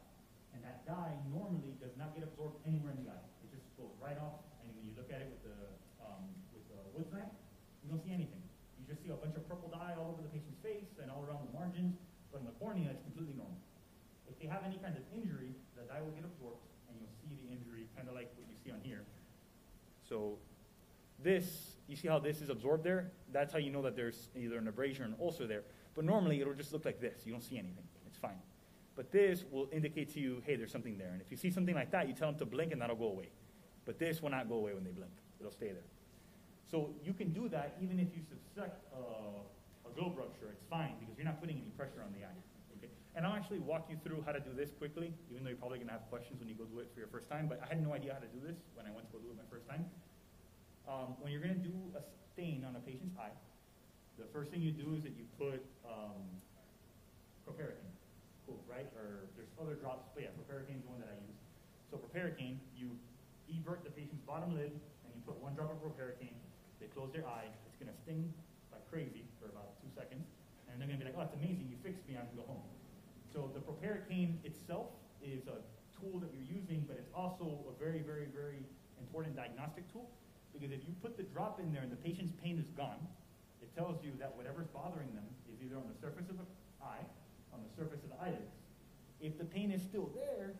and 0.53 0.62
that 0.62 0.86
dye 0.86 1.17
normally 1.34 1.73
does 1.82 1.97
not 1.97 2.13
get 2.13 2.21
absorbed 2.21 2.62
anywhere 2.69 2.93
in 2.93 3.01
the 3.01 3.10
eye. 3.10 3.25
It 3.41 3.49
just 3.49 3.65
goes 3.82 3.89
right 3.97 4.21
off, 4.21 4.45
and 4.62 4.69
when 4.77 4.86
you 4.86 4.93
look 4.93 5.10
at 5.10 5.25
it 5.25 5.34
with 5.34 5.41
the 5.41 5.58
um, 6.06 6.21
with 6.53 6.62
the 6.69 6.77
Woods 6.93 7.10
lamp, 7.10 7.34
you 7.82 7.89
don't 7.89 8.06
see 8.06 8.13
anything. 8.13 8.45
You 8.77 8.86
just 8.86 9.01
see 9.01 9.10
a 9.10 9.17
bunch 9.17 9.34
of 9.41 9.49
purple 9.49 9.73
dye 9.73 9.97
all 9.97 10.13
over 10.13 10.21
the 10.21 10.29
patient's 10.29 10.62
face 10.62 10.93
and 11.01 11.10
all 11.10 11.25
around 11.25 11.49
the 11.49 11.53
margins, 11.58 11.97
but 12.29 12.45
in 12.45 12.47
the 12.47 12.53
cornea, 12.62 12.93
it's 12.93 13.01
completely 13.01 13.34
normal. 13.34 13.58
If 14.29 14.38
they 14.38 14.45
have 14.45 14.62
any 14.69 14.77
kind 14.77 14.93
of 14.93 15.01
injury, 15.10 15.58
the 15.73 15.89
dye 15.89 16.06
will 16.06 16.13
get 16.13 16.29
absorbed, 16.29 16.62
and 16.93 17.01
you'll 17.01 17.17
see 17.25 17.34
the 17.41 17.49
injury, 17.49 17.89
kind 17.97 18.06
of 18.06 18.13
like 18.13 18.29
what 18.38 18.45
you 18.45 18.53
see 18.62 18.69
on 18.69 18.86
here. 18.86 19.01
So 20.06 20.38
this, 21.17 21.72
you 21.93 21.97
see 21.97 22.08
how 22.08 22.19
this 22.19 22.41
is 22.41 22.49
absorbed 22.49 22.84
there? 22.84 23.12
That's 23.32 23.53
how 23.53 23.60
you 23.60 23.69
know 23.69 23.82
that 23.84 23.95
there's 23.95 24.29
either 24.36 24.58
an 24.58 24.67
abrasion 24.67 25.03
or 25.03 25.08
an 25.08 25.15
ulcer 25.21 25.47
there. 25.47 25.63
But 25.95 26.06
normally 26.06 26.41
it'll 26.41 26.53
just 26.53 26.73
look 26.73 26.86
like 26.86 26.99
this. 26.99 27.21
You 27.25 27.32
don't 27.32 27.43
see 27.43 27.58
anything. 27.58 27.84
It's 28.08 28.17
fine. 28.17 28.41
But 28.95 29.12
this 29.12 29.43
will 29.51 29.69
indicate 29.71 30.13
to 30.13 30.19
you, 30.19 30.41
hey, 30.45 30.56
there's 30.56 30.71
something 30.71 30.97
there. 30.97 31.12
And 31.13 31.21
if 31.21 31.29
you 31.29 31.38
see 31.38 31.51
something 31.51 31.75
like 31.75 31.91
that, 31.91 32.08
you 32.08 32.13
tell 32.13 32.29
them 32.29 32.39
to 32.39 32.45
blink 32.45 32.71
and 32.71 32.82
that'll 32.82 32.95
go 32.95 33.10
away. 33.10 33.29
But 33.86 33.99
this 33.99 34.21
will 34.21 34.29
not 34.29 34.49
go 34.49 34.56
away 34.56 34.73
when 34.73 34.84
they 34.84 34.91
blink. 34.91 35.12
It'll 35.39 35.51
stay 35.51 35.67
there. 35.67 35.86
So 36.69 36.89
you 37.03 37.13
can 37.13 37.32
do 37.32 37.47
that 37.49 37.77
even 37.82 37.99
if 37.99 38.08
you 38.15 38.21
suspect 38.23 38.84
a 38.93 39.91
globe 39.93 40.17
rupture. 40.17 40.49
It's 40.51 40.65
fine 40.69 40.95
because 40.99 41.15
you're 41.17 41.25
not 41.25 41.39
putting 41.39 41.58
any 41.58 41.69
pressure 41.77 42.01
on 42.06 42.13
the 42.13 42.25
eye. 42.25 42.41
Okay? 42.77 42.89
And 43.15 43.25
I'll 43.25 43.36
actually 43.36 43.60
walk 43.60 43.88
you 43.89 43.97
through 44.03 44.23
how 44.25 44.32
to 44.32 44.39
do 44.39 44.53
this 44.56 44.71
quickly, 44.71 45.13
even 45.29 45.43
though 45.43 45.49
you're 45.49 45.58
probably 45.58 45.77
going 45.77 45.89
to 45.89 45.93
have 45.93 46.10
questions 46.10 46.39
when 46.39 46.49
you 46.49 46.56
go 46.56 46.65
do 46.65 46.79
it 46.79 46.89
for 46.93 46.99
your 46.99 47.10
first 47.10 47.29
time. 47.29 47.47
But 47.47 47.62
I 47.62 47.67
had 47.67 47.86
no 47.86 47.93
idea 47.93 48.13
how 48.13 48.19
to 48.19 48.32
do 48.34 48.39
this 48.41 48.58
when 48.73 48.88
I 48.88 48.91
went 48.91 49.06
to 49.08 49.13
go 49.13 49.19
do 49.19 49.29
it 49.29 49.38
my 49.38 49.49
first 49.51 49.67
time. 49.67 49.86
Um, 50.84 51.15
when 51.24 51.32
you're 51.32 51.41
going 51.41 51.56
to 51.56 51.63
do 51.63 51.76
a 51.96 52.04
stain 52.34 52.67
on 52.67 52.76
a 52.76 52.84
patient's 52.84 53.15
eye, 53.15 53.32
the 54.20 54.28
first 54.36 54.51
thing 54.51 54.60
you 54.60 54.76
do 54.76 54.93
is 54.99 55.01
that 55.07 55.16
you 55.16 55.24
put 55.39 55.64
um, 55.88 56.28
proparacaine, 57.47 57.95
cool, 58.45 58.60
right? 58.68 58.86
Or 58.99 59.32
there's 59.39 59.49
other 59.55 59.80
drops, 59.80 60.12
but 60.12 60.28
yeah, 60.28 60.36
proparacaine 60.36 60.84
is 60.84 60.86
the 60.86 60.91
one 60.91 60.99
that 60.99 61.10
I 61.10 61.18
use. 61.24 61.39
So 61.88 61.95
proparacaine, 61.95 62.60
you 62.76 62.91
evert 63.47 63.88
the 63.88 63.95
patient's 63.95 64.22
bottom 64.28 64.53
lid, 64.53 64.76
and 64.76 65.10
you 65.16 65.24
put 65.24 65.39
one 65.39 65.55
drop 65.55 65.72
of 65.72 65.80
proparacaine. 65.80 66.36
They 66.84 66.91
close 66.91 67.16
their 67.16 67.24
eye. 67.24 67.47
It's 67.66 67.80
going 67.80 67.89
to 67.89 67.97
sting 68.03 68.28
like 68.76 68.84
crazy 68.91 69.24
for 69.39 69.47
about 69.47 69.80
two 69.80 69.89
seconds, 69.95 70.28
and 70.68 70.78
they're 70.78 70.89
going 70.89 70.99
to 70.99 71.05
be 71.05 71.10
like, 71.10 71.18
"Oh, 71.18 71.24
it's 71.24 71.38
amazing! 71.39 71.72
You 71.72 71.80
fixed 71.80 72.03
me. 72.12 72.20
I 72.20 72.28
can 72.28 72.36
go 72.36 72.43
home." 72.43 72.66
So 73.32 73.49
the 73.55 73.64
proparacaine 73.64 74.43
itself 74.43 74.91
is 75.24 75.47
a 75.47 75.64
tool 75.95 76.20
that 76.20 76.30
you're 76.36 76.49
using, 76.51 76.84
but 76.86 76.99
it's 76.99 77.10
also 77.16 77.72
a 77.72 77.74
very, 77.80 78.03
very, 78.03 78.28
very 78.30 78.62
important 78.99 79.39
diagnostic 79.39 79.88
tool 79.95 80.12
because 80.54 80.72
if 80.72 80.86
you 80.88 80.93
put 81.01 81.18
the 81.18 81.24
drop 81.24 81.60
in 81.60 81.74
there 81.74 81.82
and 81.82 81.91
the 81.91 81.99
patient's 81.99 82.34
pain 82.41 82.58
is 82.62 82.70
gone, 82.78 83.01
it 83.62 83.74
tells 83.76 84.04
you 84.04 84.14
that 84.20 84.36
whatever's 84.38 84.68
bothering 84.70 85.10
them 85.18 85.26
is 85.51 85.58
either 85.66 85.76
on 85.76 85.89
the 85.89 85.97
surface 85.99 86.30
of 86.30 86.38
the 86.38 86.47
eye, 86.80 87.04
on 87.51 87.60
the 87.66 87.72
surface 87.76 88.04
of 88.06 88.10
the 88.14 88.20
eyelids. 88.22 88.54
If 89.20 89.38
the 89.38 89.45
pain 89.45 89.72
is 89.72 89.82
still 89.82 90.12
there, 90.14 90.54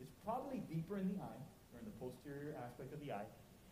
it's 0.00 0.12
probably 0.24 0.60
deeper 0.68 0.98
in 0.98 1.08
the 1.08 1.18
eye, 1.22 1.40
or 1.72 1.80
in 1.80 1.86
the 1.86 1.96
posterior 1.96 2.54
aspect 2.60 2.92
of 2.92 3.00
the 3.00 3.12
eye, 3.12 3.28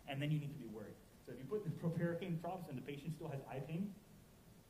and 0.09 0.23
then 0.23 0.31
you 0.31 0.39
need 0.39 0.55
to 0.55 0.63
be 0.63 0.71
worried. 0.71 0.97
So 1.27 1.33
if 1.35 1.39
you 1.39 1.45
put 1.45 1.65
the 1.69 1.75
proparacaine 1.83 2.41
drops 2.41 2.71
and 2.71 2.79
the 2.79 2.87
patient 2.87 3.13
still 3.15 3.29
has 3.29 3.43
eye 3.51 3.61
pain, 3.67 3.93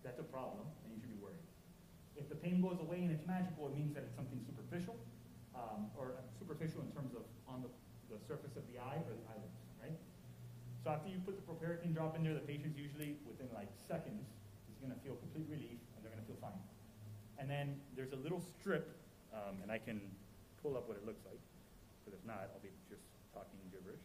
that's 0.02 0.18
a 0.18 0.26
problem, 0.26 0.66
and 0.82 0.90
you 0.90 0.98
should 0.98 1.12
be 1.12 1.20
worried. 1.22 1.44
If 2.16 2.28
the 2.28 2.34
pain 2.36 2.60
goes 2.60 2.80
away 2.80 3.04
and 3.04 3.12
it's 3.12 3.24
magical, 3.26 3.68
it 3.68 3.74
means 3.76 3.94
that 3.94 4.04
it's 4.04 4.16
something 4.16 4.40
superficial, 4.44 4.96
um, 5.54 5.92
or 5.96 6.16
superficial 6.40 6.82
in 6.82 6.90
terms 6.92 7.14
of 7.14 7.22
on 7.44 7.60
the, 7.60 7.70
the 8.08 8.18
surface 8.24 8.56
of 8.56 8.64
the 8.72 8.80
eye 8.80 9.00
or 9.04 9.12
the 9.12 9.26
eyelids, 9.28 9.51
right? 9.51 9.51
So 10.82 10.90
after 10.90 11.08
you 11.08 11.22
put 11.22 11.38
the 11.38 11.46
proparacaine 11.46 11.94
drop 11.94 12.16
in 12.16 12.24
there, 12.24 12.34
the 12.34 12.40
patient's 12.42 12.76
usually 12.76 13.14
within 13.22 13.46
like 13.54 13.70
seconds 13.86 14.26
is 14.66 14.78
going 14.82 14.90
to 14.90 14.98
feel 15.06 15.14
complete 15.14 15.46
relief 15.46 15.78
and 15.94 16.02
they're 16.02 16.10
going 16.10 16.22
to 16.22 16.26
feel 16.26 16.42
fine. 16.42 16.58
And 17.38 17.48
then 17.48 17.78
there's 17.94 18.12
a 18.12 18.18
little 18.18 18.42
strip, 18.42 18.90
um, 19.32 19.62
and 19.62 19.70
I 19.70 19.78
can 19.78 20.00
pull 20.60 20.76
up 20.76 20.88
what 20.88 20.96
it 20.96 21.06
looks 21.06 21.22
like, 21.24 21.38
because 22.02 22.18
if 22.18 22.26
not, 22.26 22.50
I'll 22.50 22.62
be 22.62 22.70
just 22.90 23.02
talking 23.32 23.58
gibberish. 23.70 24.02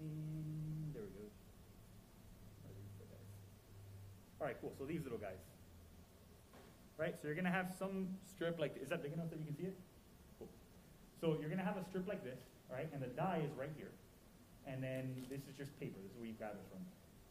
And 0.00 0.94
there 0.94 1.02
we 1.04 1.12
go. 1.20 1.28
All 4.40 4.46
right, 4.46 4.56
cool. 4.62 4.72
So 4.78 4.86
these 4.86 5.04
little 5.04 5.18
guys. 5.18 5.49
Right? 7.00 7.14
So 7.16 7.28
you're 7.28 7.34
going 7.34 7.46
to 7.46 7.50
have 7.50 7.72
some 7.78 8.08
strip 8.28 8.60
like, 8.60 8.76
is 8.76 8.90
that 8.90 9.02
big 9.02 9.14
enough 9.14 9.30
that 9.30 9.38
you 9.38 9.46
can 9.46 9.56
see 9.56 9.62
it? 9.62 9.76
Cool. 10.38 10.48
So 11.18 11.38
you're 11.40 11.48
going 11.48 11.58
to 11.58 11.64
have 11.64 11.78
a 11.78 11.84
strip 11.84 12.06
like 12.06 12.22
this, 12.22 12.38
right? 12.70 12.90
And 12.92 13.00
the 13.00 13.06
dye 13.06 13.40
is 13.42 13.56
right 13.58 13.70
here. 13.74 13.90
And 14.66 14.84
then 14.84 15.24
this 15.30 15.40
is 15.48 15.56
just 15.56 15.80
paper. 15.80 15.96
This 16.02 16.12
is 16.12 16.18
where 16.18 16.26
you 16.26 16.34
it 16.38 16.66
from. 16.70 16.84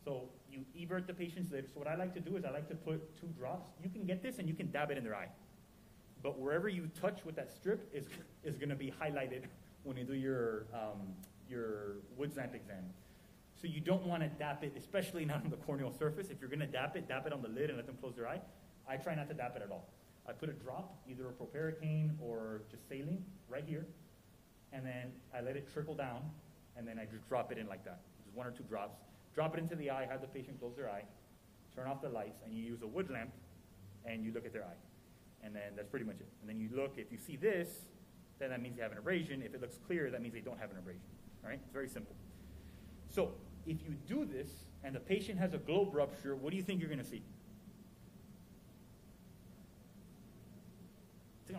So 0.03 0.23
you 0.51 0.65
evert 0.75 1.05
the 1.05 1.13
patient's 1.13 1.51
lips. 1.51 1.71
So 1.73 1.79
what 1.79 1.87
I 1.87 1.93
like 1.93 2.15
to 2.15 2.19
do 2.19 2.35
is 2.35 2.45
I 2.45 2.49
like 2.49 2.67
to 2.69 2.75
put 2.75 3.15
two 3.21 3.27
drops. 3.37 3.69
You 3.83 3.91
can 3.91 4.05
get 4.05 4.23
this 4.23 4.39
and 4.39 4.49
you 4.49 4.55
can 4.55 4.71
dab 4.71 4.89
it 4.89 4.97
in 4.97 5.03
their 5.03 5.15
eye. 5.15 5.29
But 6.23 6.39
wherever 6.39 6.67
you 6.67 6.89
touch 6.99 7.23
with 7.23 7.35
that 7.35 7.53
strip 7.53 7.87
is, 7.93 8.05
is 8.43 8.57
going 8.57 8.69
to 8.69 8.75
be 8.75 8.91
highlighted 8.99 9.43
when 9.83 9.97
you 9.97 10.03
do 10.03 10.15
your, 10.15 10.65
um, 10.73 11.13
your 11.47 11.97
Woods 12.17 12.37
lamp 12.37 12.55
exam. 12.55 12.85
So 13.61 13.67
you 13.67 13.81
don't 13.81 14.07
want 14.07 14.23
to 14.23 14.29
dap 14.29 14.63
it, 14.63 14.73
especially 14.75 15.25
not 15.25 15.43
on 15.43 15.51
the 15.51 15.57
corneal 15.57 15.91
surface. 15.91 16.29
If 16.31 16.41
you're 16.41 16.49
going 16.49 16.59
to 16.61 16.65
dap 16.65 16.95
it, 16.95 17.07
dap 17.07 17.27
it 17.27 17.33
on 17.33 17.43
the 17.43 17.49
lid 17.49 17.69
and 17.69 17.77
let 17.77 17.85
them 17.85 17.97
close 18.01 18.15
their 18.15 18.27
eye. 18.27 18.39
I 18.89 18.97
try 18.97 19.13
not 19.13 19.27
to 19.29 19.35
dap 19.35 19.55
it 19.55 19.61
at 19.61 19.71
all. 19.71 19.87
I 20.27 20.31
put 20.31 20.49
a 20.49 20.53
drop, 20.53 20.97
either 21.09 21.27
a 21.27 21.31
proparacaine 21.31 22.11
or 22.19 22.61
just 22.71 22.89
saline, 22.89 23.23
right 23.47 23.63
here, 23.65 23.85
and 24.73 24.85
then 24.85 25.11
I 25.33 25.41
let 25.41 25.55
it 25.55 25.71
trickle 25.71 25.95
down, 25.95 26.21
and 26.75 26.87
then 26.87 26.99
I 26.99 27.05
just 27.05 27.27
drop 27.29 27.51
it 27.51 27.57
in 27.57 27.67
like 27.67 27.85
that, 27.85 28.01
just 28.17 28.35
one 28.35 28.47
or 28.47 28.51
two 28.51 28.63
drops. 28.63 28.97
Drop 29.35 29.55
it 29.55 29.59
into 29.59 29.75
the 29.75 29.89
eye, 29.91 30.07
have 30.09 30.21
the 30.21 30.27
patient 30.27 30.59
close 30.59 30.75
their 30.75 30.89
eye, 30.89 31.03
turn 31.75 31.87
off 31.87 32.01
the 32.01 32.09
lights, 32.09 32.41
and 32.43 32.53
you 32.53 32.63
use 32.63 32.81
a 32.81 32.87
wood 32.87 33.09
lamp, 33.09 33.31
and 34.05 34.23
you 34.23 34.31
look 34.31 34.45
at 34.45 34.53
their 34.53 34.63
eye. 34.63 34.79
And 35.43 35.55
then 35.55 35.75
that's 35.75 35.87
pretty 35.87 36.05
much 36.05 36.17
it. 36.19 36.27
And 36.41 36.49
then 36.49 36.59
you 36.59 36.69
look, 36.75 36.93
if 36.97 37.11
you 37.11 37.17
see 37.17 37.35
this, 37.35 37.69
then 38.39 38.49
that 38.49 38.61
means 38.61 38.75
they 38.75 38.83
have 38.83 38.91
an 38.91 38.97
abrasion. 38.97 39.41
If 39.41 39.53
it 39.53 39.61
looks 39.61 39.77
clear, 39.85 40.09
that 40.09 40.21
means 40.21 40.33
they 40.33 40.41
don't 40.41 40.59
have 40.59 40.71
an 40.71 40.77
abrasion. 40.77 41.01
All 41.43 41.49
right? 41.49 41.59
It's 41.63 41.73
very 41.73 41.87
simple. 41.87 42.15
So 43.09 43.31
if 43.65 43.77
you 43.83 43.95
do 44.07 44.25
this, 44.25 44.49
and 44.83 44.95
the 44.95 44.99
patient 44.99 45.39
has 45.39 45.53
a 45.53 45.57
globe 45.57 45.93
rupture, 45.93 46.35
what 46.35 46.51
do 46.51 46.57
you 46.57 46.63
think 46.63 46.79
you're 46.79 46.89
going 46.89 47.03
to 47.03 47.09
see? 47.09 47.21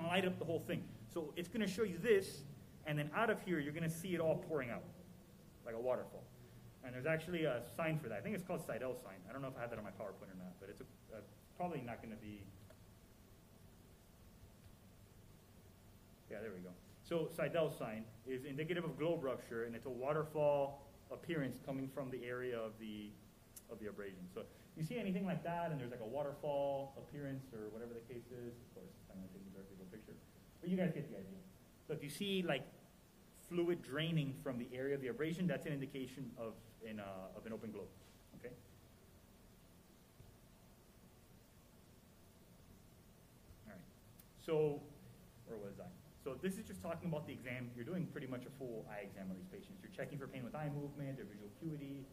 Going 0.01 0.11
to 0.11 0.17
light 0.17 0.27
up 0.27 0.39
the 0.39 0.45
whole 0.45 0.61
thing. 0.61 0.83
So 1.13 1.33
it's 1.37 1.49
going 1.49 1.61
to 1.61 1.73
show 1.73 1.83
you 1.83 1.99
this, 1.99 2.43
and 2.87 2.99
then 2.99 3.11
out 3.15 3.31
of 3.31 3.41
here, 3.43 3.59
you're 3.59 3.73
going 3.73 3.89
to 3.89 3.95
see 3.95 4.15
it 4.15 4.21
all 4.21 4.37
pouring 4.49 4.71
out, 4.71 4.85
like 5.67 5.75
a 5.75 5.81
waterfall. 5.81 6.25
And 6.85 6.95
there's 6.95 7.07
actually 7.07 7.45
a 7.45 7.63
sign 7.77 7.99
for 7.99 8.09
that. 8.09 8.19
I 8.19 8.21
think 8.21 8.35
it's 8.35 8.45
called 8.45 8.65
Seidel 8.67 8.95
sign. 8.95 9.17
I 9.29 9.33
don't 9.33 9.43
know 9.43 9.49
if 9.49 9.57
I 9.59 9.61
have 9.61 9.71
that 9.71 9.79
on 9.79 9.85
my 9.85 9.91
PowerPoint 9.91 10.33
or 10.33 10.39
not, 10.39 10.59
but 10.61 10.71
it's 10.71 10.81
a, 10.81 11.17
uh, 11.17 11.21
probably 11.57 11.83
not 11.85 12.03
going 12.03 12.15
to 12.15 12.23
be. 12.23 12.43
Yeah, 16.31 16.39
there 16.41 16.53
we 16.55 16.61
go. 16.61 16.71
So 17.03 17.29
Seidel 17.37 17.71
sign 17.71 18.05
is 18.27 18.45
indicative 18.45 18.85
of 18.85 18.97
globe 18.99 19.25
rupture, 19.25 19.65
and 19.65 19.75
it's 19.75 19.87
a 19.87 19.91
waterfall 19.91 20.87
appearance 21.11 21.59
coming 21.67 21.89
from 21.89 22.11
the 22.11 22.25
area 22.25 22.57
of 22.57 22.73
the 22.81 23.11
of 23.71 23.79
the 23.79 23.87
abrasion. 23.87 24.27
So 24.35 24.43
you 24.77 24.85
see 24.85 24.99
anything 24.99 25.27
like 25.27 25.43
that, 25.45 25.71
and 25.71 25.81
there's 25.81 25.91
like 25.91 26.01
a 26.01 26.09
waterfall 26.09 26.95
appearance 26.97 27.45
or 27.53 27.69
whatever 27.71 27.93
the 27.95 28.15
case 28.15 28.27
is. 28.31 28.55
Of 28.55 28.75
course, 28.75 28.95
I'm 29.13 29.21
going 29.21 29.31
to 29.31 29.61
a 29.61 29.91
big 29.91 29.91
picture, 29.91 30.15
but 30.61 30.71
you 30.71 30.77
guys 30.77 30.93
get 30.95 31.11
the 31.11 31.19
idea. 31.19 31.41
So 31.87 31.95
if 31.95 32.03
you 32.03 32.11
see 32.11 32.43
like 32.47 32.63
fluid 33.49 33.83
draining 33.83 34.35
from 34.43 34.59
the 34.59 34.69
area 34.73 34.95
of 34.95 35.01
the 35.01 35.09
abrasion, 35.09 35.47
that's 35.47 35.67
an 35.67 35.73
indication 35.73 36.31
of 36.39 36.55
in 36.87 37.01
uh, 37.01 37.37
of 37.37 37.47
an 37.47 37.53
open 37.53 37.71
globe. 37.71 37.91
Okay. 38.39 38.55
All 43.67 43.75
right. 43.75 43.85
So 44.45 44.81
where 45.47 45.59
was 45.59 45.81
I? 45.81 45.91
So 46.23 46.37
this 46.41 46.59
is 46.61 46.65
just 46.69 46.83
talking 46.83 47.09
about 47.09 47.27
the 47.27 47.33
exam. 47.33 47.71
You're 47.75 47.89
doing 47.89 48.07
pretty 48.13 48.29
much 48.29 48.45
a 48.47 48.53
full 48.59 48.87
eye 48.93 49.09
exam 49.09 49.27
on 49.31 49.37
these 49.37 49.49
patients. 49.51 49.81
You're 49.83 49.91
checking 49.97 50.19
for 50.19 50.29
pain 50.29 50.45
with 50.45 50.55
eye 50.55 50.71
movement, 50.71 51.17
their 51.17 51.27
visual 51.27 51.49
acuity. 51.57 52.05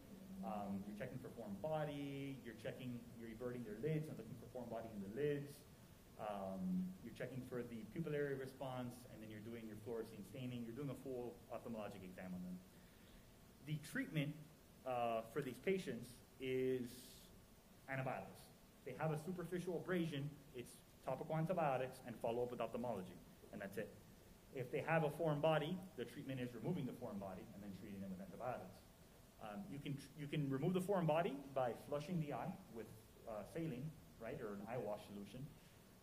Um, 0.42 0.80
you're 0.86 0.96
checking 0.96 1.18
for 1.18 1.28
foreign 1.36 1.54
body. 1.60 2.38
You're 2.44 2.56
checking, 2.56 2.98
you're 3.20 3.30
everting 3.36 3.62
their 3.62 3.78
lids 3.82 4.08
and 4.08 4.16
looking 4.16 4.34
for 4.40 4.48
foreign 4.50 4.70
body 4.70 4.88
in 4.96 5.04
the 5.04 5.12
lids. 5.12 5.52
Um, 6.20 6.84
you're 7.04 7.14
checking 7.14 7.42
for 7.48 7.62
the 7.62 7.86
pupillary 7.94 8.38
response, 8.38 8.94
and 9.12 9.22
then 9.22 9.30
you're 9.30 9.44
doing 9.46 9.64
your 9.66 9.76
fluorescein 9.86 10.26
staining. 10.28 10.64
You're 10.66 10.74
doing 10.74 10.90
a 10.90 11.02
full 11.02 11.34
ophthalmologic 11.52 12.02
exam 12.04 12.34
on 12.34 12.42
them. 12.42 12.58
The 13.66 13.78
treatment 13.90 14.34
uh, 14.86 15.22
for 15.32 15.42
these 15.42 15.58
patients 15.64 16.10
is 16.40 16.88
antibiotics. 17.90 18.42
They 18.84 18.94
have 18.98 19.12
a 19.12 19.18
superficial 19.24 19.76
abrasion. 19.76 20.28
It's 20.56 20.72
topical 21.04 21.36
antibiotics 21.36 21.98
and 22.06 22.14
follow 22.20 22.42
up 22.42 22.50
with 22.50 22.60
ophthalmology 22.60 23.16
and 23.52 23.60
that's 23.60 23.78
it. 23.78 23.90
If 24.54 24.72
they 24.72 24.82
have 24.86 25.04
a 25.04 25.10
foreign 25.10 25.40
body, 25.40 25.76
the 25.96 26.04
treatment 26.04 26.40
is 26.40 26.48
removing 26.54 26.86
the 26.86 26.92
foreign 26.92 27.18
body 27.18 27.42
and 27.54 27.62
then 27.62 27.70
treating 27.80 28.00
them 28.00 28.10
with 28.10 28.20
antibiotics. 28.20 28.78
Um, 29.42 29.60
you, 29.70 29.78
can, 29.78 29.96
you 30.18 30.26
can 30.26 30.50
remove 30.50 30.74
the 30.74 30.80
foreign 30.80 31.06
body 31.06 31.34
by 31.54 31.72
flushing 31.88 32.20
the 32.20 32.32
eye 32.32 32.50
with 32.74 32.86
uh, 33.28 33.42
saline, 33.52 33.90
right, 34.20 34.38
or 34.40 34.54
an 34.54 34.66
eye 34.68 34.78
wash 34.78 35.00
solution. 35.12 35.46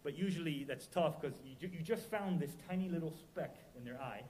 But 0.06 0.16
usually 0.16 0.64
that's 0.64 0.86
tough 0.86 1.20
because 1.20 1.36
you, 1.44 1.68
you 1.68 1.82
just 1.82 2.12
found 2.12 2.40
this 2.40 2.52
tiny 2.70 2.90
little 2.90 3.12
speck 3.12 3.58
in 3.76 3.84
their 3.84 4.00
eye, 4.00 4.22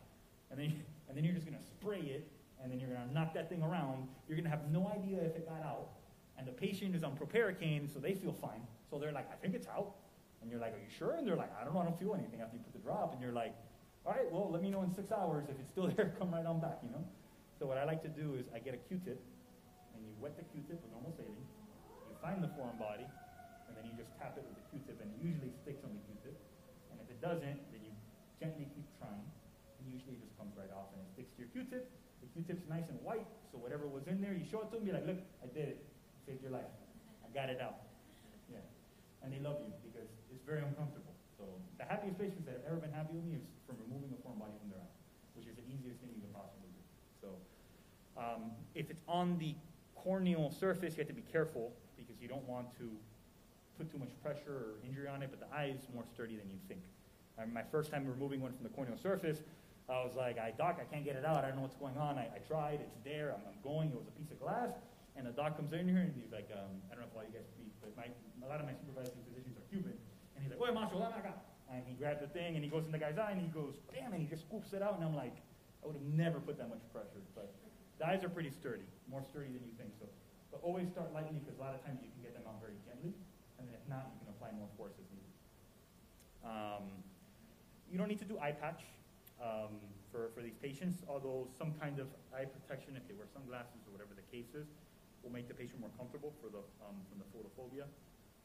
and 0.50 0.58
then, 0.58 0.82
and 1.10 1.18
then 1.18 1.26
you're 1.26 1.34
just 1.34 1.46
going 1.46 1.58
to 1.58 1.64
spray 1.64 2.00
it, 2.00 2.32
and 2.64 2.72
then 2.72 2.80
you're 2.80 2.90
going 2.90 3.06
to 3.06 3.14
knock 3.14 3.34
that 3.34 3.50
thing 3.50 3.62
around. 3.62 4.08
You're 4.28 4.38
going 4.38 4.50
to 4.50 4.50
have 4.50 4.72
no 4.72 4.88
idea 4.88 5.20
if 5.20 5.36
it 5.36 5.46
got 5.46 5.62
out. 5.62 5.90
And 6.38 6.48
the 6.48 6.54
patient 6.54 6.96
is 6.96 7.04
on 7.04 7.12
proparacaine, 7.16 7.94
so 7.94 8.00
they 8.00 8.14
feel 8.14 8.32
fine. 8.32 8.64
So 8.90 8.98
they're 8.98 9.12
like, 9.12 9.30
I 9.32 9.36
think 9.36 9.54
it's 9.54 9.68
out. 9.68 9.96
And 10.42 10.50
you're 10.50 10.60
like, 10.60 10.74
are 10.74 10.80
you 10.80 10.90
sure? 10.98 11.16
And 11.16 11.28
they're 11.28 11.36
like, 11.36 11.52
I 11.60 11.66
don't 11.66 11.74
know, 11.74 11.82
I 11.82 11.84
don't 11.84 12.00
feel 12.00 12.16
anything 12.16 12.40
after 12.40 12.56
you 12.56 12.64
put 12.64 12.72
the 12.72 12.80
drop. 12.80 13.12
And 13.14 13.22
you're 13.22 13.34
like, 13.34 13.54
all 14.06 14.14
right, 14.14 14.32
well, 14.32 14.50
let 14.50 14.62
me 14.62 14.70
know 14.70 14.84
in 14.84 14.94
six 14.94 15.12
hours. 15.12 15.46
If 15.50 15.60
it's 15.60 15.72
still 15.72 15.88
there, 15.96 16.16
come 16.18 16.32
right 16.32 16.46
on 16.46 16.62
back, 16.62 16.80
you 16.84 16.90
know? 16.90 17.04
So 17.60 17.66
what 17.66 17.78
I 17.78 17.84
like 17.84 18.02
to 18.04 18.10
do 18.10 18.36
is 18.40 18.46
I 18.56 18.60
get 18.60 18.74
a 18.74 18.78
Q-tip, 18.78 19.20
and 19.96 20.06
you 20.06 20.12
wet 20.22 20.38
the 20.38 20.44
Q-tip 20.44 20.82
with 20.82 20.92
normal 20.92 21.12
saline. 21.12 21.44
You 22.08 22.16
find 22.22 22.44
the 22.44 22.52
foreign 22.56 22.78
body, 22.78 23.08
and 23.68 23.76
then 23.76 23.84
you 23.86 23.92
just 23.98 24.16
tap 24.20 24.36
it 24.38 24.46
usually 25.26 25.50
sticks 25.50 25.82
on 25.82 25.98
the 25.98 26.02
Q-tip. 26.06 26.38
And 26.94 27.02
if 27.02 27.10
it 27.10 27.18
doesn't, 27.18 27.58
then 27.74 27.82
you 27.82 27.94
gently 28.38 28.70
keep 28.78 28.86
trying, 29.02 29.26
and 29.82 29.84
usually 29.90 30.22
it 30.22 30.22
just 30.22 30.38
comes 30.38 30.54
right 30.54 30.70
off, 30.70 30.94
and 30.94 31.02
it 31.02 31.10
sticks 31.18 31.34
to 31.34 31.38
your 31.42 31.50
Q-tip. 31.50 31.90
The 32.22 32.30
Q-tip's 32.30 32.70
nice 32.70 32.86
and 32.94 33.02
white, 33.02 33.26
so 33.50 33.58
whatever 33.58 33.90
was 33.90 34.06
in 34.06 34.22
there, 34.22 34.38
you 34.38 34.46
show 34.46 34.62
it 34.62 34.70
to 34.70 34.78
them, 34.78 34.86
be 34.86 34.94
like, 34.94 35.10
look, 35.10 35.22
I 35.42 35.50
did 35.50 35.74
it. 35.74 35.80
I 35.82 36.18
saved 36.30 36.46
your 36.46 36.54
life. 36.54 36.70
I 37.26 37.28
got 37.34 37.50
it 37.50 37.58
out. 37.58 37.90
Yeah. 38.48 38.62
And 39.26 39.34
they 39.34 39.42
love 39.42 39.58
you 39.66 39.74
because 39.82 40.08
it's 40.30 40.46
very 40.46 40.62
uncomfortable. 40.62 41.18
So 41.42 41.50
the 41.82 41.86
happiest 41.90 42.22
patients 42.22 42.46
that 42.46 42.62
have 42.62 42.68
ever 42.70 42.80
been 42.80 42.94
happy 42.94 43.18
with 43.18 43.26
me 43.26 43.42
is 43.42 43.46
from 43.66 43.82
removing 43.82 44.14
a 44.14 44.20
foreign 44.22 44.38
body 44.38 44.54
from 44.62 44.70
their 44.70 44.80
eye, 44.80 44.96
which 45.34 45.50
is 45.50 45.58
the 45.58 45.66
easiest 45.66 46.00
thing 46.00 46.14
you 46.14 46.22
can 46.22 46.32
possibly 46.32 46.70
do. 46.70 46.84
So 47.20 47.30
um, 48.16 48.56
if 48.78 48.94
it's 48.94 49.02
on 49.10 49.38
the 49.42 49.58
corneal 49.98 50.54
surface, 50.54 50.96
you 50.96 51.02
have 51.02 51.12
to 51.12 51.18
be 51.18 51.26
careful 51.26 51.74
because 51.98 52.22
you 52.22 52.28
don't 52.28 52.46
want 52.48 52.72
to 52.78 52.94
put 53.78 53.92
too 53.92 53.98
much 53.98 54.12
pressure 54.24 54.52
or 54.52 54.88
injury 54.88 55.08
on 55.08 55.22
it, 55.22 55.30
but 55.30 55.40
the 55.40 55.50
eye 55.56 55.74
is 55.76 55.88
more 55.94 56.04
sturdy 56.14 56.38
than 56.38 56.50
you 56.50 56.58
think. 56.68 56.82
I 57.38 57.46
my 57.46 57.64
first 57.72 57.92
time 57.92 58.08
removing 58.08 58.42
one 58.42 58.54
from 58.54 58.64
the 58.64 58.74
corneal 58.74 58.98
surface, 58.98 59.44
I 59.86 60.02
was 60.02 60.16
like, 60.16 60.40
I, 60.40 60.50
doc, 60.58 60.82
I 60.82 60.88
can't 60.90 61.06
get 61.06 61.16
it 61.16 61.26
out. 61.26 61.46
I 61.46 61.54
don't 61.54 61.62
know 61.62 61.68
what's 61.68 61.78
going 61.78 61.98
on. 61.98 62.18
I, 62.18 62.26
I 62.34 62.42
tried. 62.48 62.82
It's 62.82 62.98
there. 63.06 63.38
I'm, 63.38 63.44
I'm, 63.46 63.60
going. 63.62 63.94
It 63.94 63.98
was 64.02 64.10
a 64.10 64.16
piece 64.18 64.32
of 64.34 64.42
glass. 64.42 64.74
And 65.14 65.28
the 65.28 65.32
doc 65.32 65.56
comes 65.56 65.72
in 65.72 65.88
here 65.88 66.02
and 66.02 66.12
he's 66.18 66.34
like, 66.34 66.50
um, 66.52 66.82
I 66.90 66.98
don't 66.98 67.06
know 67.06 67.12
if 67.12 67.16
all 67.16 67.24
you 67.24 67.32
guys 67.32 67.48
speak, 67.54 67.72
but 67.80 67.94
my, 67.96 68.10
a 68.10 68.50
lot 68.50 68.60
of 68.60 68.66
my 68.66 68.74
supervising 68.76 69.22
physicians 69.30 69.56
are 69.56 69.66
Cuban. 69.70 69.96
And 70.36 70.40
he's 70.42 70.52
like, 70.52 70.60
Oye, 70.60 70.74
macho, 70.74 71.00
me 71.00 71.08
acá. 71.08 71.38
And 71.72 71.86
he 71.88 71.96
grabs 71.96 72.20
the 72.22 72.28
thing 72.28 72.58
and 72.58 72.64
he 72.66 72.70
goes 72.70 72.86
in 72.86 72.92
the 72.92 73.00
guy's 73.00 73.18
eye 73.18 73.32
and 73.32 73.42
he 73.42 73.48
goes, 73.48 73.80
bam, 73.90 74.14
and 74.14 74.22
he 74.22 74.28
just 74.28 74.46
scoops 74.46 74.74
it 74.74 74.82
out. 74.82 74.98
And 74.98 75.06
I'm 75.06 75.16
like, 75.16 75.38
I 75.82 75.88
would 75.88 75.96
have 75.96 76.10
never 76.10 76.42
put 76.42 76.58
that 76.58 76.70
much 76.70 76.84
pressure. 76.94 77.22
But 77.34 77.54
the 77.98 78.06
eyes 78.06 78.26
are 78.26 78.30
pretty 78.30 78.52
sturdy, 78.52 78.86
more 79.10 79.24
sturdy 79.24 79.54
than 79.54 79.64
you 79.66 79.74
think. 79.78 79.94
So, 79.98 80.06
but 80.52 80.62
always 80.62 80.90
start 80.90 81.14
lightly 81.14 81.42
because 81.42 81.58
a 81.58 81.64
lot 81.64 81.74
of 81.74 81.82
times 81.86 82.02
you 82.04 82.10
can 82.10 82.22
get 82.22 82.34
them 82.34 82.44
out 82.46 82.62
very 82.62 82.78
gently. 82.86 83.14
Not, 83.90 84.10
you 84.14 84.26
can 84.26 84.30
apply 84.34 84.50
more 84.58 84.68
force 84.78 84.94
as 84.98 85.06
needed. 85.14 85.36
Um, 86.42 86.90
you 87.92 87.98
don't 87.98 88.08
need 88.08 88.20
to 88.20 88.26
do 88.26 88.38
eye 88.40 88.52
patch 88.52 88.82
um, 89.42 89.78
for, 90.12 90.30
for 90.34 90.42
these 90.42 90.58
patients, 90.58 91.04
although 91.08 91.48
some 91.58 91.74
kind 91.80 92.00
of 92.00 92.08
eye 92.34 92.46
protection, 92.46 92.98
if 92.98 93.08
they 93.08 93.14
wear 93.14 93.28
sunglasses 93.30 93.86
or 93.86 93.94
whatever 93.94 94.18
the 94.18 94.26
case 94.34 94.54
is, 94.56 94.66
will 95.24 95.32
make 95.32 95.48
the 95.48 95.54
patient 95.54 95.80
more 95.80 95.94
comfortable 95.98 96.34
for 96.42 96.50
the, 96.50 96.62
um, 96.86 96.98
from 97.10 97.22
the 97.22 97.28
photophobia. 97.30 97.86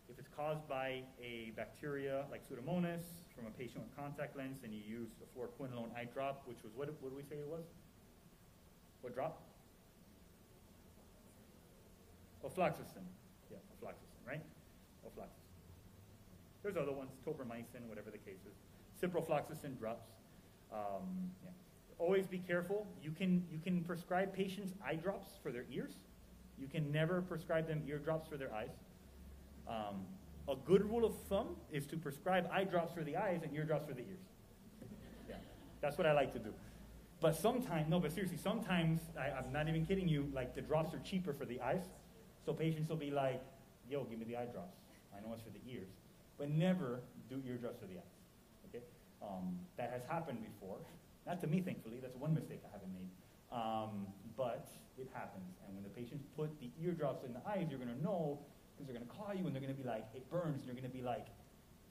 If 0.09 0.19
it's 0.19 0.29
caused 0.35 0.67
by 0.69 1.03
a 1.23 1.53
bacteria 1.57 2.25
like 2.31 2.43
Pseudomonas 2.43 3.23
from 3.37 3.47
a 3.47 3.55
patient 3.57 3.85
with 3.85 3.97
contact 3.97 4.37
lens 4.37 4.61
and 4.65 4.75
you 4.75 4.81
use 4.81 5.09
the 5.21 5.27
fluoroquinolone 5.33 5.95
eye 5.95 6.09
drop, 6.13 6.43
which 6.47 6.59
was, 6.65 6.73
what, 6.75 6.89
what 7.01 7.11
did 7.11 7.17
we 7.17 7.23
say 7.23 7.37
it 7.37 7.47
was? 7.47 7.65
What 9.03 9.15
drop? 9.15 9.41
Ofloxacin, 12.45 13.07
right? 14.27 14.43
Ofloxacin. 15.07 15.47
There's 16.63 16.77
other 16.77 16.93
ones, 16.93 17.11
tobramycin, 17.27 17.87
whatever 17.89 18.11
the 18.11 18.19
case 18.19 18.41
is. 18.47 18.55
Ciprofloxacin 19.03 19.79
drops. 19.79 20.07
Um, 20.73 21.31
yeah. 21.43 21.51
Always 21.99 22.27
be 22.27 22.39
careful. 22.39 22.87
You 23.03 23.11
can, 23.13 23.45
you 23.51 23.59
can 23.59 23.83
prescribe 23.85 24.35
patients 24.35 24.73
eye 24.85 24.95
drops 24.95 25.29
for 25.43 25.51
their 25.51 25.65
ears. 25.71 25.93
You 26.59 26.67
can 26.67 26.93
never 26.93 27.23
prescribe 27.23 27.67
them 27.67 27.83
ear 27.87 27.99
drops 27.99 28.29
for 28.29 28.37
their 28.37 28.53
eyes. 28.53 28.71
Um, 29.69 30.05
a 30.49 30.57
good 30.67 30.89
rule 30.89 31.05
of 31.05 31.15
thumb 31.29 31.57
is 31.73 31.87
to 31.87 31.97
prescribe 31.97 32.49
eye 32.53 32.65
drops 32.65 32.93
for 32.93 33.05
the 33.05 33.17
eyes 33.17 33.41
and 33.43 33.55
ear 33.55 33.65
drops 33.65 33.87
for 33.87 33.95
the 33.95 34.01
ears. 34.01 34.21
Yeah, 35.29 35.37
that's 35.81 35.97
what 35.97 36.07
I 36.07 36.13
like 36.13 36.33
to 36.35 36.39
do. 36.39 36.53
But 37.21 37.37
sometimes, 37.37 37.89
no, 37.89 38.01
but 38.01 38.13
seriously, 38.13 38.39
sometimes, 38.39 39.01
I, 39.19 39.31
I'm 39.31 39.53
not 39.53 39.69
even 39.69 39.85
kidding 39.85 40.09
you, 40.09 40.31
like 40.35 40.55
the 40.55 40.63
drops 40.63 40.95
are 40.95 40.99
cheaper 41.01 41.33
for 41.33 41.45
the 41.45 41.61
eyes. 41.61 41.85
So 42.45 42.53
patients 42.53 42.89
will 42.89 42.97
be 42.97 43.11
like, 43.11 43.43
yo, 43.89 44.05
give 44.05 44.19
me 44.19 44.25
the 44.25 44.37
eye 44.37 44.47
drops. 44.47 44.79
I 45.17 45.21
know 45.21 45.33
it's 45.35 45.43
for 45.43 45.51
the 45.51 45.61
ears. 45.71 45.89
But 46.41 46.49
never 46.49 47.03
do 47.29 47.43
ear 47.47 47.59
drops 47.59 47.79
for 47.79 47.87
the 47.87 48.01
eyes. 48.01 48.17
Okay? 48.67 48.83
Um, 49.21 49.61
that 49.77 49.93
has 49.93 50.03
happened 50.09 50.39
before. 50.41 50.79
Not 51.27 51.39
to 51.43 51.47
me, 51.47 51.61
thankfully. 51.61 51.99
That's 52.01 52.17
one 52.17 52.33
mistake 52.33 52.63
I 52.65 52.73
haven't 52.73 52.95
made. 52.97 53.13
Um, 53.53 54.09
but 54.39 54.73
it 54.97 55.07
happens. 55.13 55.61
And 55.67 55.77
when 55.77 55.85
the 55.85 55.91
patients 55.91 56.25
put 56.35 56.49
the 56.59 56.71
eardrops 56.83 57.25
in 57.25 57.35
the 57.35 57.45
eyes, 57.47 57.67
you're 57.69 57.79
going 57.79 57.95
to 57.95 58.03
know 58.03 58.41
because 58.73 58.89
they're 58.89 58.97
going 58.97 59.07
to 59.07 59.13
call 59.13 59.35
you 59.35 59.45
and 59.45 59.55
they're 59.55 59.61
going 59.61 59.77
to 59.77 59.81
be 59.81 59.87
like, 59.87 60.09
it 60.15 60.25
burns. 60.31 60.65
And 60.65 60.67
you're 60.67 60.81
going 60.81 60.91
to 60.91 60.97
be 60.97 61.05
like, 61.05 61.27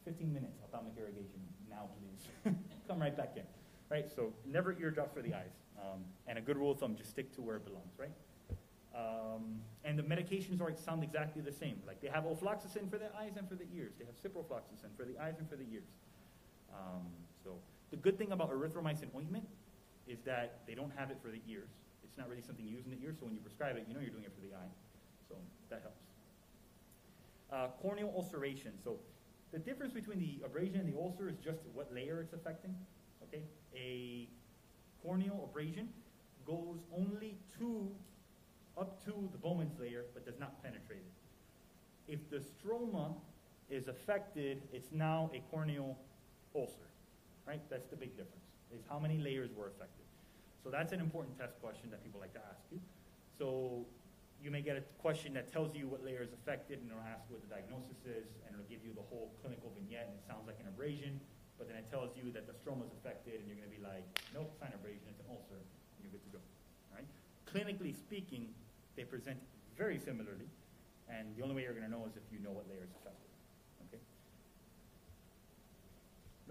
15 0.04 0.34
minutes 0.34 0.58
ophthalmic 0.64 0.94
irrigation 0.98 1.46
now, 1.70 1.86
please. 2.02 2.56
Come 2.88 3.00
right 3.00 3.16
back 3.16 3.34
in. 3.36 3.44
Right? 3.92 4.10
So 4.10 4.34
never 4.48 4.76
eardrops 4.82 5.14
for 5.14 5.22
the 5.22 5.36
eyes. 5.36 5.54
Um, 5.78 6.02
and 6.26 6.40
a 6.40 6.42
good 6.42 6.58
rule 6.58 6.72
of 6.72 6.80
thumb, 6.80 6.96
just 6.98 7.12
stick 7.12 7.32
to 7.36 7.42
where 7.42 7.58
it 7.58 7.66
belongs, 7.66 7.94
right? 8.00 8.10
Um, 9.00 9.62
and 9.86 9.98
the 9.98 10.04
medications 10.04 10.62
are 10.62 10.74
sound 10.76 11.04
exactly 11.04 11.42
the 11.42 11.52
same. 11.52 11.80
Like 11.88 12.02
they 12.02 12.10
have 12.10 12.26
ofloxacin 12.26 12.90
for 12.90 12.98
the 12.98 13.10
eyes 13.18 13.34
and 13.38 13.48
for 13.48 13.56
the 13.56 13.66
ears. 13.74 13.94
They 13.98 14.06
have 14.06 14.16
ciprofloxacin 14.16 14.92
for 14.98 15.06
the 15.06 15.18
eyes 15.22 15.36
and 15.40 15.50
for 15.50 15.56
the 15.56 15.66
ears. 15.72 15.88
Um, 16.74 17.08
so 17.44 17.52
the 17.92 17.98
good 17.98 18.18
thing 18.18 18.32
about 18.32 18.52
erythromycin 18.52 19.16
ointment 19.16 19.46
is 20.08 20.20
that 20.26 20.60
they 20.68 20.76
don't 20.76 20.92
have 20.98 21.12
it 21.12 21.18
for 21.22 21.30
the 21.30 21.42
ears. 21.48 21.70
It's 22.04 22.18
not 22.18 22.30
really 22.30 22.42
something 22.42 22.66
used 22.66 22.86
in 22.86 22.92
the 22.92 23.04
ear, 23.04 23.14
so 23.18 23.26
when 23.26 23.34
you 23.34 23.40
prescribe 23.40 23.78
it, 23.78 23.86
you 23.88 23.94
know 23.94 24.02
you're 24.02 24.10
doing 24.10 24.26
it 24.26 24.34
for 24.34 24.42
the 24.42 24.54
eye. 24.54 24.72
So 25.28 25.36
that 25.70 25.82
helps. 25.82 26.02
Uh, 27.52 27.68
corneal 27.82 28.12
ulceration. 28.16 28.74
So 28.84 28.98
the 29.52 29.60
difference 29.60 29.94
between 29.94 30.20
the 30.20 30.46
abrasion 30.46 30.80
and 30.80 30.92
the 30.92 30.98
ulcer 30.98 31.30
is 31.30 31.38
just 31.44 31.60
what 31.74 31.94
layer 31.94 32.20
it's 32.22 32.34
affecting. 32.34 32.76
Okay, 33.24 33.44
a 33.76 34.28
corneal 35.04 35.48
abrasion 35.50 35.90
goes 36.46 36.80
only 36.96 37.38
to 37.60 37.90
up 38.80 39.04
to 39.06 39.30
the 39.32 39.38
Bowman's 39.38 39.78
layer, 39.80 40.06
but 40.14 40.26
does 40.26 40.40
not 40.40 40.64
penetrate 40.64 41.04
it. 41.04 42.14
If 42.14 42.30
the 42.30 42.38
stroma 42.40 43.14
is 43.70 43.88
affected, 43.88 44.64
it's 44.74 44.92
now 44.92 45.30
a 45.34 45.44
corneal 45.52 45.98
ulcer, 46.56 46.90
right? 47.46 47.62
That's 47.70 47.88
the 47.88 47.96
big 47.96 48.18
difference, 48.18 48.46
is 48.74 48.82
how 48.90 48.98
many 48.98 49.18
layers 49.20 49.52
were 49.56 49.68
affected. 49.68 50.06
So 50.64 50.70
that's 50.70 50.92
an 50.92 51.00
important 51.00 51.38
test 51.38 51.60
question 51.62 51.92
that 51.92 52.04
people 52.04 52.20
like 52.20 52.34
to 52.34 52.42
ask 52.50 52.64
you. 52.72 52.80
So 53.38 53.86
you 54.42 54.50
may 54.52 54.62
get 54.62 54.78
a 54.78 54.84
question 55.04 55.34
that 55.36 55.52
tells 55.52 55.76
you 55.76 55.88
what 55.88 56.04
layer 56.04 56.24
is 56.24 56.34
affected, 56.34 56.80
and 56.80 56.90
it'll 56.90 57.04
ask 57.04 57.28
what 57.30 57.44
the 57.44 57.52
diagnosis 57.52 58.00
is, 58.08 58.28
and 58.48 58.56
it'll 58.56 58.72
give 58.72 58.84
you 58.84 58.96
the 58.96 59.06
whole 59.12 59.32
clinical 59.44 59.72
vignette, 59.76 60.08
and 60.10 60.16
it 60.18 60.26
sounds 60.26 60.48
like 60.48 60.58
an 60.64 60.68
abrasion, 60.68 61.20
but 61.60 61.68
then 61.68 61.76
it 61.78 61.86
tells 61.92 62.16
you 62.16 62.32
that 62.32 62.48
the 62.48 62.56
stroma 62.56 62.88
is 62.88 62.94
affected, 62.96 63.38
and 63.38 63.46
you're 63.46 63.60
going 63.60 63.70
to 63.70 63.76
be 63.76 63.84
like, 63.84 64.08
nope, 64.34 64.50
it's 64.50 64.64
not 64.64 64.72
an 64.72 64.80
abrasion, 64.80 65.04
it's 65.12 65.20
an 65.20 65.30
ulcer, 65.30 65.60
and 65.60 66.00
you're 66.02 66.16
good 66.16 66.24
to 66.26 66.34
go. 66.40 66.42
Right? 66.90 67.06
Clinically 67.46 67.92
speaking, 67.92 68.50
they 69.00 69.08
present 69.08 69.40
very 69.78 69.98
similarly, 69.98 70.52
and 71.08 71.32
the 71.38 71.42
only 71.42 71.56
way 71.56 71.64
you're 71.64 71.72
going 71.72 71.88
to 71.88 71.92
know 71.92 72.04
is 72.04 72.18
if 72.20 72.24
you 72.36 72.40
know 72.44 72.52
what 72.52 72.68
layer 72.68 72.84
is 72.84 72.92
affected. 73.00 73.32
Okay? 73.88 74.04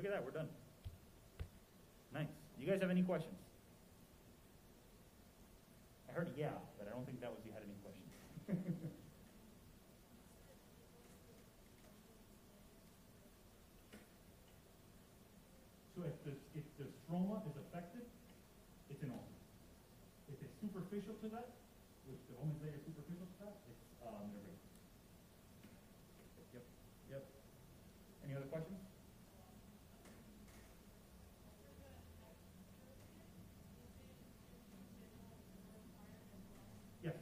Look 0.00 0.06
at 0.08 0.12
that, 0.16 0.24
we're 0.24 0.32
done. 0.32 0.48
Nice. 2.16 2.32
Do 2.56 2.64
you 2.64 2.70
guys 2.72 2.80
have 2.80 2.88
any 2.88 3.02
questions? 3.02 3.36
I 6.08 6.12
heard 6.16 6.32
yeah, 6.38 6.56
but 6.80 6.88
I 6.88 6.96
don't 6.96 7.04
think 7.04 7.20
that 7.20 7.28
was 7.28 7.44
you 7.44 7.52
had 7.52 7.60
any 7.68 7.76
questions. 7.84 8.08
so 16.00 16.00
if 16.08 16.16
the, 16.24 16.32
if 16.56 16.64
the 16.80 16.88
stroma 17.04 17.44
is 17.44 17.60
affected, 17.60 18.08
it's 18.88 19.02
an 19.04 19.12
ulcer. 19.12 19.36
If 20.32 20.40
it's 20.40 20.56
superficial 20.64 21.12
to 21.20 21.28
that, 21.36 21.52
which 22.08 22.24
the 22.24 22.40
Bowman's 22.40 22.56
layer 22.64 22.72
is 22.72 22.80
superficial 22.88 23.28
to 23.28 23.36
that, 23.44 23.60
it's 23.68 23.84
um, 24.00 24.32
an 24.32 24.32
abrasion. 24.32 24.64
Yep, 26.56 26.64
yep. 27.12 27.22
Any 28.24 28.32
other 28.32 28.48
questions? 28.48 28.80
Yes, 37.04 37.20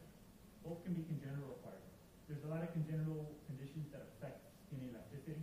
both 0.62 0.86
can 0.86 0.94
be 0.94 1.02
congenital 1.02 1.50
or 1.50 1.58
acquired. 1.58 1.82
There's 2.30 2.46
a 2.46 2.50
lot 2.50 2.62
of 2.62 2.70
congenital 2.70 3.26
conditions 3.50 3.90
that 3.90 4.06
affect 4.06 4.38
skin 4.70 4.86
elasticity. 4.86 5.42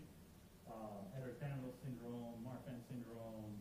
Um, 0.72 1.04
Ehlers-Danlos 1.20 1.76
syndrome, 1.84 2.40
Marfan 2.48 2.80
syndrome, 2.88 3.52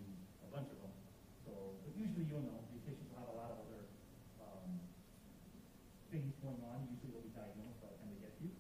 a 0.47 0.49
bunch 0.55 0.71
of 0.71 0.79
them. 0.79 0.95
So, 1.43 1.51
but 1.83 1.91
usually 1.99 2.31
you'll 2.31 2.47
know, 2.47 2.63
these 2.71 2.87
patients 2.87 3.11
will 3.11 3.19
have 3.19 3.35
a 3.35 3.37
lot 3.37 3.51
of 3.51 3.59
other 3.67 3.83
um, 4.41 4.79
things 6.13 6.37
going 6.45 6.61
on. 6.69 6.85
Usually 6.93 7.09
they'll 7.09 7.25
be 7.25 7.33
diagnosed 7.33 7.81
by 7.81 7.89
the 7.89 7.97
time 8.05 8.13
they 8.13 8.21
get 8.21 8.37
to 8.37 8.45
you. 8.45 8.53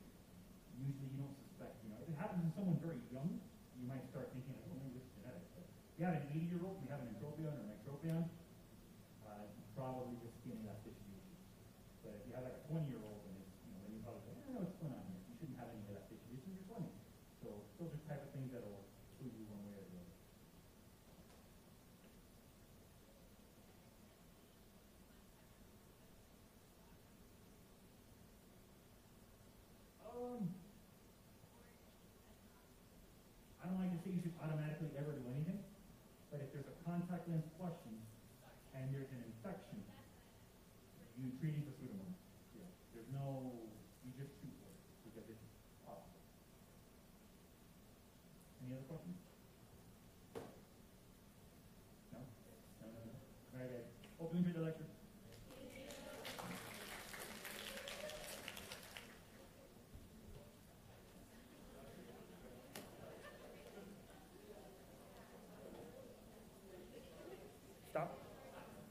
Usually 0.80 1.12
you 1.12 1.20
don't 1.20 1.36
suspect, 1.36 1.76
you 1.84 1.92
know, 1.92 2.00
if 2.00 2.08
it 2.08 2.16
happens 2.16 2.40
in 2.48 2.50
someone 2.56 2.80
very 2.80 2.96
young, 3.12 3.28
you 3.76 3.84
might 3.84 4.02
start 4.08 4.32
thinking, 4.32 4.56
oh, 4.56 4.72
maybe 4.72 4.96
this 4.96 5.04
is 5.04 5.12
genetic. 5.20 5.44
But 5.52 5.68
if 5.68 5.94
you 6.00 6.04
have 6.08 6.16
an 6.16 6.24
80-year-old, 6.32 6.80
we 6.80 6.88
have 6.88 7.04
an 7.04 7.12
entropion 7.12 7.52
or 8.04 8.24